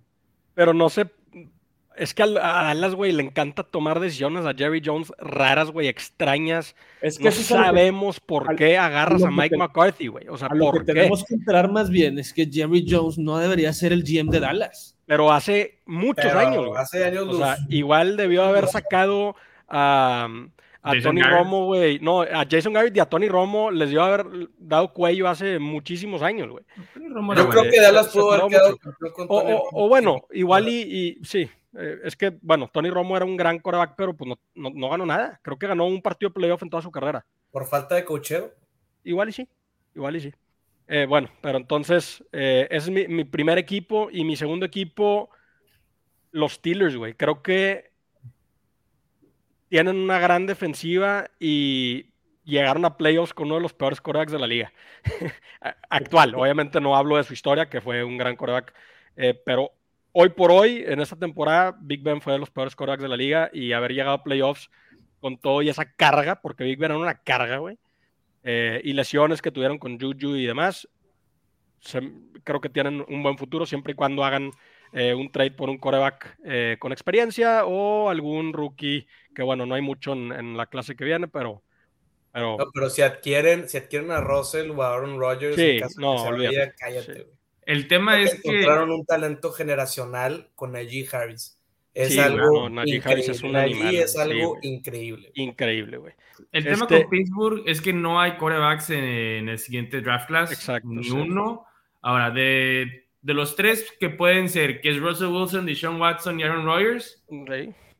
Pero 0.52 0.74
no 0.74 0.90
sé, 0.90 1.06
es 1.96 2.14
que 2.14 2.22
a, 2.22 2.26
Dallas, 2.26 2.94
güey, 2.94 3.12
le 3.12 3.22
encanta 3.22 3.62
tomar 3.62 4.00
decisiones 4.00 4.44
a 4.44 4.54
Jerry 4.54 4.82
Jones 4.84 5.12
raras, 5.18 5.70
güey, 5.70 5.88
extrañas. 5.88 6.76
Es 7.00 7.18
que 7.18 7.24
no 7.24 7.30
sabemos 7.32 8.20
por 8.20 8.54
qué 8.56 8.76
agarras 8.78 9.24
a 9.24 9.30
Mike 9.30 9.56
McCarthy, 9.56 10.08
güey. 10.08 10.28
O 10.28 10.36
sea, 10.36 10.48
lo 10.52 10.72
que 10.72 10.80
tenemos 10.80 11.24
que 11.24 11.34
enterar 11.34 11.70
más 11.70 11.90
bien 11.90 12.18
es 12.18 12.32
que 12.32 12.46
Jerry 12.50 12.86
Jones 12.88 13.18
no 13.18 13.38
debería 13.38 13.72
ser 13.72 13.92
el 13.92 14.02
GM 14.02 14.30
de 14.30 14.40
Dallas. 14.40 14.96
Pero 15.06 15.32
hace 15.32 15.80
muchos 15.86 16.32
años. 16.32 16.70
Hace 16.76 17.04
años. 17.04 17.28
O 17.28 17.38
sea, 17.38 17.56
igual 17.68 18.16
debió 18.16 18.44
haber 18.44 18.66
sacado 18.66 19.36
a, 19.68 20.28
a 20.82 20.92
Tony 21.02 21.22
Romo, 21.22 21.66
güey. 21.66 21.98
No, 22.00 22.22
a 22.22 22.44
Jason 22.48 22.72
Garrett 22.72 22.96
y 22.96 23.00
a 23.00 23.06
Tony 23.06 23.28
Romo 23.28 23.70
les 23.70 23.90
dio 23.90 24.02
haber 24.02 24.26
dado 24.58 24.92
cuello 24.92 25.28
hace 25.28 25.58
muchísimos 25.58 26.22
años, 26.22 26.48
güey. 26.50 26.64
Yo 27.36 27.48
creo 27.48 27.62
que 27.64 27.80
Dallas 27.80 28.08
pudo 28.08 28.32
haber 28.32 28.48
quedado 28.48 28.78
o, 29.28 29.88
bueno, 29.88 30.24
igual 30.32 30.68
y, 30.68 30.82
y 30.82 31.24
sí, 31.24 31.48
eh, 31.78 32.00
es 32.04 32.16
que, 32.16 32.36
bueno, 32.40 32.68
Tony 32.72 32.90
Romo 32.90 33.16
era 33.16 33.26
un 33.26 33.36
gran 33.36 33.58
coreback, 33.58 33.94
pero 33.96 34.14
pues 34.14 34.30
no, 34.54 34.88
ganó 34.88 35.04
nada. 35.04 35.38
Creo 35.42 35.58
que 35.58 35.66
ganó 35.66 35.86
un 35.86 36.00
partido 36.00 36.30
de 36.30 36.34
playoff 36.34 36.62
en 36.62 36.70
toda 36.70 36.82
su 36.82 36.90
carrera. 36.90 37.24
¿Por 37.50 37.66
falta 37.66 37.94
de 37.94 38.04
cocheo? 38.04 38.52
Igual 39.04 39.28
y 39.28 39.32
sí, 39.32 39.48
igual 39.94 40.16
y 40.16 40.20
sí. 40.20 40.32
Eh, 40.88 41.06
bueno, 41.06 41.28
pero 41.40 41.58
entonces, 41.58 42.24
eh, 42.32 42.66
ese 42.70 42.90
es 42.90 43.08
mi, 43.08 43.24
primer 43.24 43.58
equipo 43.58 44.08
y 44.10 44.24
mi 44.24 44.36
segundo 44.36 44.64
equipo, 44.64 45.30
los 46.30 46.54
Steelers, 46.54 46.96
güey. 46.96 47.14
Creo 47.14 47.42
que 47.42 47.90
tienen 49.68 49.96
una 49.96 50.18
gran 50.18 50.46
defensiva 50.46 51.28
y 51.38 52.12
llegaron 52.44 52.84
a 52.84 52.96
playoffs 52.96 53.34
con 53.34 53.46
uno 53.46 53.56
de 53.56 53.62
los 53.62 53.74
peores 53.74 54.00
corebacks 54.00 54.32
de 54.32 54.38
la 54.38 54.46
liga. 54.46 54.72
Actual, 55.90 56.34
obviamente 56.36 56.80
no 56.80 56.96
hablo 56.96 57.16
de 57.16 57.24
su 57.24 57.34
historia, 57.34 57.68
que 57.68 57.80
fue 57.80 58.04
un 58.04 58.16
gran 58.16 58.36
coreback, 58.36 58.72
pero 59.44 59.72
hoy 60.18 60.30
por 60.30 60.50
hoy, 60.50 60.82
en 60.86 60.98
esta 61.00 61.14
temporada, 61.14 61.76
Big 61.78 62.02
Ben 62.02 62.22
fue 62.22 62.32
de 62.32 62.38
los 62.38 62.50
peores 62.50 62.74
quarterbacks 62.74 63.02
de 63.02 63.08
la 63.08 63.18
liga 63.18 63.50
y 63.52 63.72
haber 63.72 63.92
llegado 63.92 64.14
a 64.14 64.22
playoffs 64.22 64.70
con 65.20 65.36
todo 65.36 65.60
y 65.60 65.68
esa 65.68 65.92
carga, 65.92 66.40
porque 66.40 66.64
Big 66.64 66.78
Ben 66.78 66.90
era 66.92 66.98
una 66.98 67.22
carga, 67.22 67.58
güey, 67.58 67.78
eh, 68.42 68.80
y 68.82 68.94
lesiones 68.94 69.42
que 69.42 69.50
tuvieron 69.50 69.78
con 69.78 70.00
Juju 70.00 70.36
y 70.36 70.46
demás, 70.46 70.88
creo 72.44 72.62
que 72.62 72.70
tienen 72.70 73.04
un 73.06 73.22
buen 73.22 73.36
futuro 73.36 73.66
siempre 73.66 73.92
y 73.92 73.94
cuando 73.94 74.24
hagan 74.24 74.52
eh, 74.94 75.12
un 75.12 75.30
trade 75.30 75.50
por 75.50 75.68
un 75.68 75.76
coreback 75.76 76.38
eh, 76.46 76.76
con 76.78 76.92
experiencia 76.92 77.66
o 77.66 78.08
algún 78.08 78.54
rookie, 78.54 79.06
que 79.34 79.42
bueno, 79.42 79.66
no 79.66 79.74
hay 79.74 79.82
mucho 79.82 80.14
en, 80.14 80.56
la 80.56 80.64
clase 80.64 80.96
que 80.96 81.04
viene, 81.04 81.28
pero... 81.28 81.62
Pero, 82.32 82.56
pero 82.72 82.88
si 82.88 83.02
adquieren, 83.02 83.68
si 83.68 83.76
adquieren 83.76 84.10
a 84.10 84.20
Russell 84.20 84.70
o 84.70 84.82
a 84.82 84.94
Aaron 84.94 85.18
Rodgers, 85.18 85.56
sí, 85.56 85.80
no, 85.98 86.22
olvídate. 86.22 86.74
cállate, 86.78 87.26
El 87.66 87.88
tema 87.88 88.20
es 88.20 88.40
que. 88.40 88.48
Encontraron 88.48 88.90
un 88.92 89.04
talento 89.04 89.52
generacional 89.52 90.48
con 90.54 90.72
Najee 90.72 91.06
Harris. 91.12 91.58
Es 91.92 92.16
algo. 92.18 92.66
Harris 93.04 93.28
es 93.28 93.42
un 93.42 93.56
animal. 93.56 93.94
es 93.94 94.16
algo 94.16 94.58
increíble. 94.62 95.32
Increíble, 95.34 95.96
güey. 95.96 96.14
El 96.52 96.64
tema 96.64 96.84
este 96.84 97.02
con 97.02 97.10
Pittsburgh 97.10 97.62
es 97.66 97.80
que 97.80 97.92
no 97.92 98.20
hay 98.20 98.36
corebacks 98.36 98.90
en, 98.90 99.48
el 99.48 99.58
siguiente 99.58 100.00
draft 100.00 100.28
class. 100.28 100.52
Exacto. 100.52 100.88
Ni 100.88 101.10
uno. 101.10 101.64
Ahora, 102.02 102.30
de, 102.30 103.08
de, 103.20 103.34
los 103.34 103.56
tres 103.56 103.92
que 103.98 104.10
pueden 104.10 104.48
ser, 104.48 104.80
que 104.80 104.90
es 104.90 104.98
Russell 105.00 105.28
Wilson, 105.28 105.66
Deshaun 105.66 106.00
Watson 106.00 106.38
y 106.38 106.44
Aaron 106.44 106.64
Rodgers. 106.64 107.24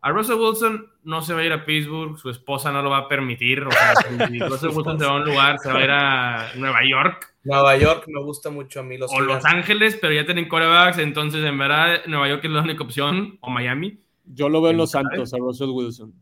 A 0.06 0.10
Russell 0.10 0.36
Wilson 0.36 0.86
no 1.02 1.20
se 1.20 1.34
va 1.34 1.40
a 1.40 1.44
ir 1.44 1.52
a 1.52 1.64
Pittsburgh, 1.64 2.16
su 2.16 2.30
esposa 2.30 2.70
no 2.70 2.80
lo 2.80 2.90
va 2.90 2.98
a 2.98 3.08
permitir. 3.08 3.64
O 3.64 3.72
sea, 3.72 3.94
si 4.28 4.38
Russell 4.38 4.68
Wilson 4.68 5.00
se 5.00 5.04
va 5.04 5.10
a 5.10 5.16
un 5.16 5.24
lugar, 5.24 5.58
se 5.58 5.68
va 5.68 5.80
a 5.80 5.82
ir 5.82 5.90
a 5.90 6.52
Nueva 6.54 6.78
York. 6.88 7.34
Nueva 7.42 7.76
York 7.76 8.04
me 8.06 8.22
gusta 8.22 8.48
mucho 8.50 8.78
a 8.78 8.82
mí. 8.84 8.98
Los 8.98 9.12
o 9.12 9.18
Los 9.18 9.44
Ángeles, 9.44 9.98
pero 10.00 10.12
ya 10.12 10.24
tienen 10.24 10.46
corebacks, 10.46 10.98
entonces 10.98 11.44
en 11.44 11.58
verdad 11.58 12.02
Nueva 12.06 12.28
York 12.28 12.44
es 12.44 12.50
la 12.52 12.62
única 12.62 12.84
opción, 12.84 13.36
o 13.40 13.50
Miami. 13.50 13.98
Yo 14.26 14.48
lo 14.48 14.62
veo 14.62 14.70
en 14.70 14.76
Los 14.76 14.92
Santos, 14.92 15.34
a 15.34 15.38
Russell 15.38 15.70
Wilson. 15.70 16.14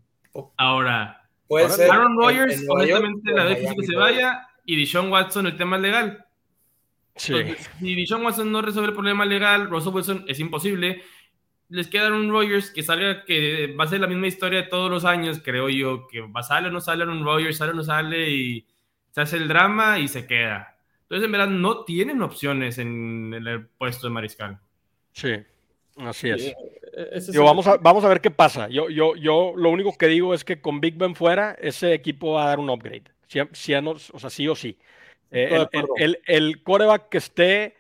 Ahora, 0.57 1.23
Puede 1.47 1.69
ser 1.69 1.91
Aaron 1.91 2.17
Rodgers, 2.17 2.65
honestamente, 2.67 3.33
la 3.33 3.47
difícil 3.49 3.77
que 3.77 3.87
se 3.87 3.97
vaya, 3.97 4.49
y 4.65 4.77
Deshaun 4.77 5.13
Watson, 5.13 5.47
el 5.47 5.59
tema 5.59 5.77
legal. 5.77 6.25
Sí. 7.17 7.35
si 7.81 7.95
Deshaun 7.95 8.25
Watson 8.25 8.51
no 8.51 8.63
resuelve 8.63 8.89
el 8.89 8.95
problema 8.95 9.27
legal, 9.27 9.69
Russell 9.69 9.93
Wilson 9.93 10.25
es 10.27 10.41
imposible 10.41 11.03
les 11.69 11.89
queda 11.89 12.13
un 12.13 12.31
Rogers 12.31 12.71
que 12.71 12.83
salga, 12.83 13.25
que 13.25 13.75
va 13.79 13.85
a 13.85 13.89
ser 13.89 14.01
la 14.01 14.07
misma 14.07 14.27
historia 14.27 14.63
de 14.63 14.69
todos 14.69 14.91
los 14.91 15.05
años, 15.05 15.41
creo 15.43 15.69
yo, 15.69 16.07
que 16.07 16.21
va 16.21 16.43
sale 16.43 16.69
o 16.69 16.71
no 16.71 16.81
sale 16.81 17.05
un 17.05 17.25
Rogers, 17.25 17.57
sale 17.57 17.73
o 17.73 17.75
no 17.75 17.85
sale 17.85 18.31
y 18.31 18.67
se 19.11 19.21
hace 19.21 19.37
el 19.37 19.49
drama 19.49 19.99
y 19.99 20.09
se 20.09 20.27
queda. 20.27 20.77
Entonces, 21.03 21.27
en 21.27 21.33
verdad, 21.33 21.49
no 21.49 21.85
tienen 21.85 22.23
opciones 22.23 22.79
en, 22.79 23.35
el 23.35 23.67
puesto 23.67 24.07
de 24.07 24.13
mariscal. 24.13 24.59
Sí, 25.13 25.35
así 25.99 26.31
es. 26.31 26.55
E-, 26.97 27.39
vamos, 27.39 27.67
a, 27.67 27.77
vamos 27.77 28.05
a 28.05 28.09
ver 28.09 28.21
qué 28.21 28.31
pasa. 28.31 28.69
Yo, 28.69 28.89
yo, 28.89 29.15
yo 29.17 29.53
lo 29.57 29.71
único 29.71 29.97
que 29.97 30.09
digo 30.09 30.35
es 30.35 30.45
que 30.45 30.61
con 30.61 30.81
Big 30.81 30.97
Ben 30.97 31.15
fuera, 31.15 31.53
ese 31.61 31.93
equipo 31.93 32.33
va 32.33 32.45
a 32.45 32.49
dar 32.49 32.59
un 32.59 32.71
upgrade. 32.71 33.05
Si, 33.27 33.41
o 33.41 33.49
sea, 34.19 34.31
sí 34.31 34.49
o 34.49 34.55
sí. 34.55 34.79
Eh, 35.31 35.67
el, 35.73 35.87
el, 35.97 36.21
el 36.27 36.63
coreback 36.63 37.09
que 37.09 37.19
esté 37.19 37.75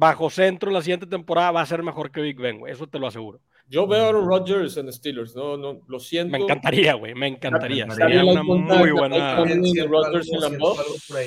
bajo 0.00 0.30
centro 0.30 0.70
la 0.70 0.80
siguiente 0.80 1.06
temporada 1.06 1.50
va 1.50 1.60
a 1.60 1.66
ser 1.66 1.82
mejor 1.82 2.10
que 2.10 2.22
Big 2.22 2.38
Ben, 2.38 2.58
güey. 2.58 2.72
Eso 2.72 2.86
te 2.86 2.98
lo 2.98 3.06
aseguro. 3.06 3.38
Yo 3.68 3.86
veo 3.86 4.06
a 4.06 4.08
Aaron 4.08 4.26
Rodgers 4.26 4.76
en 4.78 4.90
Steelers, 4.92 5.36
no, 5.36 5.56
no, 5.56 5.82
lo 5.86 6.00
siento. 6.00 6.36
Me 6.36 6.42
encantaría, 6.42 6.94
güey, 6.94 7.14
me 7.14 7.28
encantaría. 7.28 7.88
Sería 7.90 8.24
una 8.24 8.42
muy 8.42 8.90
buena. 8.90 9.44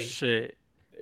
Sí. 0.01 0.47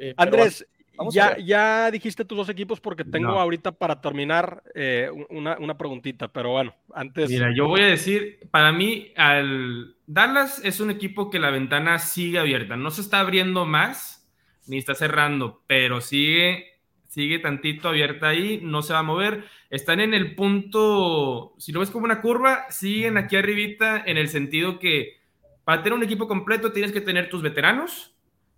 Eh, 0.04 0.14
Andrés, 0.18 0.68
ya, 1.12 1.38
ya 1.38 1.90
dijiste 1.90 2.26
tus 2.26 2.38
dos 2.38 2.50
equipos 2.50 2.82
porque 2.82 3.06
tengo 3.06 3.40
ahorita 3.40 3.72
para 3.72 4.02
terminar 4.02 4.62
eh, 4.76 5.10
una, 5.30 5.58
una, 5.58 5.78
preguntita, 5.78 6.28
pero 6.28 6.52
bueno, 6.52 6.76
antes. 6.94 7.30
Mira, 7.30 7.52
yo 7.56 7.68
voy 7.68 7.82
a 7.82 7.88
decir, 7.88 8.40
para 8.52 8.72
mí, 8.72 9.14
al 9.16 9.96
Dallas 10.06 10.62
es 10.64 10.82
un 10.82 10.92
equipo 10.92 11.30
que 11.30 11.40
la 11.40 11.52
ventana 11.52 11.98
sigue 12.00 12.38
abierta. 12.38 12.76
No 12.76 12.92
se 12.92 13.02
está 13.02 13.22
abriendo 13.22 13.66
más, 13.66 14.30
ni 14.68 14.78
está 14.78 14.94
cerrando, 14.94 15.64
pero 15.68 16.02
sigue 16.02 16.71
sigue 17.12 17.40
tantito 17.40 17.90
abierta 17.90 18.30
ahí, 18.30 18.62
no 18.64 18.82
se 18.82 18.94
va 18.94 19.00
a 19.00 19.04
mover. 19.04 19.44
Están 19.70 20.00
en 20.00 20.14
el 20.14 20.34
punto, 20.34 21.54
si 21.58 21.74
lo 21.74 21.82
ves 21.82 21.92
como 21.92 22.06
una 22.06 22.22
curva, 22.22 22.68
siguen 22.70 23.18
aquí 23.18 23.36
arribita 23.36 24.02
en 24.06 24.16
el 24.16 24.30
sentido 24.30 24.80
que 24.80 25.20
para 25.66 25.84
tener 25.84 25.98
un 25.98 26.06
equipo 26.06 26.30
completo 26.30 26.72
tienes 26.72 26.94
que 26.94 27.02
tener 27.02 27.28
tus 27.28 27.42
veteranos, 27.42 28.16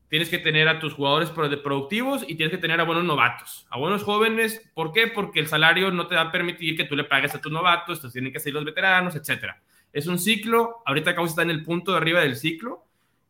tienes 0.08 0.30
que 0.30 0.38
tener 0.38 0.68
a 0.68 0.78
tus 0.78 0.94
jugadores 0.94 1.32
productivos 1.32 2.24
y 2.28 2.36
tienes 2.36 2.52
que 2.52 2.62
tener 2.62 2.80
a 2.80 2.84
buenos 2.84 3.06
novatos, 3.06 3.66
a 3.72 3.80
buenos 3.80 4.04
jóvenes. 4.04 4.70
¿Por 4.76 4.94
qué? 4.94 5.08
Porque 5.08 5.40
el 5.40 5.48
salario 5.48 5.90
no 5.90 6.06
te 6.06 6.14
va 6.14 6.22
a 6.22 6.32
permitir 6.32 6.78
que 6.78 6.84
tú 6.84 6.96
le 6.96 7.06
pagues 7.06 7.34
a 7.34 7.42
tus 7.42 7.52
novatos, 7.52 7.98
entonces 7.98 8.14
tienen 8.14 8.32
que 8.32 8.40
ser 8.40 8.54
los 8.54 8.66
veteranos, 8.66 9.16
etc. 9.16 9.56
Es 9.92 10.06
un 10.06 10.20
ciclo, 10.20 10.84
ahorita 10.86 11.16
Causa 11.16 11.32
está 11.32 11.42
en 11.42 11.50
el 11.50 11.64
punto 11.64 11.94
de 11.94 11.98
arriba 11.98 12.22
del 12.22 12.36
ciclo 12.36 12.86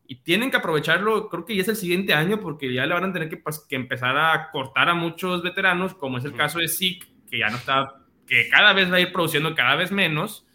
y 0.06 0.16
tienen 0.16 0.50
que 0.50 0.58
aprovecharlo, 0.58 1.28
creo 1.28 1.44
que 1.44 1.56
ya 1.56 1.62
es 1.62 1.68
el 1.68 1.76
siguiente 1.76 2.12
año, 2.12 2.40
porque 2.40 2.72
ya 2.72 2.86
le 2.86 2.94
van 2.94 3.04
a 3.04 3.12
tener 3.12 3.28
que, 3.28 3.36
pues, 3.36 3.64
que 3.68 3.76
empezar 3.76 4.16
a 4.16 4.50
cortar 4.50 4.88
a 4.88 4.94
muchos 4.94 5.42
veteranos, 5.42 5.94
como 5.94 6.18
es 6.18 6.24
el 6.24 6.34
caso 6.34 6.58
de 6.58 6.68
Zeke, 6.68 7.06
que 7.30 7.38
ya 7.38 7.48
no 7.48 7.56
está, 7.56 8.02
que 8.26 8.48
cada 8.48 8.72
vez 8.72 8.90
va 8.92 8.96
a 8.96 9.00
ir 9.00 9.12
produciendo 9.12 9.54
cada 9.54 9.76
vez 9.76 9.90
menos, 9.90 10.46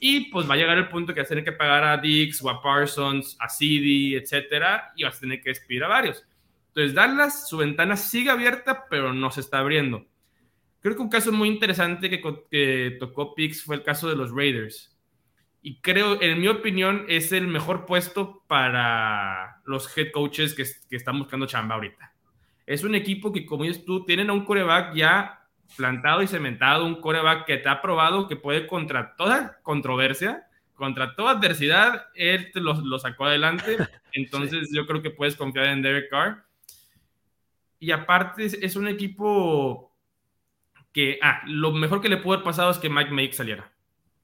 y 0.00 0.30
pues 0.30 0.48
va 0.48 0.54
a 0.54 0.56
llegar 0.56 0.78
el 0.78 0.88
punto 0.88 1.12
que 1.12 1.20
vas 1.20 1.28
a 1.28 1.30
tener 1.30 1.44
que 1.44 1.52
pagar 1.52 1.84
a 1.84 1.96
Dix 1.96 2.42
o 2.42 2.50
a 2.50 2.62
Parsons, 2.62 3.36
a 3.40 3.48
CD, 3.48 4.16
etcétera, 4.16 4.92
y 4.96 5.04
vas 5.04 5.16
a 5.16 5.20
tener 5.20 5.40
que 5.42 5.50
despedir 5.50 5.84
a 5.84 5.88
varios. 5.88 6.24
Entonces, 6.68 6.94
Dallas, 6.94 7.48
su 7.48 7.56
ventana 7.56 7.96
sigue 7.96 8.30
abierta, 8.30 8.86
pero 8.88 9.12
no 9.12 9.30
se 9.30 9.40
está 9.40 9.58
abriendo. 9.58 10.06
Creo 10.80 10.94
que 10.94 11.02
un 11.02 11.08
caso 11.08 11.32
muy 11.32 11.48
interesante 11.48 12.08
que, 12.08 12.22
que 12.48 12.96
tocó 13.00 13.34
Pix 13.34 13.64
fue 13.64 13.76
el 13.76 13.82
caso 13.82 14.08
de 14.08 14.14
los 14.14 14.30
Raiders 14.30 14.97
y 15.62 15.80
creo, 15.80 16.20
en 16.22 16.40
mi 16.40 16.48
opinión, 16.48 17.04
es 17.08 17.32
el 17.32 17.46
mejor 17.46 17.86
puesto 17.86 18.42
para 18.46 19.60
los 19.64 19.96
head 19.96 20.12
coaches 20.12 20.54
que, 20.54 20.64
que 20.88 20.96
están 20.96 21.18
buscando 21.18 21.46
chamba 21.46 21.74
ahorita. 21.74 22.12
Es 22.66 22.84
un 22.84 22.94
equipo 22.94 23.32
que, 23.32 23.46
como 23.46 23.64
dices 23.64 23.84
tú, 23.84 24.04
tienen 24.04 24.30
a 24.30 24.32
un 24.32 24.44
coreback 24.44 24.94
ya 24.94 25.38
plantado 25.76 26.22
y 26.22 26.26
cementado, 26.26 26.86
un 26.86 27.00
coreback 27.00 27.46
que 27.46 27.58
te 27.58 27.68
ha 27.68 27.82
probado 27.82 28.28
que 28.28 28.36
puede 28.36 28.66
contra 28.66 29.16
toda 29.16 29.58
controversia, 29.62 30.48
contra 30.74 31.14
toda 31.14 31.32
adversidad, 31.32 32.06
él 32.14 32.50
te 32.52 32.60
lo, 32.60 32.98
sacó 32.98 33.24
adelante. 33.24 33.76
Entonces 34.12 34.70
yo 34.72 34.86
creo 34.86 35.02
que 35.02 35.10
puedes 35.10 35.36
confiar 35.36 35.66
en 35.66 35.82
Derek 35.82 36.08
Carr. 36.08 36.44
Y 37.80 37.90
aparte 37.90 38.44
es, 38.44 38.76
un 38.76 38.88
equipo 38.88 39.92
que, 40.92 41.18
ah, 41.22 41.42
lo 41.46 41.72
mejor 41.72 42.00
que 42.00 42.08
le 42.08 42.16
pudo 42.16 42.34
haber 42.34 42.44
pasado 42.44 42.70
es 42.70 42.78
que 42.78 42.88
Mike 42.88 43.10
Make 43.10 43.32
saliera. 43.32 43.72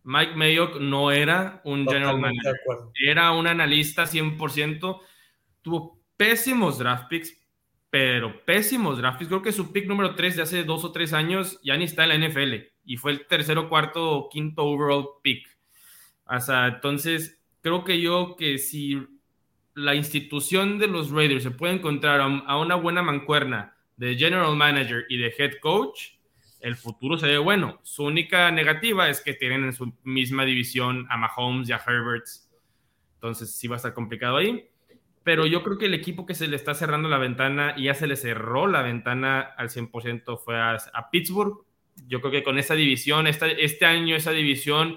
Mike 0.05 0.35
Mayock 0.37 0.81
no 0.81 1.11
era 1.11 1.61
un 1.65 1.87
general 1.87 2.19
manager, 2.19 2.55
era 3.07 3.33
un 3.33 3.47
analista 3.47 4.05
100%. 4.05 5.01
Tuvo 5.63 5.99
pésimos 6.17 6.79
draft 6.79 7.09
picks, 7.09 7.35
pero 7.89 8.45
pésimos 8.45 8.99
draft 8.99 9.19
picks. 9.19 9.29
Creo 9.29 9.43
que 9.43 9.53
su 9.53 9.73
pick 9.73 9.87
número 9.87 10.15
3 10.15 10.37
de 10.37 10.43
hace 10.43 10.65
dos 10.65 10.85
o 10.85 10.93
tres 10.93 11.15
años 11.15 11.59
ya 11.63 11.77
ni 11.77 11.85
está 11.85 12.05
en 12.05 12.21
la 12.21 12.29
NFL 12.29 12.55
y 12.85 12.97
fue 12.99 13.13
el 13.13 13.27
tercero, 13.27 13.69
cuarto 13.69 14.11
o 14.11 14.29
quinto 14.29 14.65
overall 14.65 15.07
pick. 15.23 15.49
O 16.27 16.39
sea, 16.39 16.69
entonces 16.69 17.43
creo 17.63 17.83
que 17.85 18.01
yo 18.01 18.37
que 18.37 18.59
si 18.59 19.03
la 19.75 19.95
institución 19.95 20.79
de 20.79 20.87
los 20.87 21.11
Raiders 21.11 21.43
se 21.43 21.51
puede 21.51 21.75
encontrar 21.75 22.21
a 22.21 22.59
una 22.59 22.75
buena 22.75 23.03
mancuerna 23.03 23.75
de 23.97 24.17
general 24.17 24.55
manager 24.57 25.07
y 25.09 25.17
de 25.17 25.35
head 25.37 25.55
coach, 25.61 26.15
el 26.65 26.77
futuro 26.77 27.19
se 27.19 27.27
ve 27.27 27.37
bueno. 27.37 27.79
Su 27.83 28.05
única 28.05 28.51
negativa 28.51 29.11
es 29.11 29.21
que 29.21 29.35
tienen 29.35 29.65
en 29.65 29.75
su 29.75 29.93
misma 30.03 30.47
división 30.47 31.07
a 31.11 31.19
Mahomes 31.19 31.69
y 31.69 31.73
a 31.73 31.77
Herbert. 31.87 32.25
Entonces 33.17 33.55
sí 33.55 33.69
va 33.69 33.77
a 33.77 33.77
estar 33.77 33.93
complicado 33.93 34.39
ahí. 34.39 34.71
Pero 35.23 35.45
yo 35.45 35.63
creo 35.63 35.77
que 35.77 35.85
el 35.85 35.93
equipo 35.93 36.25
que 36.25 36.35
se 36.35 36.49
le 36.49 36.57
está 36.57 36.73
cerrando 36.73 37.11
la 37.11 37.19
ventana 37.19 37.75
y 37.77 37.85
ya 37.85 37.95
se 37.95 38.07
le 38.07 38.17
cerró 38.17 38.67
la 38.67 38.81
ventana 38.81 39.41
al 39.41 39.69
100% 39.69 40.39
fue 40.43 40.59
a, 40.59 40.79
Pittsburgh. 41.13 41.67
Yo 42.07 42.23
creo 42.23 42.33
que 42.33 42.43
con 42.43 42.59
esa 42.59 42.75
división, 42.75 43.27
este 43.27 43.85
año 43.85 44.17
esa 44.17 44.31
división 44.31 44.97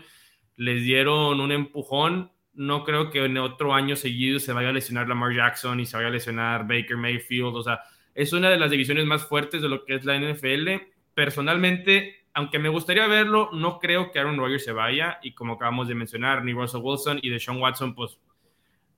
les 0.56 0.84
dieron 0.86 1.42
un 1.42 1.52
empujón. 1.52 2.32
No 2.54 2.86
creo 2.86 3.12
que 3.12 3.26
en 3.26 3.38
otro 3.40 3.74
año 3.74 3.98
seguido 3.98 4.40
se 4.40 4.54
vaya 4.54 4.70
a 4.70 4.74
lesionar 4.74 5.10
Lamar 5.10 5.36
Jackson 5.36 5.82
y 5.82 5.86
se 5.86 5.98
vaya 5.98 6.08
a 6.08 6.12
lesionar 6.12 6.66
Baker 6.66 6.96
Mayfield. 6.96 7.58
O 7.58 7.62
sea, 7.62 7.82
es 8.16 8.32
una 8.32 8.50
de 8.50 8.58
las 8.58 8.72
divisiones 8.72 9.06
más 9.06 9.28
fuertes 9.28 9.62
de 9.62 9.68
lo 9.68 9.84
que 9.84 9.96
es 9.96 10.06
la 10.06 10.18
NFL 10.18 10.96
personalmente, 11.18 12.28
aunque 12.36 12.60
me 12.60 12.70
gustaría 12.70 13.08
verlo, 13.08 13.50
no 13.52 13.80
creo 13.80 14.12
que 14.12 14.20
Aaron 14.20 14.38
Rodgers 14.38 14.64
se 14.64 14.72
vaya. 14.72 15.18
Y 15.24 15.34
como 15.34 15.54
acabamos 15.54 15.88
de 15.88 15.96
mencionar, 15.96 16.46
ni 16.46 16.54
Russell 16.54 16.82
Wilson 16.84 17.18
y 17.24 17.32
de 17.32 17.40
Sean 17.40 17.60
Watson, 17.60 17.96
pues 17.96 18.20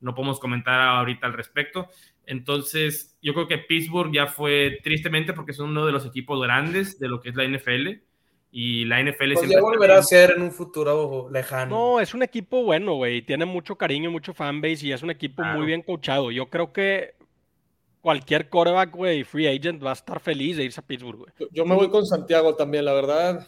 no 0.01 0.13
podemos 0.13 0.37
comentar 0.37 0.81
ahorita 0.81 1.27
al 1.27 1.31
respecto. 1.31 1.87
Entonces, 2.25 3.17
yo 3.21 3.33
creo 3.33 3.47
que 3.47 3.59
Pittsburgh 3.59 4.11
ya 4.13 4.27
fue 4.27 4.79
tristemente 4.83 5.31
porque 5.31 5.53
son 5.53 5.69
uno 5.69 5.85
de 5.85 5.93
los 5.93 6.05
equipos 6.05 6.41
grandes 6.41 6.99
de 6.99 7.07
lo 7.07 7.21
que 7.21 7.29
es 7.29 7.35
la 7.37 7.45
NFL. 7.45 8.01
Y 8.51 8.83
la 8.83 9.01
NFL 9.01 9.35
pues 9.35 9.49
ya 9.49 9.61
volverá 9.61 9.99
a 9.99 10.03
ser 10.03 10.31
en 10.35 10.41
un 10.41 10.51
futuro 10.51 11.29
lejano. 11.31 11.69
No, 11.69 11.99
es 12.01 12.13
un 12.13 12.21
equipo 12.21 12.63
bueno, 12.63 12.95
güey. 12.95 13.21
Tiene 13.21 13.45
mucho 13.45 13.77
cariño, 13.77 14.11
mucho 14.11 14.33
fanbase 14.33 14.87
y 14.87 14.91
es 14.91 15.03
un 15.03 15.11
equipo 15.11 15.41
muy 15.41 15.65
bien 15.65 15.83
coachado. 15.83 16.31
Yo 16.31 16.47
creo 16.49 16.73
que 16.73 17.13
cualquier 18.01 18.49
coreback, 18.49 18.95
güey, 18.95 19.23
free 19.23 19.47
agent 19.47 19.83
va 19.83 19.91
a 19.91 19.93
estar 19.93 20.19
feliz 20.19 20.57
de 20.57 20.63
irse 20.63 20.79
a 20.79 20.85
Pittsburgh, 20.85 21.19
güey. 21.19 21.31
Yo 21.51 21.65
me 21.65 21.75
voy 21.75 21.89
con 21.89 22.05
Santiago 22.05 22.55
también, 22.55 22.85
la 22.85 22.93
verdad. 22.93 23.47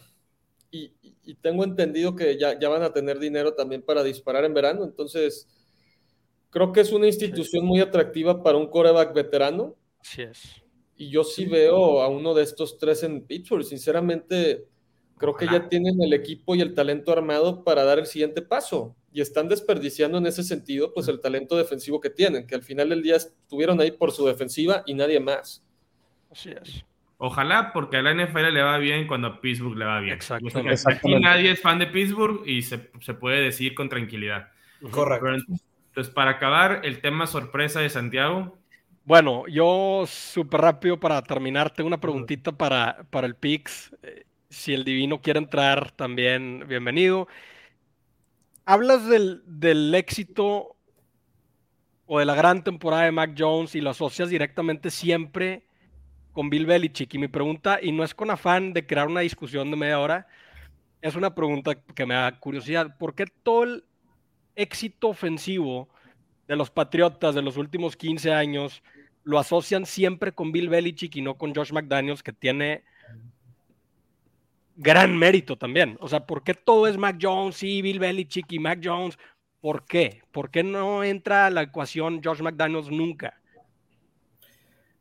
Y, 0.70 0.92
tengo 1.40 1.64
entendido 1.64 2.16
que 2.16 2.36
ya, 2.38 2.58
ya, 2.58 2.68
van 2.68 2.82
a 2.82 2.92
tener 2.92 3.18
dinero 3.18 3.54
también 3.54 3.82
para 3.82 4.02
disparar 4.02 4.44
en 4.44 4.54
verano. 4.54 4.84
Entonces, 4.84 5.48
creo 6.50 6.72
que 6.72 6.80
es 6.80 6.92
una 6.92 7.06
institución 7.06 7.64
muy 7.64 7.80
atractiva 7.80 8.42
para 8.42 8.58
un 8.58 8.68
coreback 8.68 9.14
veterano. 9.14 9.76
Así 10.00 10.22
es. 10.22 10.62
Y 10.96 11.10
yo 11.10 11.24
sí 11.24 11.46
veo 11.46 12.02
a 12.02 12.08
uno 12.08 12.34
de 12.34 12.42
estos 12.42 12.76
tres 12.76 13.02
en 13.02 13.22
Pittsburgh. 13.22 13.64
Sinceramente, 13.64 14.66
creo 15.16 15.34
que 15.34 15.46
ya 15.46 15.68
tienen 15.68 16.02
el 16.02 16.12
equipo 16.12 16.54
y 16.54 16.60
el 16.60 16.74
talento 16.74 17.12
armado 17.12 17.64
para 17.64 17.84
dar 17.84 17.98
el 17.98 18.06
siguiente 18.06 18.42
paso 18.42 18.96
y 19.12 19.20
están 19.20 19.48
desperdiciando 19.48 20.18
en 20.18 20.26
ese 20.26 20.42
sentido 20.42 20.92
pues 20.94 21.08
el 21.08 21.20
talento 21.20 21.56
defensivo 21.56 22.00
que 22.00 22.10
tienen, 22.10 22.46
que 22.46 22.54
al 22.54 22.62
final 22.62 22.88
del 22.88 23.02
día 23.02 23.16
estuvieron 23.16 23.80
ahí 23.80 23.90
por 23.90 24.10
su 24.10 24.26
defensiva 24.26 24.82
y 24.86 24.94
nadie 24.94 25.20
más. 25.20 25.62
Así 26.30 26.50
es. 26.50 26.84
Ojalá, 27.18 27.72
porque 27.72 27.98
a 27.98 28.02
la 28.02 28.14
NFL 28.14 28.52
le 28.52 28.62
va 28.62 28.78
bien 28.78 29.06
cuando 29.06 29.28
a 29.28 29.40
Pittsburgh 29.40 29.76
le 29.76 29.84
va 29.84 30.00
bien. 30.00 30.14
Exactamente. 30.14 30.74
Aquí 30.86 31.14
nadie 31.20 31.52
es 31.52 31.60
fan 31.60 31.78
de 31.78 31.86
Pittsburgh 31.86 32.42
y 32.48 32.62
se, 32.62 32.90
se 33.00 33.14
puede 33.14 33.42
decir 33.42 33.74
con 33.74 33.88
tranquilidad. 33.88 34.48
Correcto. 34.90 35.28
entonces, 35.28 36.12
para 36.12 36.32
acabar, 36.32 36.80
el 36.82 37.00
tema 37.00 37.28
sorpresa 37.28 37.78
de 37.78 37.90
Santiago. 37.90 38.58
Bueno, 39.04 39.44
yo 39.46 40.04
súper 40.08 40.62
rápido 40.62 40.98
para 40.98 41.22
terminar, 41.22 41.70
tengo 41.70 41.86
una 41.86 42.00
preguntita 42.00 42.50
para, 42.50 43.04
para 43.10 43.28
el 43.28 43.36
Pix. 43.36 43.94
Eh, 44.02 44.24
si 44.48 44.74
el 44.74 44.84
Divino 44.84 45.20
quiere 45.20 45.38
entrar 45.38 45.92
también, 45.92 46.64
bienvenido. 46.66 47.28
Hablas 48.64 49.06
del, 49.08 49.42
del 49.46 49.94
éxito 49.94 50.76
o 52.06 52.18
de 52.18 52.24
la 52.24 52.34
gran 52.34 52.62
temporada 52.62 53.04
de 53.04 53.12
Mac 53.12 53.34
Jones 53.36 53.74
y 53.74 53.80
lo 53.80 53.90
asocias 53.90 54.28
directamente 54.28 54.90
siempre 54.90 55.64
con 56.32 56.50
Bill 56.50 56.66
Belichick. 56.66 57.14
Y 57.14 57.18
mi 57.18 57.28
pregunta, 57.28 57.78
y 57.82 57.92
no 57.92 58.04
es 58.04 58.14
con 58.14 58.30
afán 58.30 58.72
de 58.72 58.86
crear 58.86 59.08
una 59.08 59.20
discusión 59.20 59.70
de 59.70 59.76
media 59.76 59.98
hora, 59.98 60.26
es 61.00 61.16
una 61.16 61.34
pregunta 61.34 61.74
que 61.74 62.06
me 62.06 62.14
da 62.14 62.38
curiosidad. 62.38 62.96
¿Por 62.98 63.14
qué 63.14 63.26
todo 63.42 63.64
el 63.64 63.84
éxito 64.54 65.08
ofensivo 65.08 65.88
de 66.46 66.56
los 66.56 66.70
Patriotas 66.70 67.34
de 67.34 67.42
los 67.42 67.56
últimos 67.56 67.96
15 67.96 68.32
años 68.32 68.82
lo 69.24 69.38
asocian 69.38 69.86
siempre 69.86 70.32
con 70.32 70.52
Bill 70.52 70.68
Belichick 70.68 71.16
y 71.16 71.22
no 71.22 71.36
con 71.36 71.54
Josh 71.54 71.72
McDaniels, 71.72 72.22
que 72.22 72.32
tiene 72.32 72.84
gran 74.76 75.16
mérito 75.16 75.56
también? 75.56 75.96
O 76.00 76.08
sea, 76.08 76.26
¿por 76.26 76.42
qué 76.42 76.54
todo 76.54 76.86
es 76.86 76.96
Mac 76.96 77.18
Jones 77.20 77.62
y 77.62 77.82
Bill 77.82 77.98
Belichick 77.98 78.50
y 78.52 78.58
Mac 78.58 78.80
Jones? 78.82 79.18
¿Por 79.60 79.84
qué? 79.84 80.22
¿Por 80.32 80.50
qué 80.50 80.62
no 80.62 81.04
entra 81.04 81.46
a 81.46 81.50
la 81.50 81.62
ecuación 81.62 82.20
Josh 82.22 82.40
McDaniels 82.40 82.90
nunca? 82.90 83.40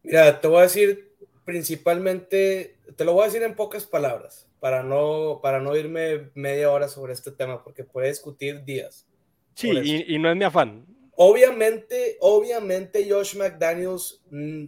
Mira, 0.03 0.39
te 0.39 0.47
voy 0.47 0.59
a 0.59 0.63
decir 0.63 1.11
principalmente, 1.45 2.77
te 2.95 3.05
lo 3.05 3.13
voy 3.13 3.23
a 3.23 3.25
decir 3.25 3.43
en 3.43 3.55
pocas 3.55 3.85
palabras, 3.85 4.47
para 4.59 4.83
no, 4.83 5.39
para 5.41 5.59
no 5.59 5.75
irme 5.75 6.29
media 6.35 6.71
hora 6.71 6.87
sobre 6.87 7.13
este 7.13 7.31
tema, 7.31 7.63
porque 7.63 7.83
puede 7.83 8.09
discutir 8.09 8.63
días. 8.63 9.07
Sí, 9.55 9.69
y, 10.07 10.17
no 10.17 10.29
es 10.29 10.37
mi 10.37 10.43
afán. 10.43 10.85
Obviamente, 11.15 12.17
obviamente 12.21 13.07
Josh 13.09 13.35
McDaniels 13.35 14.23
mm, 14.29 14.65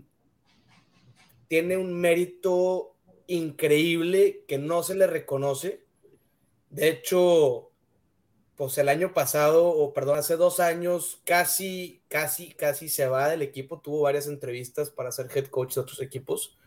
tiene 1.48 1.78
un 1.78 2.00
mérito 2.00 2.93
increíble 3.34 4.44
que 4.48 4.58
no 4.58 4.84
se 4.84 4.96
le 4.96 5.08
reconoce. 5.08 5.84
De 6.70 6.90
hecho, 6.90 7.72
pues 8.56 8.78
el 8.78 8.90
año 8.90 9.14
pasado, 9.14 9.68
o 9.68 9.94
perdón, 9.94 10.20
hace 10.20 10.38
dos 10.38 10.60
años, 10.60 11.22
casi, 11.26 12.02
casi, 12.08 12.54
casi 12.54 12.90
se 12.90 13.08
va 13.08 13.30
del 13.30 13.42
equipo. 13.42 13.80
Tuvo 13.80 14.02
varias 14.02 14.28
entrevistas 14.28 14.90
para 14.90 15.12
ser 15.12 15.30
head 15.34 15.48
coach 15.48 15.76
de 15.76 15.82
otros 15.82 16.02
equipos. 16.02 16.58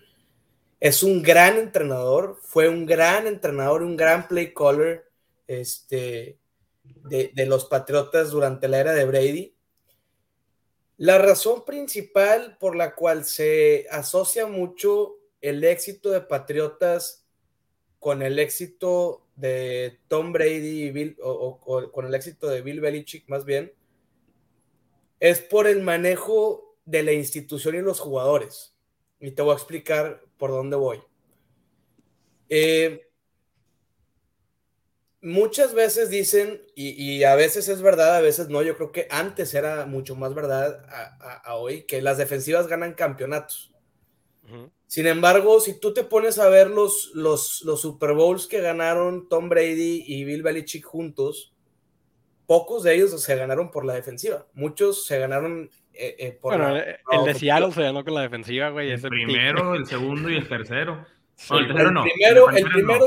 Es 0.80 1.02
un 1.02 1.22
gran 1.22 1.56
entrenador, 1.56 2.38
fue 2.42 2.68
un 2.68 2.84
gran 2.84 3.26
entrenador, 3.26 3.82
un 3.82 3.96
gran 3.96 4.28
play 4.28 4.52
caller 4.52 5.08
este, 5.46 6.38
de, 6.82 7.30
de 7.34 7.46
los 7.46 7.64
Patriotas 7.64 8.30
durante 8.30 8.68
la 8.68 8.80
era 8.80 8.92
de 8.92 9.04
Brady. 9.04 9.54
La 10.98 11.18
razón 11.18 11.64
principal 11.64 12.56
por 12.58 12.74
la 12.74 12.94
cual 12.94 13.24
se 13.24 13.86
asocia 13.90 14.46
mucho 14.46 15.16
el 15.48 15.62
éxito 15.64 16.10
de 16.10 16.20
Patriotas 16.20 17.26
con 17.98 18.22
el 18.22 18.38
éxito 18.38 19.26
de 19.36 19.98
Tom 20.08 20.32
Brady 20.32 21.16
o, 21.22 21.90
con 21.92 22.06
el 22.06 22.14
éxito 22.14 22.48
de 22.48 22.62
Bill 22.62 22.80
Belichick 22.80 23.28
más 23.28 23.44
bien, 23.44 23.72
es 25.20 25.40
por 25.40 25.66
el 25.66 25.82
manejo 25.82 26.76
de 26.84 27.02
la 27.02 27.12
institución 27.12 27.74
y 27.74 27.80
los 27.80 28.00
jugadores. 28.00 28.74
Y 29.18 29.30
te 29.30 29.42
voy 29.42 29.52
a 29.52 29.56
explicar 29.56 30.22
por 30.36 30.50
dónde 30.50 30.76
voy. 30.76 31.02
Eh, 32.48 33.08
muchas 35.20 35.74
veces 35.74 36.10
dicen, 36.10 36.62
y, 36.74 37.24
a 37.24 37.34
veces 37.34 37.68
es 37.68 37.82
verdad, 37.82 38.16
a 38.16 38.20
veces 38.20 38.48
no, 38.48 38.62
yo 38.62 38.76
creo 38.76 38.92
que 38.92 39.08
antes 39.10 39.54
era 39.54 39.86
mucho 39.86 40.14
más 40.14 40.34
verdad 40.34 40.86
a, 41.44 41.56
hoy, 41.56 41.82
que 41.82 42.02
las 42.02 42.18
defensivas 42.18 42.68
ganan 42.68 42.94
campeonatos. 42.94 43.72
Sin 44.86 45.06
embargo, 45.06 45.60
si 45.60 45.78
tú 45.78 45.92
te 45.92 46.04
pones 46.04 46.38
a 46.38 46.48
ver 46.48 46.70
los, 46.70 47.10
los, 47.14 47.62
los, 47.64 47.80
Super 47.80 48.12
Bowls 48.14 48.46
que 48.46 48.60
ganaron 48.60 49.28
Tom 49.28 49.48
Brady 49.48 50.04
y 50.06 50.24
Bill 50.24 50.42
Belichick 50.42 50.84
juntos, 50.84 51.52
pocos 52.46 52.84
de 52.84 52.94
ellos 52.94 53.20
se 53.20 53.36
ganaron 53.36 53.70
por 53.70 53.84
la 53.84 53.94
defensiva. 53.94 54.46
Muchos 54.54 55.04
se 55.06 55.18
ganaron 55.18 55.70
eh, 55.92 56.14
eh, 56.18 56.38
por 56.40 56.56
bueno, 56.56 56.76
el 56.76 57.24
de 57.24 57.34
Seattle 57.34 57.72
se 57.72 57.82
ganó 57.82 58.04
con 58.04 58.14
la 58.14 58.22
defensiva, 58.22 58.70
güey. 58.70 58.92
El 58.92 59.00
primero, 59.00 59.74
el 59.74 59.86
segundo 59.86 60.30
y 60.30 60.36
el 60.36 60.48
tercero 60.48 61.04
el, 61.50 61.66
primero, 61.66 62.50
el 62.50 62.64
primero 62.64 63.06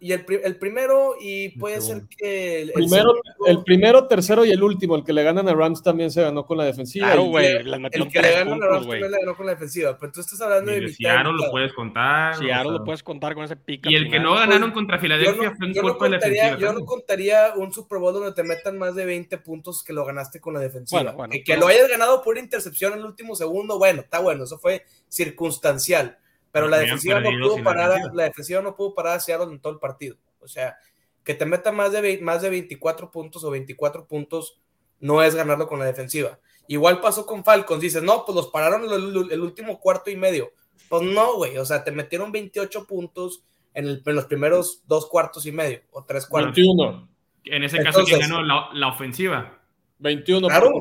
y, 0.00 0.12
el, 0.12 0.26
el, 0.42 0.56
primero 0.56 1.14
y 1.20 1.50
puede 1.58 1.80
ser 1.80 2.02
que 2.08 2.62
el, 2.62 2.72
primero, 2.72 3.14
el 3.46 3.62
primero, 3.62 4.06
tercero 4.08 4.44
y 4.44 4.50
el 4.50 4.62
último, 4.62 4.96
el 4.96 5.04
que 5.04 5.12
le 5.12 5.22
ganan 5.22 5.48
a 5.48 5.54
Rams 5.54 5.82
también 5.82 6.10
se 6.10 6.22
ganó 6.22 6.44
con 6.44 6.58
la 6.58 6.64
defensiva. 6.64 7.06
Claro, 7.06 7.24
güey. 7.24 7.46
El, 7.46 7.64
que 8.10 8.20
le 8.20 8.32
ganan 8.32 8.60
a 8.62 8.66
Rams 8.66 8.88
también 8.88 9.10
le 9.12 9.18
ganó 9.20 9.36
con 9.36 9.46
la 9.46 9.52
defensiva. 9.52 9.96
Pero 9.96 10.12
tú 10.12 10.20
estás 10.20 10.40
hablando 10.40 10.72
de, 10.72 10.88
Seattle 10.88 11.32
lo 11.32 11.50
puedes 11.52 11.72
contar. 11.72 12.36
Seattle 12.36 12.72
lo 12.72 12.84
puedes 12.84 13.02
contar 13.04 13.34
con 13.34 13.44
ese 13.44 13.56
pico. 13.56 13.88
Y 13.88 13.94
el 13.94 14.10
que 14.10 14.18
no 14.18 14.34
ganaron 14.34 14.72
contra 14.72 14.98
Filadelfia 14.98 15.54
fue 15.56 15.66
un 15.68 15.72
de 15.72 15.82
la 15.82 16.18
defensiva. 16.18 16.58
Yo 16.58 16.72
no 16.72 16.84
contaría 16.84 17.52
un 17.56 17.72
Super 17.72 18.00
Bowl 18.00 18.12
donde 18.12 18.32
te 18.32 18.42
metan 18.42 18.76
más 18.76 18.96
de 18.96 19.06
20 19.06 19.38
puntos 19.38 19.84
que 19.84 19.92
lo 19.92 20.04
ganaste 20.04 20.40
con 20.40 20.52
la 20.52 20.60
defensiva. 20.60 21.14
y 21.30 21.44
que 21.44 21.56
lo 21.56 21.68
hayas 21.68 21.88
ganado 21.88 22.22
por 22.22 22.38
intercepción 22.38 22.94
en 22.94 22.98
el 22.98 23.04
último 23.04 23.36
segundo, 23.36 23.78
bueno, 23.78 24.00
está 24.00 24.18
bueno, 24.18 24.44
eso 24.44 24.58
fue 24.58 24.84
circunstancial 25.08 26.18
pero 26.50 26.68
la 26.68 26.78
defensiva, 26.78 27.20
no 27.20 27.30
pudo 27.30 27.62
parar, 27.62 28.00
la 28.14 28.24
defensiva 28.24 28.62
no 28.62 28.74
pudo 28.74 28.94
parar 28.94 29.16
a 29.16 29.20
Seattle 29.20 29.52
en 29.52 29.60
todo 29.60 29.72
el 29.72 29.78
partido. 29.78 30.16
O 30.40 30.48
sea, 30.48 30.76
que 31.24 31.34
te 31.34 31.44
meta 31.44 31.72
más 31.72 31.92
de, 31.92 32.18
más 32.22 32.42
de 32.42 32.50
24 32.50 33.10
puntos 33.10 33.44
o 33.44 33.50
24 33.50 34.06
puntos 34.06 34.60
no 35.00 35.22
es 35.22 35.34
ganarlo 35.34 35.66
con 35.66 35.78
la 35.78 35.84
defensiva. 35.84 36.38
Igual 36.66 37.00
pasó 37.00 37.26
con 37.26 37.44
Falcons. 37.44 37.80
Dices, 37.80 38.02
no, 38.02 38.24
pues 38.24 38.34
los 38.34 38.48
pararon 38.48 38.84
el, 38.84 39.40
último 39.40 39.78
cuarto 39.80 40.10
y 40.10 40.16
medio. 40.16 40.52
Pues 40.88 41.02
no, 41.02 41.36
güey. 41.36 41.58
O 41.58 41.64
sea, 41.64 41.84
te 41.84 41.92
metieron 41.92 42.32
28 42.32 42.86
puntos 42.86 43.44
en, 43.74 44.02
los 44.04 44.26
primeros 44.26 44.82
dos 44.86 45.08
cuartos 45.08 45.46
y 45.46 45.52
medio 45.52 45.80
o 45.90 46.04
tres 46.04 46.26
cuartos. 46.26 46.56
21. 46.56 47.08
En 47.44 47.62
ese 47.62 47.82
caso, 47.82 48.04
¿quién 48.04 48.20
ganó 48.20 48.42
la, 48.42 48.88
ofensiva? 48.88 49.60
21. 49.98 50.48
Claro. 50.48 50.72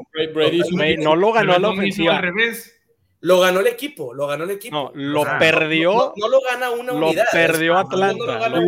no 1.00 1.16
lo 1.16 1.32
ganó 1.32 1.58
la 1.60 1.70
ofensiva. 1.70 2.18
Al 2.18 2.24
revés. 2.24 2.77
Lo 3.20 3.40
ganó 3.40 3.62
el 3.62 3.68
equipo, 3.68 4.14
lo 4.14 4.28
ganó 4.28 4.44
el 4.44 4.52
equipo. 4.52 4.76
No, 4.76 4.92
lo 4.94 5.24
perdió. 5.40 6.14
No, 6.16 6.30
lo 6.30 6.40
gana 6.42 6.70
una 6.70 6.94
unidad. 6.94 7.26
Lo 7.26 7.32
perdió 7.32 7.76
Atlanta. 7.76 8.50
Lo, 8.50 8.60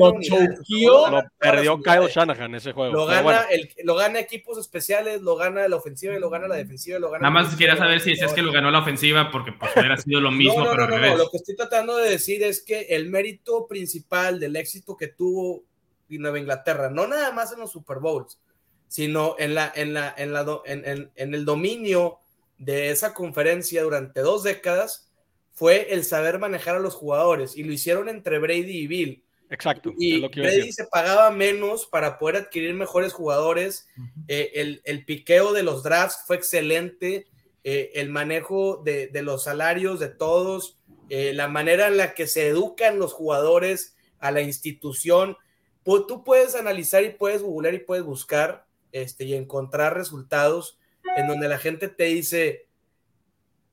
lo, 1.11 1.21
perdió 1.37 1.79
Kyle 1.79 2.07
Shanahan 2.07 2.55
ese 2.55 2.71
juego. 2.71 2.93
Lo 2.93 3.05
gana, 3.05 3.43
el, 3.51 3.69
lo 3.83 3.93
gana 3.93 4.19
equipos 4.19 4.57
especiales, 4.57 5.21
lo 5.21 5.35
gana 5.35 5.67
la 5.67 5.75
ofensiva 5.75 6.15
y 6.15 6.19
lo 6.19 6.31
gana 6.31 6.47
la 6.47 6.55
defensiva. 6.55 6.97
Lo 6.97 7.11
gana 7.11 7.29
Nada 7.29 7.43
más 7.43 7.55
quería 7.55 7.77
saber 7.77 7.99
si 7.99 8.13
es 8.13 8.33
que 8.33 8.41
lo 8.41 8.51
ganó 8.51 8.71
la 8.71 8.79
ofensiva 8.79 9.29
porque 9.29 9.51
pues, 9.51 9.71
hubiera 9.75 9.97
sido 9.97 10.19
lo 10.19 10.31
mismo, 10.31 10.65
pero 10.67 10.83
al 10.83 10.89
revés. 10.89 11.15
Lo 11.15 11.29
que 11.29 11.37
estoy 11.37 11.55
tratando 11.55 11.97
de 11.97 12.09
decir 12.09 12.41
es 12.41 12.63
que 12.63 12.87
el 12.89 13.07
mérito 13.07 13.67
principal 13.67 14.39
del 14.39 14.55
éxito 14.55 14.97
que 14.97 15.09
tuvo 15.09 15.63
Nueva 16.09 16.39
Inglaterra, 16.39 16.89
no 16.89 17.05
nada 17.05 17.31
más 17.31 17.53
en 17.53 17.59
los 17.59 17.71
Super 17.71 17.99
Bowls, 17.99 18.39
sino 18.87 19.35
en, 19.37 19.53
la, 19.53 19.71
en, 19.75 19.93
la, 19.93 20.11
en, 20.17 20.33
la, 20.33 20.43
en, 20.65 20.83
en, 20.87 21.11
en 21.15 21.33
el 21.35 21.45
dominio 21.45 22.17
de 22.59 22.91
esa 22.91 23.13
conferencia 23.13 23.81
durante 23.81 24.19
dos 24.21 24.43
décadas 24.43 25.09
fue 25.53 25.93
el 25.93 26.05
saber 26.05 26.39
manejar 26.39 26.75
a 26.75 26.79
los 26.79 26.93
jugadores 26.93 27.57
y 27.57 27.63
lo 27.63 27.73
hicieron 27.73 28.07
entre 28.07 28.39
Brady 28.39 28.77
y 28.77 28.87
Bill. 28.87 29.23
Exacto. 29.49 29.91
Y 29.97 30.21
Brady 30.21 30.71
se 30.71 30.85
pagaba 30.85 31.31
menos 31.31 31.85
para 31.87 32.19
poder 32.19 32.35
adquirir 32.35 32.73
mejores 32.75 33.13
jugadores. 33.13 33.87
Eh, 34.27 34.79
el, 34.85 35.05
piqueo 35.05 35.53
de 35.53 35.63
los 35.63 35.83
drafts 35.83 36.23
fue 36.27 36.35
excelente. 36.35 37.27
Eh, 37.63 37.91
el 37.95 38.09
manejo 38.09 38.81
de, 38.85 39.09
los 39.21 39.43
salarios 39.43 39.99
de 39.99 40.09
todos. 40.09 40.77
Eh, 41.09 41.33
la 41.33 41.47
manera 41.47 41.87
en 41.87 41.97
la 41.97 42.13
que 42.13 42.27
se 42.27 42.47
educan 42.47 42.99
los 42.99 43.13
jugadores 43.13 43.97
a 44.19 44.31
la 44.31 44.41
institución. 44.41 45.35
Tú 45.83 46.23
puedes 46.23 46.55
analizar 46.55 47.03
y 47.03 47.09
puedes 47.09 47.41
googlear 47.41 47.73
y 47.73 47.79
puedes 47.79 48.05
buscar 48.05 48.65
este, 48.91 49.25
y 49.25 49.33
encontrar 49.33 49.97
resultados 49.97 50.78
en 51.15 51.27
donde 51.27 51.47
la 51.47 51.57
gente 51.57 51.87
te 51.87 52.05
dice, 52.05 52.67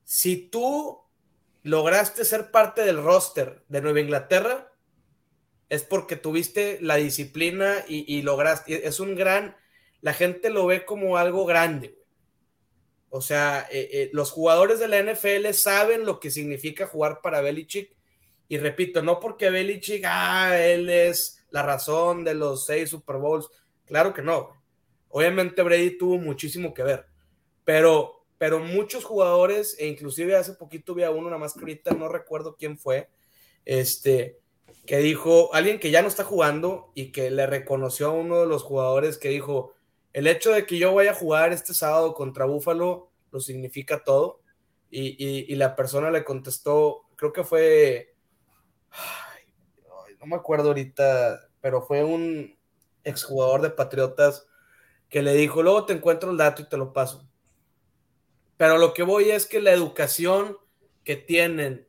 si 0.04 0.36
tú 0.36 1.00
lograste 1.62 2.24
ser 2.24 2.50
parte 2.50 2.82
del 2.82 3.02
roster 3.02 3.64
de 3.68 3.80
Nueva 3.80 4.00
Inglaterra, 4.00 4.72
es 5.68 5.82
porque 5.82 6.14
tuviste 6.14 6.78
la 6.80 6.96
disciplina 6.96 7.84
y, 7.88 8.22
lograste, 8.22 8.86
es 8.86 9.00
un 9.00 9.16
gran, 9.16 9.56
la 10.00 10.14
gente 10.14 10.50
lo 10.50 10.66
ve 10.66 10.84
como 10.84 11.16
algo 11.16 11.44
grande. 11.44 11.98
O 13.08 13.20
sea, 13.20 13.66
eh, 13.70 13.88
eh, 13.92 14.10
los 14.12 14.30
jugadores 14.30 14.78
de 14.78 14.88
la 14.88 15.02
NFL 15.02 15.50
saben 15.52 16.04
lo 16.04 16.20
que 16.20 16.30
significa 16.30 16.86
jugar 16.86 17.20
para 17.20 17.40
Belichick. 17.40 17.96
Y 18.48 18.58
repito, 18.58 19.02
no 19.02 19.18
porque 19.18 19.50
Belichick, 19.50 20.04
ah, 20.06 20.56
él 20.56 20.88
es 20.88 21.44
la 21.50 21.62
razón 21.62 22.22
de 22.22 22.34
los 22.34 22.66
seis 22.66 22.90
Super 22.90 23.16
Bowls. 23.16 23.48
Claro 23.86 24.14
que 24.14 24.22
no. 24.22 24.50
Obviamente 25.08 25.62
Brady 25.62 25.98
tuvo 25.98 26.18
muchísimo 26.18 26.72
que 26.74 26.82
ver 26.84 27.15
pero, 27.66 28.24
pero 28.38 28.60
muchos 28.60 29.04
jugadores, 29.04 29.76
e 29.78 29.88
inclusive 29.88 30.36
hace 30.36 30.54
poquito 30.54 30.94
vi 30.94 31.02
a 31.02 31.10
uno, 31.10 31.24
nada 31.24 31.38
más 31.38 31.52
que 31.52 31.60
ahorita 31.60 31.94
no 31.94 32.08
recuerdo 32.08 32.54
quién 32.56 32.78
fue, 32.78 33.10
este, 33.64 34.38
que 34.86 34.98
dijo, 34.98 35.52
alguien 35.52 35.80
que 35.80 35.90
ya 35.90 36.00
no 36.00 36.08
está 36.08 36.22
jugando 36.22 36.92
y 36.94 37.10
que 37.10 37.28
le 37.28 37.44
reconoció 37.46 38.06
a 38.06 38.12
uno 38.12 38.40
de 38.40 38.46
los 38.46 38.62
jugadores 38.62 39.18
que 39.18 39.30
dijo, 39.30 39.74
el 40.12 40.28
hecho 40.28 40.52
de 40.52 40.64
que 40.64 40.78
yo 40.78 40.94
vaya 40.94 41.10
a 41.10 41.14
jugar 41.14 41.52
este 41.52 41.74
sábado 41.74 42.14
contra 42.14 42.44
Búfalo 42.44 43.10
lo 43.32 43.40
significa 43.40 44.04
todo. 44.04 44.40
Y, 44.88 45.54
la 45.56 45.74
persona 45.74 46.10
le 46.12 46.24
contestó, 46.24 47.02
creo 47.16 47.32
que 47.32 47.42
fue, 47.42 48.14
no 50.20 50.26
me 50.26 50.36
acuerdo 50.36 50.68
ahorita, 50.68 51.50
pero 51.60 51.82
fue 51.82 52.04
un 52.04 52.56
exjugador 53.02 53.60
de 53.60 53.70
Patriotas 53.70 54.46
que 55.08 55.20
le 55.22 55.34
dijo, 55.34 55.62
luego 55.62 55.84
te 55.84 55.94
encuentro 55.94 56.30
el 56.30 56.36
dato 56.36 56.62
y 56.62 56.68
te 56.68 56.76
lo 56.76 56.92
paso. 56.92 57.28
Pero 58.56 58.78
lo 58.78 58.94
que 58.94 59.02
voy 59.02 59.30
es 59.30 59.46
que 59.46 59.60
la 59.60 59.72
educación 59.72 60.56
que 61.04 61.16
tienen, 61.16 61.86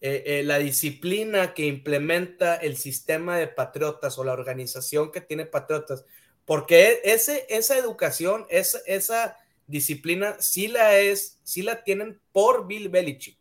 eh, 0.00 0.22
eh, 0.26 0.42
la 0.44 0.58
disciplina 0.58 1.54
que 1.54 1.66
implementa 1.66 2.56
el 2.56 2.76
sistema 2.76 3.36
de 3.36 3.48
Patriotas 3.48 4.18
o 4.18 4.24
la 4.24 4.32
organización 4.32 5.12
que 5.12 5.20
tiene 5.20 5.46
Patriotas, 5.46 6.04
porque 6.44 7.00
ese, 7.04 7.46
esa 7.48 7.76
educación, 7.76 8.46
esa, 8.48 8.78
esa 8.86 9.36
disciplina 9.66 10.36
sí 10.40 10.68
la 10.68 10.98
es, 10.98 11.38
sí 11.44 11.62
la 11.62 11.84
tienen 11.84 12.20
por 12.32 12.66
Bill 12.66 12.88
Belichick. 12.88 13.38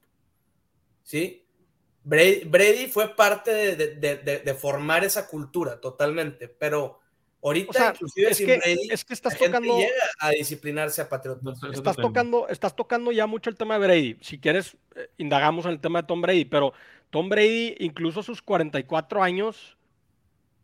¿Sí? 1.03 1.47
Brady, 2.03 2.87
fue 2.87 3.15
parte 3.15 3.75
de, 3.75 4.53
formar 4.53 5.03
esa 5.03 5.27
cultura 5.27 5.81
totalmente, 5.81 6.47
pero 6.47 6.99
ahorita 7.41 7.93
inclusive 7.93 8.29
es, 8.29 8.37
que, 8.37 8.59
es 8.89 9.05
que 9.05 9.13
estás 9.13 9.37
tocando 9.37 9.77
llega 9.77 9.91
a 10.19 10.31
disciplinarse 10.31 11.01
a 11.01 11.09
Patriotas. 11.09 11.59
Estás 11.73 11.95
tocando, 11.95 12.47
estás 12.47 12.75
tocando 12.75 13.11
ya 13.11 13.27
mucho 13.27 13.49
el 13.49 13.55
tema 13.55 13.77
de 13.79 13.85
Brady. 13.85 14.17
Si 14.21 14.39
quieres, 14.39 14.75
eh, 14.95 15.09
indagamos 15.17 15.65
en 15.65 15.71
el 15.71 15.79
tema 15.79 16.01
de 16.01 16.07
Tom 16.07 16.21
Brady, 16.21 16.45
pero 16.45 16.73
Tom 17.09 17.29
Brady, 17.29 17.75
incluso 17.79 18.19
a 18.19 18.23
sus 18.23 18.41
44 18.41 19.23
años, 19.23 19.77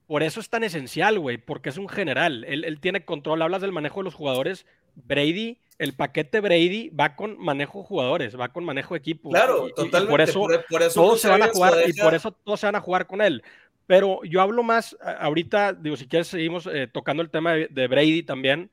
por 0.07 0.24
eso 0.24 0.39
es 0.39 0.49
tan 0.49 0.63
esencial, 0.63 1.19
güey, 1.19 1.38
porque 1.38 1.69
es 1.69 1.78
un 1.78 1.89
general. 1.89 2.43
Él, 2.45 2.65
él 2.65 2.80
tiene 2.80 3.05
control, 3.05 3.41
hablas 3.41 3.61
del 3.61 3.71
manejo 3.71 4.01
de 4.01 4.05
los 4.05 4.13
jugadores, 4.13 4.65
Brady, 4.95 5.59
el 5.80 5.93
paquete 5.93 6.39
Brady 6.39 6.89
va 6.89 7.15
con 7.15 7.38
manejo 7.39 7.80
de 7.80 7.86
jugadores, 7.86 8.39
va 8.39 8.49
con 8.49 8.63
manejo 8.63 8.93
de 8.93 8.99
equipo. 8.99 9.30
Claro, 9.30 9.69
totalmente. 9.76 10.09
por 10.09 10.21
eso, 10.21 10.93
todos 10.93 11.21
se 11.21 11.28
van 11.28 11.43
a 11.43 11.47
jugar 11.47 11.74
y 11.88 11.93
por 11.93 12.13
eso 12.13 12.32
todos 12.32 12.59
se 12.59 12.65
van 12.65 12.76
a 12.76 12.82
jugar 12.82 13.07
con 13.07 13.21
él. 13.21 13.43
Pero 13.86 14.23
yo 14.23 14.41
hablo 14.41 14.63
más 14.63 14.97
ahorita, 15.01 15.73
digo, 15.73 15.97
si 15.97 16.07
quieres 16.07 16.27
seguimos 16.27 16.67
eh, 16.67 16.88
tocando 16.91 17.21
el 17.21 17.29
tema 17.29 17.53
de, 17.53 17.88
Brady 17.88 18.23
también, 18.23 18.71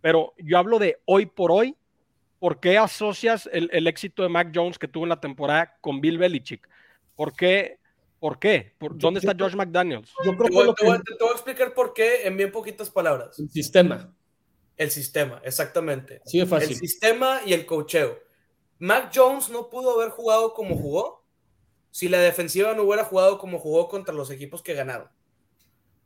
pero 0.00 0.34
yo 0.38 0.58
hablo 0.58 0.78
de 0.78 1.00
hoy 1.06 1.26
por 1.26 1.50
hoy. 1.50 1.76
¿Por 2.38 2.58
qué 2.58 2.78
asocias 2.78 3.48
el, 3.52 3.86
éxito 3.86 4.22
de 4.22 4.30
Mac 4.30 4.50
Jones 4.54 4.78
que 4.78 4.88
tuvo 4.88 5.04
en 5.04 5.10
la 5.10 5.20
temporada 5.20 5.76
con 5.82 6.00
Bill 6.00 6.16
Belichick? 6.16 6.66
¿Por 7.14 7.34
qué? 7.34 7.78
¿Por 8.18 8.38
qué? 8.38 8.74
¿Dónde 8.94 9.20
está 9.20 9.34
George 9.36 9.56
McDaniels? 9.56 10.10
Yo 10.24 10.34
creo 10.36 10.74
que, 10.74 10.82
te, 10.82 10.84
voy, 10.86 11.28
a 11.28 11.32
explicar 11.32 11.74
por 11.74 11.92
qué 11.92 12.26
en 12.26 12.38
bien 12.38 12.50
poquitas 12.50 12.88
palabras. 12.88 13.38
El 13.38 13.50
sistema. 13.50 14.14
El 14.74 14.90
sistema, 14.90 15.42
exactamente. 15.44 16.22
Sí, 16.24 16.40
es 16.40 16.48
fácil. 16.48 16.70
El 16.70 16.76
sistema 16.76 17.40
y 17.44 17.52
el 17.52 17.66
cocheo. 17.66 18.18
Mac 18.78 19.10
Jones 19.14 19.50
no 19.50 19.68
pudo 19.68 20.00
haber 20.00 20.10
jugado 20.10 20.54
como 20.54 20.76
jugó 20.76 21.19
si 21.90 22.08
la 22.08 22.18
defensiva 22.18 22.74
no 22.74 22.82
hubiera 22.82 23.04
jugado 23.04 23.38
como 23.38 23.58
jugó 23.58 23.88
contra 23.88 24.14
los 24.14 24.30
equipos 24.30 24.62
que 24.62 24.74
ganaron. 24.74 25.08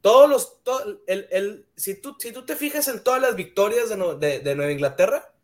Todos 0.01 0.29
los. 0.29 0.61
el, 1.07 1.67
si, 1.77 2.01
tú, 2.01 2.17
si 2.19 2.33
tú 2.33 2.45
te 2.45 2.57
fijas 2.57 2.89
en 2.89 3.03
todas 3.03 3.23
las 3.23 3.37
victorias 3.37 3.89
de, 3.89 4.41
de 4.41 4.55
Nueva 4.55 4.73
Inglaterra, 4.73 5.35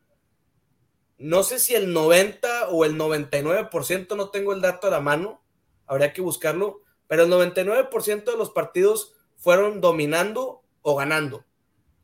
no 1.16 1.42
sé 1.42 1.58
si 1.58 1.74
el 1.74 1.92
90 1.92 2.68
o 2.68 2.84
el 2.84 2.96
99%, 2.96 4.16
no 4.16 4.30
tengo 4.30 4.52
el 4.52 4.60
dato 4.60 4.86
a 4.86 4.90
la 4.90 5.00
mano, 5.00 5.42
habría 5.86 6.12
que 6.12 6.22
buscarlo, 6.22 6.82
pero 7.08 7.24
el 7.24 7.30
99% 7.30 8.24
de 8.24 8.36
los 8.36 8.50
partidos 8.50 9.14
fueron 9.36 9.80
dominando 9.80 10.62
o 10.82 10.94
ganando. 10.96 11.44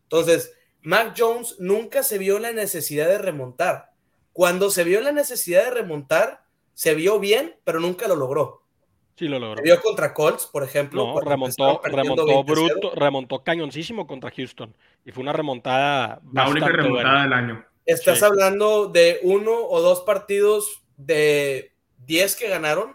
Entonces, 0.05 0.53
Mac 0.83 1.15
Jones 1.17 1.57
nunca 1.59 2.03
se 2.03 2.17
vio 2.17 2.39
la 2.39 2.53
necesidad 2.53 3.09
de 3.09 3.19
remontar. 3.19 3.93
Cuando 4.33 4.71
se 4.71 4.85
vio 4.85 5.01
la 5.01 5.13
necesidad 5.13 5.65
de 5.65 5.71
remontar, 5.71 6.46
se 6.77 6.95
vio 6.95 7.19
bien, 7.19 7.57
pero 7.65 7.81
nunca 7.81 8.07
lo 8.07 8.15
logró. 8.17 8.63
Sí, 9.17 9.29
lo 9.29 9.39
logró. 9.39 9.57
Se 9.57 9.63
vio 9.63 9.81
contra 9.81 10.13
Colts, 10.13 10.45
por 10.45 10.63
ejemplo. 10.63 11.07
No, 11.07 11.21
remontó, 11.21 11.81
remontó 11.83 12.45
bruto, 12.45 12.93
remontó 12.95 13.43
cañoncísimo 13.43 14.07
contra 14.07 14.31
Houston. 14.31 14.77
Y 15.03 15.11
fue 15.11 15.23
una 15.23 15.33
remontada. 15.33 16.21
La 16.35 16.47
única 16.47 16.69
remontada 16.69 17.23
del 17.23 17.33
año. 17.33 17.65
Estás 17.87 18.23
hablando 18.23 18.89
de 18.89 19.21
uno 19.23 19.53
o 19.55 19.81
dos 19.81 20.03
partidos 20.03 20.83
de 20.99 21.73
10 22.05 22.37
que 22.37 22.49
ganaron. 22.51 22.95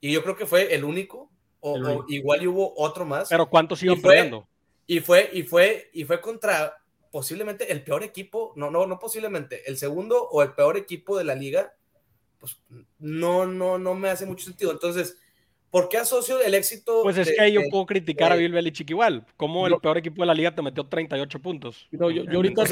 Y 0.00 0.10
yo 0.10 0.24
creo 0.24 0.34
que 0.34 0.46
fue 0.46 0.74
el 0.74 0.82
único. 0.82 1.30
O, 1.60 2.04
igual 2.08 2.44
hubo 2.48 2.74
otro 2.76 3.04
más. 3.04 3.28
Pero 3.28 3.48
¿cuántos 3.48 3.80
iban 3.84 4.02
perdiendo? 4.02 4.48
Y 4.88 4.98
fue, 4.98 5.30
y 5.32 5.44
fue, 5.44 5.90
y 5.92 6.02
fue 6.02 6.20
contra 6.20 6.76
posiblemente 7.12 7.70
el 7.70 7.84
peor 7.84 8.02
equipo, 8.02 8.52
no, 8.56 8.68
no, 8.68 8.84
no 8.84 8.98
posiblemente, 8.98 9.62
el 9.70 9.76
segundo 9.76 10.28
o 10.28 10.42
el 10.42 10.54
peor 10.54 10.76
equipo 10.76 11.16
de 11.16 11.22
la 11.22 11.36
liga, 11.36 11.72
pues 12.42 12.58
no, 12.98 13.46
no, 13.46 13.78
no 13.78 13.94
me 13.94 14.08
hace 14.08 14.26
mucho 14.26 14.46
sentido. 14.46 14.72
Entonces, 14.72 15.16
¿por 15.70 15.88
qué 15.88 15.98
asocio 15.98 16.42
el 16.42 16.54
éxito? 16.54 17.04
Pues 17.04 17.16
es 17.16 17.30
que 17.38 17.52
yo 17.52 17.60
puedo 17.70 17.86
criticar 17.86 18.32
a 18.32 18.34
Bill 18.34 18.50
Belichick 18.50 18.90
igual. 18.90 19.24
Como 19.36 19.68
el 19.68 19.76
peor 19.78 19.98
equipo 19.98 20.22
de 20.22 20.26
la 20.26 20.34
liga 20.34 20.52
te 20.52 20.60
metió 20.60 20.84
38 20.84 21.38
puntos? 21.38 21.86
yo, 21.92 22.06
ahorita 22.06 22.64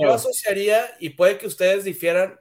yo, 0.00 0.14
asociaría, 0.14 0.86
y 1.00 1.10
puede 1.10 1.36
que 1.36 1.46
ustedes 1.46 1.84
difieran, 1.84 2.40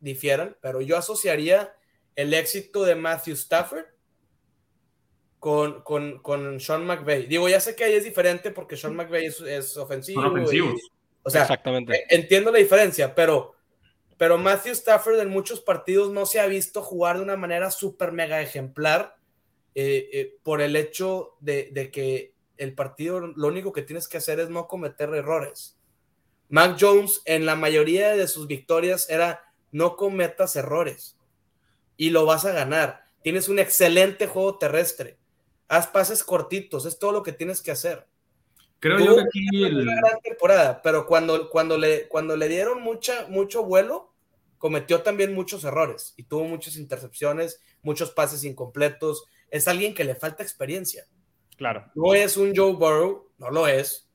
difieran, 0.00 0.56
pero 0.62 0.80
yo 0.80 0.96
asociaría 0.96 1.74
el 2.16 2.32
éxito 2.32 2.84
de 2.84 2.94
Matthew 2.94 3.34
Stafford 3.34 3.84
con, 5.38 5.82
con, 5.82 6.20
con 6.20 6.58
Sean 6.58 6.86
McVay. 6.86 7.26
Digo, 7.26 7.50
ya 7.50 7.60
sé 7.60 7.76
que 7.76 7.84
ahí 7.84 7.92
es 7.92 8.04
diferente 8.04 8.50
porque 8.50 8.78
Sean 8.78 8.96
McVay 8.96 9.26
es, 9.26 9.76
ofensivo. 9.76 10.22
o 11.22 11.28
sea, 11.28 11.42
Exactamente. 11.42 11.96
Eh, 11.96 12.04
entiendo 12.08 12.50
la 12.50 12.60
diferencia, 12.60 13.14
pero, 13.14 13.56
pero 14.22 14.38
Matthew 14.38 14.74
Stafford 14.74 15.18
en 15.18 15.30
muchos 15.30 15.60
partidos 15.60 16.12
no 16.12 16.26
se 16.26 16.38
ha 16.38 16.46
visto 16.46 16.80
jugar 16.80 17.16
de 17.16 17.24
una 17.24 17.36
manera 17.36 17.72
súper 17.72 18.12
mega 18.12 18.40
ejemplar 18.40 19.16
eh, 19.74 20.10
eh, 20.12 20.36
por 20.44 20.60
el 20.60 20.76
hecho 20.76 21.34
de, 21.40 21.70
de, 21.72 21.90
que 21.90 22.32
el 22.56 22.72
partido 22.72 23.18
lo 23.18 23.48
único 23.48 23.72
que 23.72 23.82
tienes 23.82 24.06
que 24.06 24.18
hacer 24.18 24.38
es 24.38 24.48
no 24.48 24.68
cometer 24.68 25.12
errores. 25.12 25.76
Mac 26.48 26.76
Jones 26.78 27.22
en 27.24 27.46
la 27.46 27.56
mayoría 27.56 28.10
de 28.10 28.28
sus 28.28 28.46
victorias 28.46 29.10
era 29.10 29.52
no 29.72 29.96
cometas 29.96 30.54
errores 30.54 31.18
y 31.96 32.10
lo 32.10 32.24
vas 32.24 32.44
a 32.44 32.52
ganar. 32.52 33.02
Tienes 33.24 33.48
un 33.48 33.58
excelente 33.58 34.28
juego 34.28 34.56
terrestre 34.56 35.18
haz 35.66 35.88
pases 35.88 36.22
cortitos, 36.22 36.86
es 36.86 36.96
todo 36.96 37.10
lo 37.10 37.24
que 37.24 37.32
tienes 37.32 37.60
que 37.60 37.72
hacer. 37.72 38.06
Creo 38.78 38.98
yo 38.98 39.16
que 39.16 39.22
aquí 39.22 39.64
una 39.64 39.96
gran 39.96 40.20
temporada, 40.20 40.80
pero 40.80 41.06
cuando, 41.06 41.48
cuando, 41.50 41.78
le, 41.78 42.06
cuando 42.08 42.36
le 42.36 42.48
dieron 42.48 42.82
mucha, 42.82 43.26
mucho 43.28 43.64
vuelo, 43.64 44.11
cometió 44.62 45.02
también 45.02 45.34
muchos 45.34 45.64
errores 45.64 46.14
y 46.16 46.22
tuvo 46.22 46.44
muchas 46.44 46.76
intercepciones, 46.76 47.60
muchos 47.82 48.12
pases 48.12 48.44
incompletos. 48.44 49.24
Es 49.50 49.66
alguien 49.66 49.92
que 49.92 50.04
le 50.04 50.14
falta 50.14 50.44
experiencia. 50.44 51.08
Claro. 51.56 51.90
No 51.96 52.14
es 52.14 52.36
un 52.36 52.54
Joe 52.54 52.74
Burrow, 52.74 53.28
no 53.38 53.50
lo 53.50 53.66
es. 53.66 54.08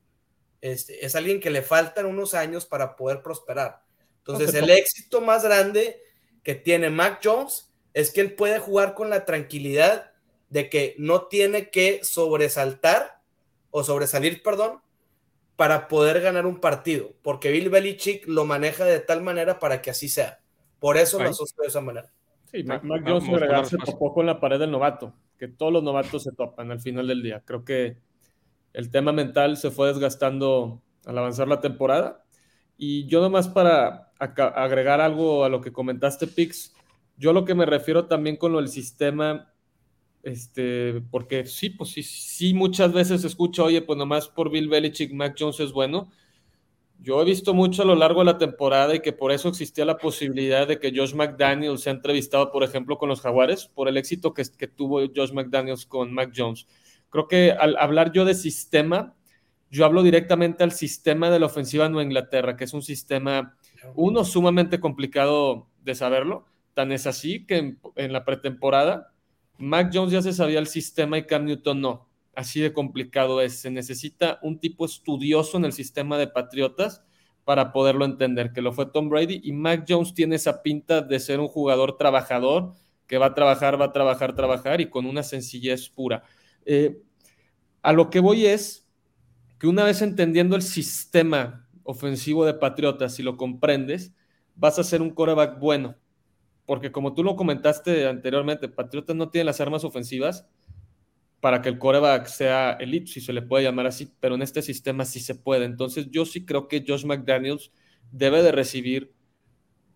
Este, 0.62 1.04
es 1.04 1.14
alguien 1.16 1.38
que 1.38 1.50
le 1.50 1.60
faltan 1.60 2.06
unos 2.06 2.32
años 2.32 2.64
para 2.64 2.96
poder 2.96 3.20
prosperar. 3.20 3.82
Entonces, 4.20 4.54
el 4.54 4.70
éxito 4.70 5.20
más 5.20 5.44
grande 5.44 6.00
que 6.42 6.54
tiene 6.54 6.88
Mac 6.88 7.20
Jones 7.22 7.70
es 7.92 8.10
que 8.10 8.22
él 8.22 8.34
puede 8.34 8.58
jugar 8.58 8.94
con 8.94 9.10
la 9.10 9.26
tranquilidad 9.26 10.12
de 10.48 10.70
que 10.70 10.94
no 10.96 11.26
tiene 11.26 11.68
que 11.68 12.00
sobresaltar 12.04 13.20
o 13.70 13.84
sobresalir, 13.84 14.42
perdón, 14.42 14.80
para 15.58 15.88
poder 15.88 16.20
ganar 16.20 16.46
un 16.46 16.60
partido, 16.60 17.14
porque 17.20 17.50
Bill 17.50 17.68
Belichick 17.68 18.28
lo 18.28 18.44
maneja 18.44 18.84
de 18.84 19.00
tal 19.00 19.22
manera 19.22 19.58
para 19.58 19.82
que 19.82 19.90
así 19.90 20.08
sea. 20.08 20.38
Por 20.78 20.96
eso 20.96 21.20
lo 21.20 21.28
asocio 21.28 21.60
de 21.60 21.66
esa 21.66 21.80
manera. 21.80 22.12
Sí, 22.44 22.62
Mac, 22.62 22.84
Jones 23.04 23.68
se 23.68 23.76
topó 23.78 24.14
con 24.14 24.24
la 24.24 24.38
pared 24.38 24.60
del 24.60 24.70
novato, 24.70 25.14
que 25.36 25.48
todos 25.48 25.72
los 25.72 25.82
novatos 25.82 26.22
se 26.22 26.30
topan 26.30 26.70
al 26.70 26.78
final 26.78 27.08
del 27.08 27.24
día. 27.24 27.42
Creo 27.44 27.64
que 27.64 27.96
el 28.72 28.92
tema 28.92 29.10
mental 29.10 29.56
se 29.56 29.72
fue 29.72 29.88
desgastando 29.88 30.80
al 31.04 31.18
avanzar 31.18 31.48
la 31.48 31.60
temporada. 31.60 32.24
Y 32.76 33.06
yo 33.06 33.20
nomás 33.20 33.48
para 33.48 34.12
agregar 34.20 35.00
algo 35.00 35.42
a 35.42 35.48
lo 35.48 35.60
que 35.60 35.72
comentaste, 35.72 36.28
Pix, 36.28 36.72
yo 37.16 37.32
lo 37.32 37.44
que 37.44 37.56
me 37.56 37.66
refiero 37.66 38.06
también 38.06 38.36
con 38.36 38.52
lo 38.52 38.58
del 38.58 38.68
sistema 38.68 39.52
este, 40.22 41.02
porque 41.10 41.46
sí, 41.46 41.70
pues 41.70 41.90
sí, 41.90 42.02
sí, 42.02 42.54
muchas 42.54 42.92
veces 42.92 43.24
escucho, 43.24 43.64
oye, 43.64 43.82
pues 43.82 43.98
nomás 43.98 44.28
por 44.28 44.50
Bill 44.50 44.68
Belichick, 44.68 45.12
Mac 45.12 45.36
Jones 45.38 45.60
es 45.60 45.72
bueno. 45.72 46.10
Yo 47.00 47.22
he 47.22 47.24
visto 47.24 47.54
mucho 47.54 47.82
a 47.82 47.84
lo 47.84 47.94
largo 47.94 48.20
de 48.20 48.26
la 48.26 48.38
temporada 48.38 48.94
y 48.94 49.00
que 49.00 49.12
por 49.12 49.30
eso 49.30 49.48
existía 49.48 49.84
la 49.84 49.98
posibilidad 49.98 50.66
de 50.66 50.80
que 50.80 50.92
Josh 50.94 51.14
McDaniels 51.14 51.82
sea 51.82 51.92
entrevistado, 51.92 52.50
por 52.50 52.64
ejemplo, 52.64 52.98
con 52.98 53.08
los 53.08 53.20
Jaguares, 53.20 53.66
por 53.66 53.88
el 53.88 53.96
éxito 53.96 54.34
que, 54.34 54.44
tuvo 54.66 55.00
Josh 55.14 55.32
McDaniels 55.32 55.86
con 55.86 56.12
Mac 56.12 56.32
Jones. 56.36 56.66
Creo 57.08 57.28
que 57.28 57.52
al 57.52 57.76
hablar 57.76 58.10
yo 58.12 58.24
de 58.24 58.34
sistema, 58.34 59.14
yo 59.70 59.84
hablo 59.84 60.02
directamente 60.02 60.64
al 60.64 60.72
sistema 60.72 61.30
de 61.30 61.38
la 61.38 61.46
ofensiva 61.46 61.86
en 61.86 61.92
Nueva 61.92 62.06
Inglaterra, 62.06 62.56
que 62.56 62.64
es 62.64 62.74
un 62.74 62.82
sistema, 62.82 63.56
uno, 63.94 64.24
sumamente 64.24 64.80
complicado 64.80 65.68
de 65.84 65.94
saberlo. 65.94 66.46
Tan 66.74 66.90
es 66.90 67.06
así 67.06 67.46
que 67.46 67.76
en 67.94 68.12
la 68.12 68.24
pretemporada 68.24 69.12
Mac 69.58 69.90
Jones 69.92 70.12
ya 70.12 70.22
se 70.22 70.32
sabía 70.32 70.58
el 70.58 70.66
sistema 70.66 71.18
y 71.18 71.26
Cam 71.26 71.44
Newton 71.44 71.80
no. 71.80 72.08
Así 72.34 72.60
de 72.60 72.72
complicado 72.72 73.40
es. 73.40 73.60
Se 73.60 73.70
necesita 73.70 74.38
un 74.42 74.58
tipo 74.60 74.86
estudioso 74.86 75.56
en 75.56 75.64
el 75.64 75.72
sistema 75.72 76.16
de 76.16 76.28
Patriotas 76.28 77.04
para 77.44 77.72
poderlo 77.72 78.04
entender, 78.04 78.52
que 78.52 78.62
lo 78.62 78.72
fue 78.72 78.86
Tom 78.86 79.08
Brady 79.08 79.40
y 79.42 79.52
Mac 79.52 79.86
Jones 79.88 80.14
tiene 80.14 80.36
esa 80.36 80.62
pinta 80.62 81.00
de 81.00 81.18
ser 81.18 81.40
un 81.40 81.48
jugador 81.48 81.96
trabajador 81.96 82.74
que 83.06 83.18
va 83.18 83.26
a 83.26 83.34
trabajar, 83.34 83.80
va 83.80 83.86
a 83.86 83.92
trabajar, 83.92 84.34
trabajar 84.34 84.80
y 84.80 84.90
con 84.90 85.06
una 85.06 85.22
sencillez 85.22 85.88
pura. 85.88 86.22
Eh, 86.66 87.00
a 87.82 87.92
lo 87.92 88.10
que 88.10 88.20
voy 88.20 88.46
es 88.46 88.86
que 89.58 89.66
una 89.66 89.82
vez 89.84 90.02
entendiendo 90.02 90.56
el 90.56 90.62
sistema 90.62 91.66
ofensivo 91.82 92.44
de 92.44 92.54
Patriotas, 92.54 93.14
si 93.14 93.22
lo 93.22 93.38
comprendes, 93.38 94.12
vas 94.54 94.78
a 94.78 94.84
ser 94.84 95.00
un 95.00 95.10
coreback 95.10 95.58
bueno. 95.58 95.96
Porque 96.68 96.92
como 96.92 97.14
tú 97.14 97.24
lo 97.24 97.34
comentaste 97.34 98.06
anteriormente, 98.06 98.68
Patriotas 98.68 99.16
no 99.16 99.30
tiene 99.30 99.46
las 99.46 99.58
armas 99.58 99.84
ofensivas 99.84 100.46
para 101.40 101.62
que 101.62 101.70
el 101.70 101.78
coreback 101.78 102.26
sea 102.26 102.72
elite, 102.72 103.10
si 103.10 103.22
se 103.22 103.32
le 103.32 103.40
puede 103.40 103.64
llamar 103.64 103.86
así, 103.86 104.12
pero 104.20 104.34
en 104.34 104.42
este 104.42 104.60
sistema 104.60 105.06
sí 105.06 105.20
se 105.20 105.34
puede. 105.34 105.64
Entonces 105.64 106.08
yo 106.10 106.26
sí 106.26 106.44
creo 106.44 106.68
que 106.68 106.84
Josh 106.86 107.06
McDaniels 107.06 107.72
debe 108.12 108.42
de 108.42 108.52
recibir 108.52 109.14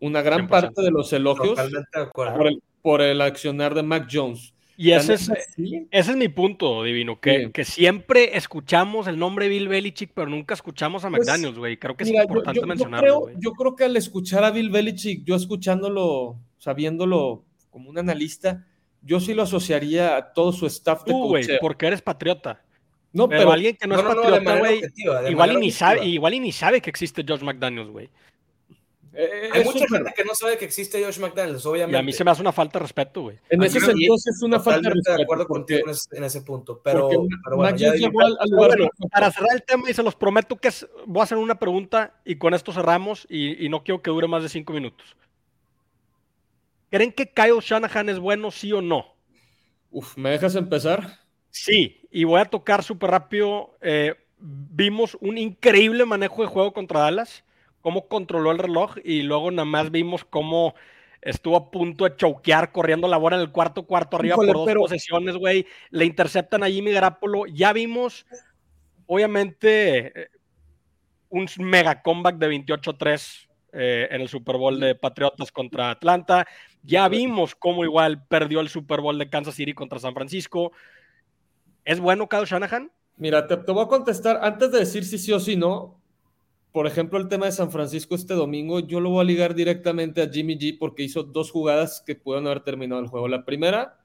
una 0.01 0.23
gran 0.23 0.49
parte 0.49 0.81
de 0.81 0.91
los 0.91 1.13
elogios 1.13 1.61
por 2.15 2.47
el, 2.47 2.63
por 2.81 3.03
el 3.03 3.21
accionar 3.21 3.75
de 3.75 3.83
Mac 3.83 4.09
Jones. 4.11 4.55
Y 4.79 4.93
ese 4.93 5.13
es, 5.13 5.31
ese 5.59 6.11
es 6.11 6.17
mi 6.17 6.29
punto, 6.29 6.83
Divino, 6.85 7.21
que, 7.21 7.51
que, 7.53 7.67
siempre 7.67 8.35
escuchamos 8.39 9.07
el 9.07 9.19
nombre 9.19 9.49
Bill 9.49 9.69
Belichick, 9.69 10.13
pero 10.15 10.31
nunca 10.31 10.55
escuchamos 10.55 11.05
a 11.05 11.11
pues, 11.11 11.21
McDaniels, 11.21 11.59
güey. 11.59 11.77
creo 11.77 11.99
que 11.99 12.05
es 12.05 12.11
importante 12.11 12.61
yo, 12.61 12.67
mencionarlo. 12.67 13.29
Yo 13.39 13.53
creo, 13.53 13.77
que 13.77 13.85
al 13.85 13.97
escuchar 13.97 14.43
a 14.45 14.51
Bill 14.51 14.71
Belichick, 14.71 15.25
yo 15.25 15.37
escuchándolo, 15.37 16.41
sabiéndolo 16.63 17.45
como 17.71 17.91
un 17.91 17.99
analista, 17.99 18.65
yo 19.03 19.19
sí 19.19 19.35
lo 19.35 19.43
asociaría 19.43 20.17
a 20.17 20.33
todo 20.33 20.53
su 20.53 20.67
staff 20.67 21.03
de 21.05 21.11
Tú, 21.11 21.27
güey, 21.27 21.45
porque 21.61 21.89
eres 21.89 22.03
patriota. 22.03 22.63
No, 23.13 23.29
pero, 23.29 23.51
alguien 23.51 23.77
que 23.77 23.89
no, 23.89 23.97
es 23.97 24.03
patriota, 24.03 24.59
güey, 24.59 24.81
igual, 25.29 25.53
y 25.53 25.57
ni 25.57 25.73
sabe, 25.73 26.07
igual 26.07 26.35
y 26.35 26.41
ni 26.41 26.53
sabe 26.53 26.81
que 26.81 26.89
existe 26.89 27.25
Josh 27.27 27.43
McDaniels, 27.43 27.91
güey. 27.91 28.09
Eh, 29.15 29.51
Hay 29.53 29.65
mucha 29.65 29.87
gente 29.89 30.15
que 30.17 30.25
no 30.25 30.35
sabe 30.37 30.57
que 30.57 30.65
existe 30.65 31.05
Josh 31.05 31.19
McDaniels, 31.19 31.67
obviamente. 31.67 31.97
Y 31.97 32.01
a 32.01 32.03
mí 32.03 32.13
se 32.13 32.25
me 32.25 32.31
hace 32.31 32.41
una 32.41 32.53
falta 32.53 32.79
de 32.79 32.85
respeto, 32.85 33.23
güey. 33.23 33.39
En 33.51 33.61
ese 33.65 33.81
sentido 33.81 34.15
es 34.15 34.43
una 34.43 34.61
falta 34.61 34.89
de 34.89 34.95
respeto. 34.95 35.17
de 35.17 35.23
acuerdo 35.25 35.47
contigo 35.49 35.81
en 36.13 36.25
ese 36.25 36.43
punto, 36.43 36.81
pero, 36.83 37.11
bueno, 37.57 37.77
Para 39.11 39.33
cerrar 39.33 39.51
el 39.53 39.65
tema, 39.65 39.91
y 39.91 39.95
se 39.95 40.03
los 40.05 40.15
prometo 40.15 40.57
que 40.57 40.71
voy 41.07 41.21
a 41.21 41.25
hacer 41.25 41.39
una 41.39 41.59
pregunta 41.59 42.21
y 42.25 42.37
con 42.37 42.55
esto 42.55 42.73
cerramos 42.73 43.27
y, 43.29 43.67
y 43.67 43.69
no 43.69 43.83
quiero 43.83 44.01
que 44.01 44.11
dure 44.11 44.29
más 44.29 44.45
de 44.45 44.49
cinco 44.49 44.73
minutos. 44.73 45.17
¿Creen 46.93 47.11
que 47.11 47.29
Kyle 47.29 47.59
Shanahan 47.61 48.09
es 48.11 48.21
bueno, 48.21 48.53
sí 48.53 48.73
o 48.73 48.81
no? 48.81 49.17
Uf, 49.91 50.17
¿me 50.17 50.31
dejas 50.31 50.55
empezar? 50.55 51.19
Sí, 51.51 52.07
y 52.13 52.23
voy 52.23 52.41
a 52.41 52.45
tocar 52.45 52.85
súper 52.85 53.11
rápido. 53.11 53.77
Eh, 53.81 54.15
vimos 54.39 55.17
un 55.21 55.39
increíble 55.39 56.05
manejo 56.05 56.43
de 56.43 56.49
juego 56.49 56.73
contra 56.73 57.01
Dallas 57.01 57.43
cómo 57.83 58.09
controló 58.09 58.53
el 58.53 58.59
reloj 58.59 58.97
y 59.05 59.23
luego 59.23 59.51
nada 59.51 59.67
más 59.67 59.91
vimos 59.91 60.25
cómo 60.25 60.75
estuvo 61.21 61.57
a 61.57 61.71
punto 61.71 62.05
de 62.05 62.17
choquear 62.17 62.73
corriendo 62.73 63.07
la 63.09 63.17
bola 63.19 63.37
en 63.37 63.43
el 63.43 63.51
cuarto 63.51 63.83
cuarto 63.85 64.17
arriba 64.17 64.37
por 64.37 64.47
dos 64.47 64.75
posesiones, 64.75 65.37
güey. 65.37 65.67
Le 65.91 66.05
interceptan 66.05 66.63
a 66.63 66.69
Jimmy 66.69 66.93
Garapolo. 66.93 67.47
Ya 67.47 67.73
vimos, 67.73 68.25
obviamente, 69.07 70.31
un 71.29 71.47
mega 71.59 72.03
comeback 72.03 72.37
de 72.37 72.49
28-3 72.49 73.49
eh, 73.73 74.09
en 74.11 74.21
el 74.21 74.29
Super 74.29 74.57
Bowl 74.57 74.79
de 74.81 74.95
Patriotas 74.95 75.53
contra 75.53 75.91
Atlanta. 75.91 76.47
Ya 76.83 77.09
vimos 77.09 77.55
cómo 77.55 77.85
igual 77.85 78.27
perdió 78.27 78.61
el 78.61 78.69
Super 78.69 79.01
Bowl 79.01 79.19
de 79.19 79.31
Kansas 79.31 79.55
City 79.55 79.73
contra 79.73 79.99
San 79.99 80.15
Francisco. 80.15 80.73
¿Es 81.85 82.01
bueno 82.01 82.29
Kyle 82.29 82.45
Shanahan? 82.45 82.91
Mira, 83.17 83.47
te, 83.47 83.57
te 83.57 83.73
voy 83.73 83.85
a 83.85 83.89
contestar 83.89 84.41
antes 84.43 84.73
de 84.73 84.81
decir 84.81 85.05
si 85.05 85.19
sí 85.19 85.33
o 85.33 85.41
si 85.41 85.57
no 85.57 86.03
por 86.73 86.87
ejemplo, 86.87 87.19
el 87.19 87.29
tema 87.29 87.47
de 87.47 87.53
San 87.53 87.71
Francisco 87.71 88.15
este 88.15 88.33
domingo, 88.33 88.81
yo 88.81 88.99
lo 88.99 89.11
voy 89.11 89.21
a 89.21 89.25
ligar 89.25 89.55
directamente 89.55 90.23
a 90.23 90.29
Jimmy 90.29 90.59
G 90.59 90.79
porque 90.79 91.03
hizo 91.03 91.23
dos 91.23 91.51
jugadas 91.51 92.03
que 92.05 92.15
pudieron 92.15 92.47
haber 92.47 92.61
terminado 92.61 93.01
el 93.01 93.09
juego. 93.09 93.29
La 93.29 93.45
primera, 93.45 93.99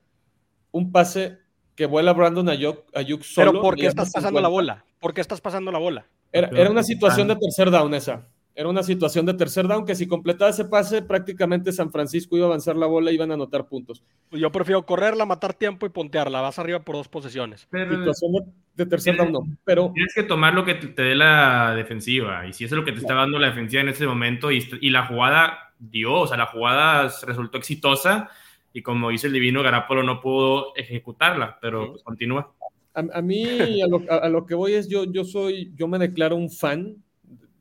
un 0.71 0.91
pase 0.91 1.39
que 1.75 1.85
vuela 1.85 2.11
Brandon 2.11 2.49
Ayuk, 2.49 2.83
Ayuk 2.93 3.23
solo. 3.23 3.51
Pero 3.51 3.61
¿por 3.61 3.75
qué 3.77 3.87
estás 3.87 4.11
pasando 4.11 4.41
la 4.41 4.49
bola? 4.49 4.85
¿Por 4.99 5.13
qué 5.13 5.21
estás 5.21 5.39
pasando 5.39 5.71
la 5.71 5.79
bola? 5.79 6.07
Era, 6.33 6.49
era 6.49 6.69
una 6.69 6.83
situación 6.83 7.29
de 7.29 7.37
tercer 7.37 7.71
down 7.71 7.93
esa. 7.93 8.27
Era 8.59 8.69
una 8.69 8.81
situación 8.81 9.27
de 9.27 9.35
tercer 9.35 9.67
down 9.67 9.85
que 9.85 9.93
si 9.93 10.07
completaba 10.07 10.49
ese 10.49 10.65
pase, 10.65 11.03
prácticamente 11.03 11.71
San 11.71 11.91
Francisco 11.91 12.35
iba 12.35 12.47
a 12.47 12.49
avanzar 12.49 12.75
la 12.75 12.87
bola 12.87 13.11
y 13.11 13.13
iban 13.13 13.29
a 13.29 13.35
anotar 13.35 13.67
puntos. 13.67 14.03
Pues 14.31 14.41
yo 14.41 14.51
prefiero 14.51 14.83
correrla, 14.83 15.27
matar 15.27 15.53
tiempo 15.53 15.85
y 15.85 15.89
pontearla. 15.89 16.41
Vas 16.41 16.57
arriba 16.57 16.79
por 16.79 16.95
dos 16.95 17.07
posesiones. 17.07 17.67
situación 17.71 18.31
de, 18.73 18.85
tercer 18.87 19.15
down 19.15 19.31
no. 19.31 19.41
Pero... 19.63 19.91
Tienes 19.93 20.15
que 20.15 20.23
tomar 20.23 20.55
lo 20.55 20.65
que 20.65 20.73
te, 20.73 21.03
dé 21.03 21.13
la 21.13 21.75
defensiva. 21.75 22.47
Y 22.47 22.53
si 22.53 22.65
eso 22.65 22.73
es 22.73 22.79
lo 22.79 22.83
que 22.83 22.93
te 22.93 22.97
está 22.97 23.13
dando 23.13 23.37
la 23.37 23.49
defensiva 23.49 23.83
en 23.83 23.89
ese 23.89 24.07
momento 24.07 24.51
y, 24.51 24.67
y 24.81 24.89
la 24.89 25.05
jugada 25.05 25.75
dio, 25.77 26.13
o 26.15 26.25
sea, 26.25 26.37
la 26.37 26.47
jugada 26.47 27.13
resultó 27.27 27.59
exitosa 27.59 28.31
y 28.73 28.81
como 28.81 29.11
dice 29.11 29.27
el 29.27 29.33
divino, 29.33 29.61
Garapolo 29.61 30.01
no 30.01 30.19
pudo 30.19 30.75
ejecutarla, 30.75 31.59
pero 31.61 31.91
pues, 31.91 32.03
continúa. 32.03 32.55
A, 32.95 33.21
mí, 33.21 33.83
a 33.83 33.87
lo, 33.87 34.01
a 34.09 34.27
lo, 34.29 34.47
que 34.47 34.55
voy 34.55 34.73
es, 34.73 34.89
yo, 34.89 35.03
yo 35.03 35.23
soy, 35.23 35.71
yo 35.75 35.87
me 35.87 35.99
declaro 35.99 36.35
un 36.35 36.49
fan 36.49 36.95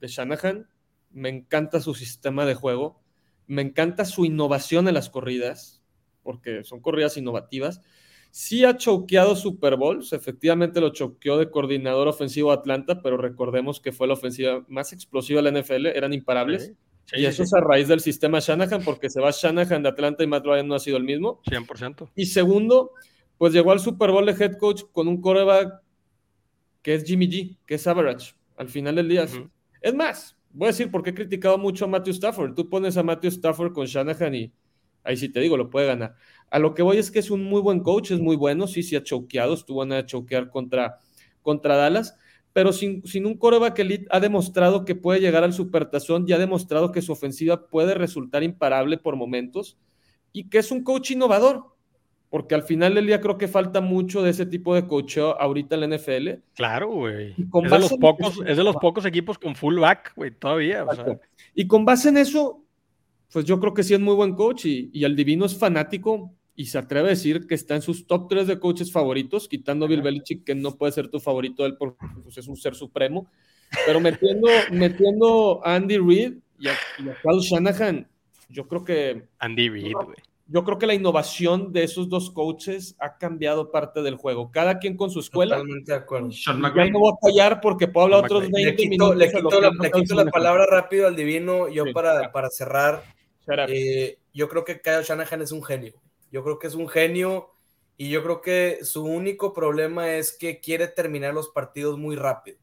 de 0.01 0.09
Shanahan 0.09 0.67
me 1.17 1.31
encanta 1.31 1.81
su 1.81 1.95
sistema 1.95 2.45
de 2.45 2.55
juego, 2.55 3.01
me 3.47 3.63
encanta 3.63 4.05
su 4.05 4.27
innovación 4.27 4.87
en 4.87 4.93
las 4.95 5.09
corridas, 5.09 5.83
porque 6.23 6.63
son 6.63 6.81
corridas 6.81 7.17
innovativas. 7.17 7.81
Sí 8.31 8.67
ha 8.67 8.77
choqueado 8.77 9.35
Super 9.35 9.77
Bowls, 9.77 10.13
efectivamente 10.13 10.79
lo 10.79 10.91
choqueó 10.91 11.39
de 11.39 11.51
coordinador 11.51 12.07
ofensivo 12.07 12.53
Atlanta, 12.53 13.01
pero 13.01 13.17
recordemos 13.17 13.81
que 13.81 13.93
fue 13.93 14.07
la 14.07 14.13
ofensiva 14.13 14.63
más 14.69 14.93
explosiva 14.93 15.41
de 15.41 15.51
la 15.51 15.63
NFL, 15.63 15.87
eran 15.87 16.13
imparables. 16.13 16.75
y 17.15 17.25
eso 17.25 17.45
es 17.45 17.55
a 17.55 17.61
raíz 17.61 17.89
del 17.89 18.01
sistema 18.01 18.41
Shanahan, 18.41 18.85
porque 18.85 19.09
se 19.09 19.23
va 19.23 19.31
Shanahan 19.31 19.85
de 19.85 19.89
Atlanta 19.89 20.23
y 20.23 20.27
Matt 20.27 20.45
Ryan 20.45 20.69
no 20.69 20.75
ha 20.75 20.81
sido 20.81 20.99
el 20.99 21.05
mismo. 21.05 21.41
100%. 21.45 22.11
Y 22.15 22.27
segundo, 22.27 22.91
pues 23.39 23.55
llegó 23.55 23.73
al 23.73 23.81
Super 23.81 24.11
Bowl 24.11 24.27
de 24.27 24.33
head 24.33 24.59
coach 24.59 24.83
con 24.93 25.09
un 25.09 25.23
coreback 25.23 25.81
que 26.83 26.93
es 26.93 27.05
Jimmy 27.05 27.27
G, 27.27 27.57
que 27.65 27.77
es 27.77 27.87
average, 27.87 28.35
al 28.59 28.69
final 28.69 28.97
del 28.97 29.09
día. 29.09 29.27
Es 29.81 29.95
más, 29.95 30.36
voy 30.57 30.69
a 30.69 30.71
decir 30.71 30.91
por 30.91 31.03
qué 31.03 31.11
he 31.11 31.15
criticado 31.15 31.59
mucho 31.59 31.85
a 31.85 31.89
Matthew 31.89 32.15
Stafford. 32.15 32.55
Tú 32.55 32.69
pones 32.69 32.97
a 32.97 33.03
Matthew 33.03 33.29
Stafford 33.29 33.73
con 33.75 33.87
Shanahan 33.87 34.35
y 34.35 34.53
ahí 35.05 35.17
sí 35.17 35.29
te 35.29 35.41
digo, 35.41 35.57
lo 35.57 35.69
puede 35.69 35.87
ganar. 35.87 36.15
A 36.51 36.59
lo 36.59 36.73
que 36.73 36.83
voy 36.83 36.97
es 36.97 37.11
que 37.11 37.19
es 37.19 37.31
un 37.31 37.45
muy 37.45 37.61
buen 37.61 37.81
coach, 37.81 38.11
es 38.11 38.21
muy 38.21 38.37
bueno, 38.37 38.67
sí, 38.67 38.83
sí 38.83 38.97
ha 38.97 39.03
choqueado, 39.03 39.53
estuvo 39.53 39.83
a 39.83 40.07
choquear 40.07 40.51
contra, 40.51 40.99
contra 41.43 41.77
Dallas, 41.77 42.17
pero 42.55 42.73
sin, 42.73 43.07
sin 43.07 43.27
un 43.27 43.37
coreback 43.37 43.79
elite 43.81 44.07
ha 44.11 44.19
demostrado 44.19 44.87
que 44.87 44.95
puede 44.95 45.21
llegar 45.21 45.45
al 45.45 45.53
supertazón 45.53 46.25
y 46.27 46.33
ha 46.33 46.39
demostrado 46.39 46.91
que 46.91 47.03
su 47.03 47.13
ofensiva 47.13 47.69
puede 47.69 47.95
resultar 47.95 48.43
imparable 48.43 48.97
por 48.97 49.15
momentos 49.15 49.77
y 50.33 50.49
que 50.49 50.59
es 50.59 50.71
un 50.71 50.83
coach 50.83 51.11
innovador 51.11 51.76
porque 52.31 52.55
al 52.55 52.63
final 52.63 52.95
del 52.95 53.07
día 53.07 53.21
creo 53.21 53.39
que 53.39 53.49
falta 53.49 53.81
mucho 53.81 54.23
de 54.23 54.31
ese 54.31 54.47
tipo 54.47 54.75
de 54.75 54.87
cocheo 54.87 55.41
ahorita 55.41 55.77
en 55.77 55.81
la 55.81 55.97
NFL. 55.97 56.29
Claro, 56.55 56.89
güey. 56.91 57.31
Es 57.31 57.71
de 57.71 57.79
los 57.79 57.93
pocos, 57.95 58.41
es 58.45 58.57
de 58.57 58.65
los 58.65 58.77
pocos 58.77 59.05
equipos 59.05 59.39
con 59.39 59.55
fullback, 59.55 60.13
güey, 60.17 60.33
todavía. 60.33 60.85
Y 61.55 61.67
con 61.67 61.85
base 61.85 62.09
en 62.09 62.19
eso, 62.19 62.65
pues 63.33 63.45
yo 63.45 63.61
creo 63.61 63.75
que 63.75 63.85
sí 63.85 63.95
es 63.95 64.01
muy 64.01 64.15
buen 64.15 64.35
coach 64.35 64.67
y, 64.67 64.91
y, 64.93 65.05
el 65.05 65.15
Divino 65.15 65.47
es 65.47 65.57
fanático 65.57 66.33
y 66.57 66.67
se 66.67 66.79
atreve 66.79 67.09
a 67.09 67.11
decir 67.11 67.47
que 67.47 67.55
está 67.55 67.77
en 67.77 67.83
sus 67.83 68.07
top 68.07 68.29
3 68.29 68.47
de 68.47 68.59
coaches 68.59 68.91
favoritos, 68.91 69.49
quitando 69.49 69.85
a 69.85 69.89
Bill 69.89 70.03
Belichick, 70.03 70.43
que 70.45 70.55
no 70.55 70.77
puede 70.77 70.93
ser 70.93 71.09
tu 71.09 71.21
favorito 71.21 71.65
él 71.65 71.77
porque 71.77 72.07
pues, 72.23 72.39
es 72.39 72.49
un 72.49 72.57
ser 72.57 72.75
supremo, 72.75 73.31
pero 73.85 74.01
metiendo, 74.01 74.49
metiendo 74.73 75.61
a 75.65 75.77
Andy 75.77 75.99
Reid 75.99 76.35
y 76.59 76.69
a, 76.69 76.73
y 76.99 77.09
a 77.09 77.15
Shanahan, 77.41 78.09
yo 78.49 78.67
creo 78.67 78.85
que... 78.85 79.29
Andy 79.39 79.69
Reid, 79.69 79.93
güey 79.93 80.17
yo 80.49 80.65
creo 80.65 80.79
que 80.79 80.87
la 80.87 80.95
innovación 80.95 81.73
de 81.73 81.83
esos 81.83 82.09
dos 82.09 82.31
coaches 82.31 82.95
ha 83.01 83.19
cambiado 83.19 83.73
parte 83.73 84.03
del 84.03 84.15
juego. 84.15 84.51
Cada 84.53 84.79
quien 84.79 84.97
con 84.97 85.11
su 85.11 85.21
escuela. 85.21 85.57
Totalmente 85.57 85.93
de 85.93 85.99
acuerdo. 85.99 86.31
Ya 86.31 86.53
no 86.53 87.01
voy 87.01 87.13
a 87.13 87.27
fallar 87.27 87.61
porque 87.61 87.89
puedo 87.89 88.05
hablar 88.05 88.25
otros 88.25 88.51
20 88.51 88.61
le 88.61 88.77
quito, 88.77 89.15
Le 89.15 89.33
quito, 89.33 90.15
la, 90.15 90.27
palabra 90.27 90.67
rápido 90.67 91.09
al 91.09 91.17
divino. 91.17 91.69
Yo 91.69 91.85
para, 91.93 92.31
para 92.31 92.49
cerrar, 92.51 93.03
eh, 93.69 94.19
yo 94.33 94.49
creo 94.49 94.65
que 94.65 94.81
Kyle 94.81 95.03
Shanahan 95.03 95.43
es 95.43 95.51
un 95.51 95.65
genio. 95.65 95.95
Yo 96.31 96.45
creo 96.45 96.59
que 96.59 96.69
es 96.69 96.75
un 96.75 96.89
genio 96.89 97.51
y 97.97 98.11
yo 98.11 98.23
creo 98.23 98.41
que 98.41 98.79
su 98.83 99.05
único 99.05 99.53
problema 99.53 100.15
es 100.15 100.33
que 100.33 100.61
quiere 100.61 100.87
terminar 100.87 101.35
los 101.35 101.49
partidos 101.49 101.99
muy 101.99 102.15
rápido. 102.15 102.59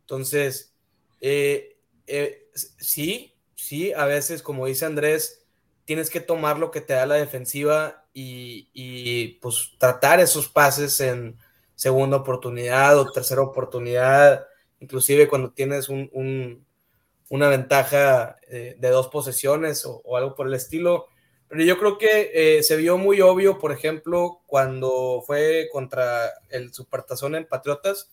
Entonces, 0.00 0.74
eh, 1.20 1.78
eh, 2.06 2.48
sí, 2.52 3.34
sí, 3.54 3.92
a 3.92 4.04
veces, 4.04 4.42
como 4.42 4.66
dice 4.66 4.84
Andrés, 4.84 5.45
tienes 5.86 6.10
que 6.10 6.20
tomar 6.20 6.58
lo 6.58 6.70
que 6.70 6.82
te 6.82 6.92
da 6.92 7.06
la 7.06 7.14
defensiva 7.14 8.04
y, 8.12 9.38
pues 9.40 9.72
tratar 9.78 10.20
esos 10.20 10.48
pases 10.48 11.00
en 11.00 11.38
segunda 11.74 12.18
oportunidad 12.18 12.98
o 12.98 13.10
tercera 13.10 13.42
oportunidad, 13.42 14.46
inclusive 14.80 15.28
cuando 15.28 15.52
tienes 15.52 15.88
una 15.88 17.48
ventaja 17.48 18.36
eh, 18.48 18.76
de 18.78 18.88
dos 18.88 19.08
posesiones 19.08 19.86
o, 19.86 20.16
algo 20.16 20.34
por 20.34 20.48
el 20.48 20.54
estilo, 20.54 21.06
Pero 21.48 21.62
yo 21.62 21.78
creo 21.78 21.98
que 21.98 22.30
eh, 22.34 22.62
se 22.64 22.76
vio 22.76 22.98
muy 22.98 23.20
obvio, 23.20 23.58
por 23.58 23.70
ejemplo, 23.70 24.42
cuando 24.46 25.22
fue 25.26 25.68
contra 25.72 26.32
el 26.48 26.72
Supertazón 26.74 27.36
en 27.36 27.46
Patriotas, 27.46 28.10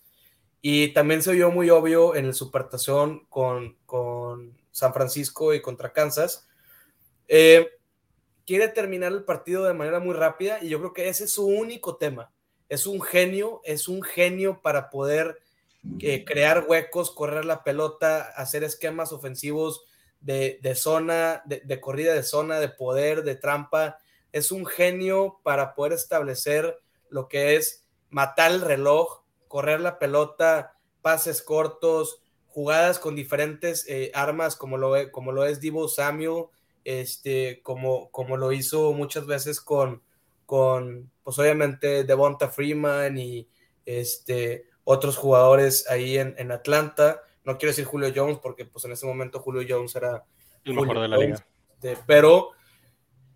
y 0.62 0.90
también 0.94 1.24
se 1.24 1.34
vio 1.34 1.52
muy 1.52 1.70
obvio 1.72 2.16
en 2.16 2.26
el 2.26 2.34
Supertazón 2.34 3.26
con, 3.30 3.78
con 3.86 4.58
San 4.72 4.94
Francisco 4.94 5.54
y 5.54 5.62
contra 5.62 5.92
Kansas. 5.92 6.48
Eh, 7.28 7.68
quiere 8.46 8.68
terminar 8.68 9.12
el 9.12 9.24
partido 9.24 9.64
de 9.64 9.74
manera 9.74 10.00
muy 10.00 10.14
rápida 10.14 10.60
y 10.62 10.70
yo 10.70 10.80
creo 10.80 10.94
que 10.94 11.10
ese 11.10 11.26
es 11.26 11.34
su 11.34 11.46
único 11.46 11.98
tema. 11.98 12.32
Es 12.70 12.88
un 12.88 13.02
genio, 13.02 13.62
es 13.64 13.88
un 13.88 14.02
genio 14.02 14.62
para 14.62 14.90
poder 14.90 15.40
eh, 16.00 16.24
crear 16.26 16.66
huecos, 16.68 17.12
correr 17.12 17.46
la 17.46 17.64
pelota, 17.64 18.22
hacer 18.36 18.64
esquemas 18.64 19.12
ofensivos 19.12 19.84
de, 20.22 20.74
zona, 20.76 21.44
de, 21.46 21.80
corrida 21.82 22.14
de 22.14 22.24
zona, 22.24 22.60
de 22.60 22.70
poder, 22.70 23.24
de 23.24 23.36
trampa. 23.36 24.00
Es 24.32 24.52
un 24.52 24.66
genio 24.66 25.40
para 25.44 25.76
poder 25.76 25.94
establecer 25.94 26.80
lo 27.10 27.28
que 27.28 27.56
es 27.58 27.86
matar 28.10 28.52
el 28.52 28.62
reloj, 28.62 29.24
correr 29.48 29.82
la 29.82 30.00
pelota, 30.00 30.78
pases 31.02 31.42
cortos, 31.42 32.22
jugadas 32.48 32.98
con 32.98 33.16
diferentes 33.16 33.86
eh, 33.88 34.12
armas 34.14 34.56
como 34.56 34.78
lo, 34.78 35.12
como 35.12 35.32
lo 35.32 35.46
es 35.46 35.60
Divo 35.60 35.88
Samuel, 35.88 36.46
este, 36.84 37.62
como, 37.62 38.10
como 38.12 38.38
lo 38.38 38.52
hizo 38.52 38.94
muchas 38.94 39.26
veces 39.26 39.62
con, 39.62 40.02
con 40.46 41.12
pues 41.24 41.40
obviamente 41.40 42.04
Devonta 42.04 42.50
Freeman 42.50 43.18
y 43.18 43.48
este, 43.86 44.66
otros 44.84 45.18
jugadores 45.18 45.90
ahí 45.90 46.18
en, 46.18 46.36
en 46.38 46.52
Atlanta 46.52 47.22
no 47.44 47.58
quiero 47.58 47.72
decir 47.72 47.86
Julio 47.86 48.12
Jones 48.16 48.40
porque 48.42 48.66
pues 48.66 48.86
en 48.86 48.94
ese 48.94 49.06
momento 49.06 49.40
Julio 49.40 49.66
Jones 49.68 49.96
era 49.96 50.24
el 50.64 50.74
mejor 50.74 51.00
de 51.02 51.08
la 51.08 51.18
liga. 51.18 51.46
Este, 51.74 51.98
pero 52.06 52.52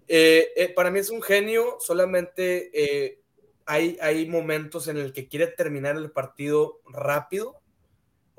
eh, 0.07 0.49
eh, 0.55 0.73
para 0.73 0.89
mí 0.89 0.99
es 0.99 1.09
un 1.09 1.21
genio, 1.21 1.77
solamente 1.79 2.71
eh, 2.73 3.21
hay, 3.65 3.97
hay 4.01 4.25
momentos 4.27 4.87
en 4.87 4.97
el 4.97 5.11
que 5.11 5.27
quiere 5.27 5.47
terminar 5.47 5.97
el 5.97 6.11
partido 6.11 6.79
rápido 6.85 7.61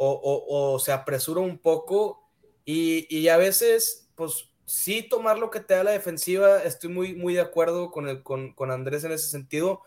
o, 0.01 0.79
se 0.79 0.93
apresura 0.93 1.41
un 1.41 1.59
poco 1.59 2.31
y, 2.65 3.27
a 3.29 3.37
veces 3.37 4.09
pues 4.15 4.48
sí 4.69 5.03
tomar 5.03 5.39
lo 5.39 5.51
que 5.51 5.61
te 5.61 5.75
da 5.75 5.83
la 5.83 5.93
defensiva, 5.93 6.63
estoy 6.63 6.91
muy, 6.91 7.15
muy 7.15 7.35
de 7.35 7.41
acuerdo 7.41 7.91
con, 7.91 8.07
el, 8.07 8.23
con, 8.23 8.53
con 8.53 8.71
Andrés 8.71 9.03
en 9.05 9.13
ese 9.13 9.29
sentido, 9.29 9.81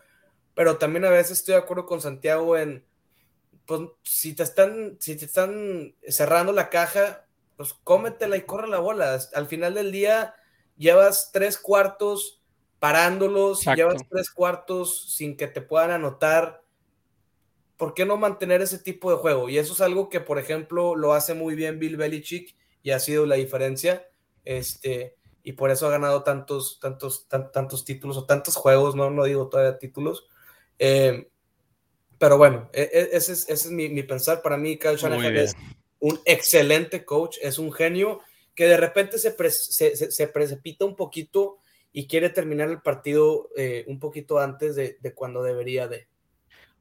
pero 0.54 0.76
también 0.76 1.04
a 1.04 1.10
veces 1.10 1.38
estoy 1.38 1.54
de 1.54 1.60
acuerdo 1.60 1.86
con 1.86 2.00
Santiago 2.00 2.56
en 2.56 2.84
pues 3.64 3.80
si 4.02 4.34
te 4.34 4.42
están, 4.42 4.96
si 4.98 5.16
te 5.16 5.26
están 5.26 5.94
cerrando 6.08 6.52
la 6.52 6.68
caja, 6.68 7.26
pues 7.56 7.74
cómetela 7.84 8.36
y 8.36 8.42
corre 8.42 8.68
la 8.68 8.80
bola. 8.80 9.20
Al 9.34 9.46
final 9.46 9.74
del 9.74 9.92
día 9.92 10.34
llevas 10.76 11.30
tres 11.32 11.58
cuartos 11.58 12.42
parándolos, 12.80 13.64
llevas 13.76 14.02
tres 14.10 14.30
cuartos 14.30 15.14
sin 15.14 15.36
que 15.36 15.46
te 15.46 15.60
puedan 15.60 15.92
anotar. 15.92 16.64
¿Por 17.76 17.94
qué 17.94 18.04
no 18.04 18.16
mantener 18.16 18.62
ese 18.62 18.78
tipo 18.78 19.12
de 19.12 19.18
juego? 19.18 19.48
Y 19.48 19.58
eso 19.58 19.74
es 19.74 19.80
algo 19.80 20.08
que, 20.08 20.20
por 20.20 20.40
ejemplo, 20.40 20.96
lo 20.96 21.14
hace 21.14 21.34
muy 21.34 21.54
bien 21.54 21.78
Bill 21.78 21.96
Belichick 21.96 22.56
y 22.82 22.90
ha 22.90 22.98
sido 22.98 23.26
la 23.26 23.36
diferencia. 23.36 24.08
Este, 24.44 25.16
y 25.42 25.52
por 25.52 25.70
eso 25.70 25.86
ha 25.86 25.90
ganado 25.90 26.22
tantos, 26.22 26.78
tantos, 26.80 27.28
tantos 27.28 27.84
títulos 27.84 28.16
o 28.16 28.26
tantos 28.26 28.56
juegos, 28.56 28.94
no, 28.94 29.10
no 29.10 29.24
digo 29.24 29.48
todavía 29.48 29.78
títulos. 29.78 30.28
Eh, 30.78 31.28
pero 32.18 32.38
bueno, 32.38 32.70
e, 32.72 32.82
e, 32.82 33.16
ese 33.16 33.32
es, 33.32 33.48
ese 33.48 33.68
es 33.68 33.70
mi, 33.70 33.88
mi, 33.88 34.02
pensar. 34.04 34.42
Para 34.42 34.56
mí, 34.56 34.78
Kyle 34.78 34.96
Shanahan 34.96 35.36
es 35.36 35.56
un 35.98 36.20
excelente 36.24 37.04
coach, 37.04 37.38
es 37.42 37.58
un 37.58 37.72
genio 37.72 38.20
que 38.54 38.66
de 38.66 38.76
repente 38.76 39.18
se, 39.18 39.34
se, 39.50 39.96
se, 39.96 40.28
precipita 40.28 40.84
un 40.84 40.94
poquito 40.94 41.58
y 41.92 42.06
quiere 42.06 42.30
terminar 42.30 42.68
el 42.70 42.80
partido 42.80 43.48
eh, 43.56 43.84
un 43.88 43.98
poquito 43.98 44.38
antes 44.38 44.76
de, 44.76 44.98
de, 45.00 45.14
cuando 45.14 45.42
debería 45.42 45.88
de. 45.88 46.06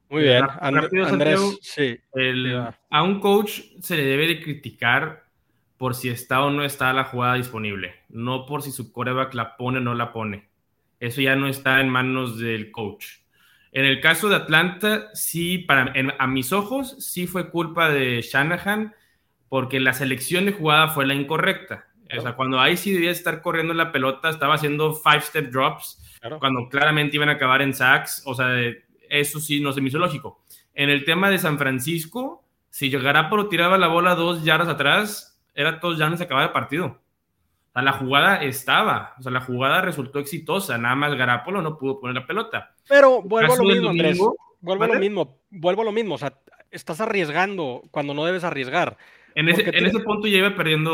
Muy 0.09 0.23
bien, 0.23 0.43
Andrés, 0.43 1.39
sí. 1.61 1.97
a 2.89 3.03
un 3.03 3.19
coach 3.21 3.61
se 3.81 3.95
le 3.95 4.03
debe 4.03 4.27
de 4.27 4.41
criticar 4.41 5.30
por 5.81 5.95
si 5.95 6.09
está 6.09 6.45
o 6.45 6.51
no 6.51 6.63
está 6.63 6.93
la 6.93 7.05
jugada 7.05 7.33
disponible, 7.33 7.95
no 8.07 8.45
por 8.45 8.61
si 8.61 8.71
su 8.71 8.93
coreback 8.93 9.33
la 9.33 9.57
pone 9.57 9.79
o 9.79 9.81
no 9.81 9.95
la 9.95 10.13
pone. 10.13 10.47
Eso 10.99 11.21
ya 11.21 11.35
no 11.35 11.47
está 11.47 11.81
en 11.81 11.89
manos 11.89 12.37
del 12.37 12.69
coach. 12.69 13.07
En 13.71 13.85
el 13.85 13.99
caso 13.99 14.29
de 14.29 14.35
Atlanta, 14.35 15.09
sí, 15.15 15.57
para, 15.57 15.91
a 16.19 16.27
mis 16.27 16.53
ojos, 16.53 17.03
sí 17.03 17.25
fue 17.25 17.49
culpa 17.49 17.89
de 17.89 18.21
Shanahan 18.21 18.93
porque 19.49 19.79
la 19.79 19.93
selección 19.93 20.45
de 20.45 20.51
jugada 20.51 20.89
fue 20.89 21.07
la 21.07 21.15
incorrecta. 21.15 21.87
O 22.15 22.21
sea, 22.21 22.33
cuando 22.33 22.59
ahí 22.59 22.77
sí 22.77 22.93
debía 22.93 23.09
estar 23.09 23.41
corriendo 23.41 23.73
la 23.73 23.91
pelota, 23.91 24.29
estaba 24.29 24.53
haciendo 24.53 24.93
five-step 24.93 25.49
drops, 25.49 25.99
cuando 26.39 26.69
claramente 26.69 27.15
iban 27.15 27.29
a 27.29 27.33
acabar 27.33 27.63
en 27.63 27.73
sacks. 27.73 28.21
O 28.27 28.35
sea, 28.35 28.55
eso 29.09 29.39
sí 29.39 29.59
no 29.61 29.73
se 29.73 29.81
me 29.81 29.87
hizo 29.87 29.97
lógico. 29.97 30.43
En 30.75 30.91
el 30.91 31.05
tema 31.05 31.31
de 31.31 31.39
San 31.39 31.57
Francisco, 31.57 32.45
si 32.69 32.91
llegara 32.91 33.31
por 33.31 33.49
tiraba 33.49 33.79
la 33.79 33.87
bola 33.87 34.13
dos 34.13 34.43
yardas 34.43 34.67
atrás, 34.67 35.30
era 35.53 35.79
todos 35.79 35.97
ya 35.97 36.09
no 36.09 36.17
se 36.17 36.23
acababa 36.23 36.47
el 36.47 36.53
partido. 36.53 36.85
O 36.85 37.73
sea, 37.73 37.81
la 37.81 37.93
jugada 37.93 38.43
estaba, 38.43 39.15
o 39.17 39.21
sea, 39.21 39.31
la 39.31 39.41
jugada 39.41 39.81
resultó 39.81 40.19
exitosa, 40.19 40.77
nada 40.77 40.95
más 40.95 41.15
Garapolo 41.15 41.61
no 41.61 41.77
pudo 41.77 41.99
poner 41.99 42.15
la 42.15 42.27
pelota. 42.27 42.75
Pero 42.87 43.21
vuelvo 43.21 43.53
a 43.53 43.57
lo 43.57 43.63
mismo, 43.63 43.89
Andrés. 43.89 44.19
Vuelvo 44.59 44.83
a 44.83 44.87
lo 44.87 44.99
mismo, 44.99 45.39
vuelvo 45.49 45.81
a 45.81 45.85
lo 45.85 45.91
mismo, 45.91 46.15
o 46.15 46.17
sea, 46.17 46.33
estás 46.69 47.01
arriesgando 47.01 47.83
cuando 47.91 48.13
no 48.13 48.25
debes 48.25 48.43
arriesgar. 48.43 48.97
En 49.35 49.49
ese, 49.49 49.63
en 49.63 49.85
ese 49.85 49.99
punto 49.99 50.27
ya 50.27 50.37
iba 50.37 50.55
perdiendo, 50.55 50.93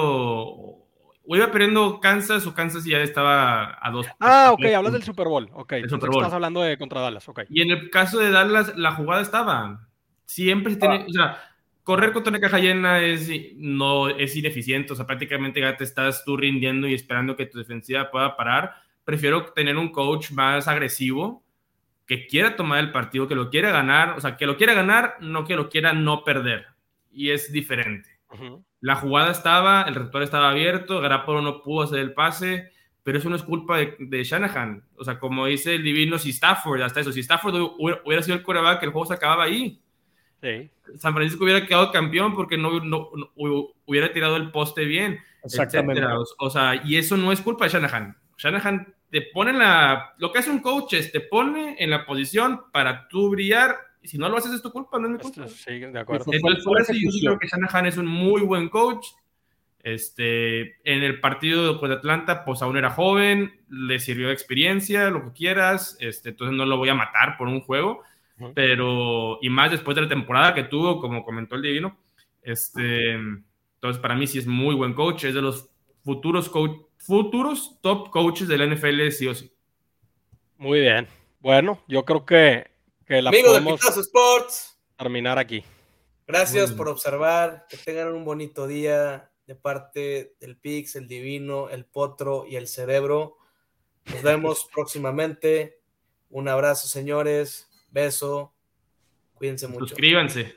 o 1.27 1.35
iba 1.35 1.51
perdiendo 1.51 1.99
Kansas 1.99 2.47
o 2.47 2.53
Kansas 2.53 2.85
ya 2.85 2.99
estaba 2.99 3.77
a 3.81 3.91
dos. 3.91 4.07
Ah, 4.19 4.51
ok, 4.53 4.65
hablas 4.67 4.93
del 4.93 5.03
Super 5.03 5.27
Bowl, 5.27 5.49
ok. 5.53 5.73
Estás 5.73 6.33
hablando 6.33 6.61
de 6.61 6.77
contra 6.77 7.01
Dallas, 7.01 7.27
ok. 7.27 7.41
Y 7.49 7.61
en 7.61 7.71
el 7.71 7.89
caso 7.89 8.19
de 8.19 8.31
Dallas, 8.31 8.77
la 8.77 8.93
jugada 8.93 9.21
estaba. 9.21 9.87
Siempre 10.25 10.73
se 10.73 10.79
tiene, 10.79 10.95
ah. 10.95 11.05
o 11.07 11.11
sea, 11.11 11.46
correr 11.87 12.11
contra 12.11 12.31
una 12.31 12.41
caja 12.41 12.59
llena 12.59 12.99
es, 12.99 13.31
no, 13.55 14.09
es 14.09 14.35
ineficiente, 14.35 14.91
o 14.91 14.95
sea, 14.97 15.07
prácticamente 15.07 15.61
ya 15.61 15.77
te 15.77 15.85
estás 15.85 16.25
tú 16.25 16.35
rindiendo 16.35 16.85
y 16.85 16.93
esperando 16.93 17.37
que 17.37 17.45
tu 17.45 17.59
defensiva 17.59 18.11
pueda 18.11 18.35
parar. 18.35 18.75
Prefiero 19.05 19.53
tener 19.53 19.77
un 19.77 19.93
coach 19.93 20.31
más 20.31 20.67
agresivo, 20.67 21.45
que 22.05 22.27
quiera 22.27 22.57
tomar 22.57 22.79
el 22.79 22.91
partido, 22.91 23.29
que 23.29 23.35
lo 23.35 23.49
quiera 23.49 23.71
ganar, 23.71 24.17
o 24.17 24.19
sea, 24.19 24.35
que 24.35 24.45
lo 24.45 24.57
quiera 24.57 24.73
ganar, 24.73 25.15
no 25.21 25.45
que 25.45 25.55
lo 25.55 25.69
quiera 25.69 25.93
no 25.93 26.25
perder. 26.25 26.67
Y 27.09 27.29
es 27.29 27.53
diferente. 27.53 28.09
La 28.81 28.95
jugada 28.95 29.31
estaba, 29.31 29.83
el 29.83 29.95
receptor 29.95 30.23
estaba 30.23 30.49
abierto, 30.49 30.99
Garapolo 30.99 31.41
no 31.41 31.61
pudo 31.63 31.83
hacer 31.83 31.99
el 31.99 32.13
pase, 32.13 32.69
pero 33.01 33.17
eso 33.19 33.29
no 33.29 33.37
es 33.37 33.43
culpa 33.43 33.77
de, 33.77 34.23
Shanahan. 34.25 34.83
O 34.97 35.05
sea, 35.05 35.19
como 35.19 35.45
dice 35.45 35.75
el 35.75 35.83
divino, 35.83 36.17
si 36.17 36.31
Stafford, 36.31 36.81
hasta 36.81 36.99
eso, 36.99 37.13
si 37.13 37.21
Stafford 37.21 37.55
hubiera, 37.79 38.21
sido 38.23 38.35
el 38.35 38.43
coreback, 38.43 38.83
el 38.83 38.89
juego 38.89 39.05
se 39.05 39.13
acababa 39.13 39.45
ahí. 39.45 39.81
San 40.97 41.13
Francisco 41.13 41.43
hubiera 41.43 41.65
quedado 41.65 41.91
campeón 41.91 42.35
porque 42.35 42.57
no, 42.57 42.69
hubiera 43.85 44.13
tirado 44.13 44.37
el 44.37 44.51
poste 44.51 44.85
bien. 44.85 45.19
Exactamente. 45.43 46.03
O, 46.39 46.49
sea, 46.49 46.81
y 46.83 46.97
eso 46.97 47.17
no 47.17 47.31
es 47.31 47.41
culpa 47.41 47.65
de 47.65 47.71
Shanahan. 47.71 48.17
Shanahan 48.37 48.93
te 49.09 49.21
pone 49.33 49.51
en 49.51 49.59
la. 49.59 50.13
Lo 50.17 50.31
que 50.31 50.39
hace 50.39 50.51
un 50.51 50.59
coach 50.59 50.93
es 50.93 51.11
te 51.11 51.21
pone 51.21 51.75
en 51.79 51.89
la 51.89 52.05
posición 52.05 52.71
para 52.71 53.07
tú 53.07 53.29
brillar. 53.29 53.75
Y 54.01 54.07
si 54.07 54.17
no 54.17 54.29
lo 54.29 54.37
haces, 54.37 54.53
es 54.53 54.61
tu 54.61 54.71
culpa, 54.71 54.99
no 54.99 55.07
es 55.07 55.13
mi 55.13 55.19
culpa. 55.19 55.47
Sí, 55.47 55.79
de 55.79 55.99
acuerdo. 55.99 56.25
Entonces, 56.31 56.63
por 56.63 56.79
eso 56.79 56.93
yo 56.93 57.09
creo 57.21 57.39
que 57.39 57.47
Shanahan 57.47 57.87
es 57.87 57.97
un 57.97 58.07
muy 58.07 58.41
buen 58.41 58.69
coach. 58.69 59.05
Este, 59.83 60.75
en 60.83 61.03
el 61.03 61.21
partido 61.21 61.77
de 61.77 61.93
Atlanta, 61.93 62.43
pues 62.43 62.61
aún 62.61 62.77
era 62.77 62.89
joven, 62.89 63.61
le 63.69 63.99
sirvió 63.99 64.27
de 64.27 64.33
experiencia, 64.33 65.09
lo 65.09 65.23
que 65.23 65.31
quieras. 65.31 65.97
Este, 65.99 66.29
entonces 66.29 66.57
no 66.57 66.65
lo 66.65 66.77
voy 66.77 66.89
a 66.89 66.93
matar 66.93 67.37
por 67.37 67.47
un 67.47 67.61
juego 67.61 68.03
pero, 68.53 69.39
y 69.41 69.49
más 69.49 69.71
después 69.71 69.95
de 69.95 70.01
la 70.01 70.07
temporada 70.07 70.53
que 70.53 70.63
tuvo, 70.63 70.99
como 70.99 71.23
comentó 71.23 71.55
el 71.55 71.61
Divino, 71.61 71.97
este, 72.41 73.13
entonces 73.13 74.01
para 74.01 74.15
mí 74.15 74.27
sí 74.27 74.39
es 74.39 74.47
muy 74.47 74.75
buen 74.75 74.93
coach, 74.93 75.25
es 75.25 75.33
de 75.33 75.41
los 75.41 75.69
futuros, 76.03 76.49
coach, 76.49 76.77
futuros 76.97 77.79
top 77.81 78.09
coaches 78.09 78.47
del 78.47 78.73
NFL, 78.73 79.09
sí 79.09 79.27
o 79.27 79.35
sí. 79.35 79.51
Muy 80.57 80.81
bien. 80.81 81.07
Bueno, 81.39 81.83
yo 81.87 82.03
creo 82.03 82.25
que, 82.25 82.71
que 83.05 83.21
la 83.21 83.29
Amigo 83.29 83.49
podemos 83.49 83.79
de 83.81 84.01
Sports. 84.01 84.79
terminar 84.97 85.37
aquí. 85.37 85.63
Gracias 86.25 86.71
por 86.73 86.89
observar, 86.89 87.65
que 87.69 87.77
tengan 87.77 88.13
un 88.13 88.25
bonito 88.25 88.67
día 88.67 89.31
de 89.45 89.55
parte 89.55 90.35
del 90.41 90.57
Pix, 90.57 90.95
el 90.97 91.07
Divino, 91.07 91.69
el 91.69 91.85
Potro 91.85 92.45
y 92.45 92.57
el 92.57 92.67
Cerebro. 92.67 93.37
Nos 94.05 94.21
vemos 94.21 94.67
próximamente. 94.73 95.79
Un 96.29 96.49
abrazo, 96.49 96.87
señores. 96.87 97.66
Beso. 97.89 98.53
Cuídense 99.33 99.67
mucho. 99.67 99.87
Suscríbanse. 99.87 100.55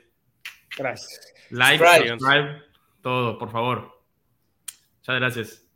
Gracias. 0.77 1.33
Like, 1.49 1.83
subscribe, 1.83 2.61
todo, 3.01 3.37
por 3.37 3.51
favor. 3.51 4.03
Muchas 4.99 5.15
gracias. 5.15 5.70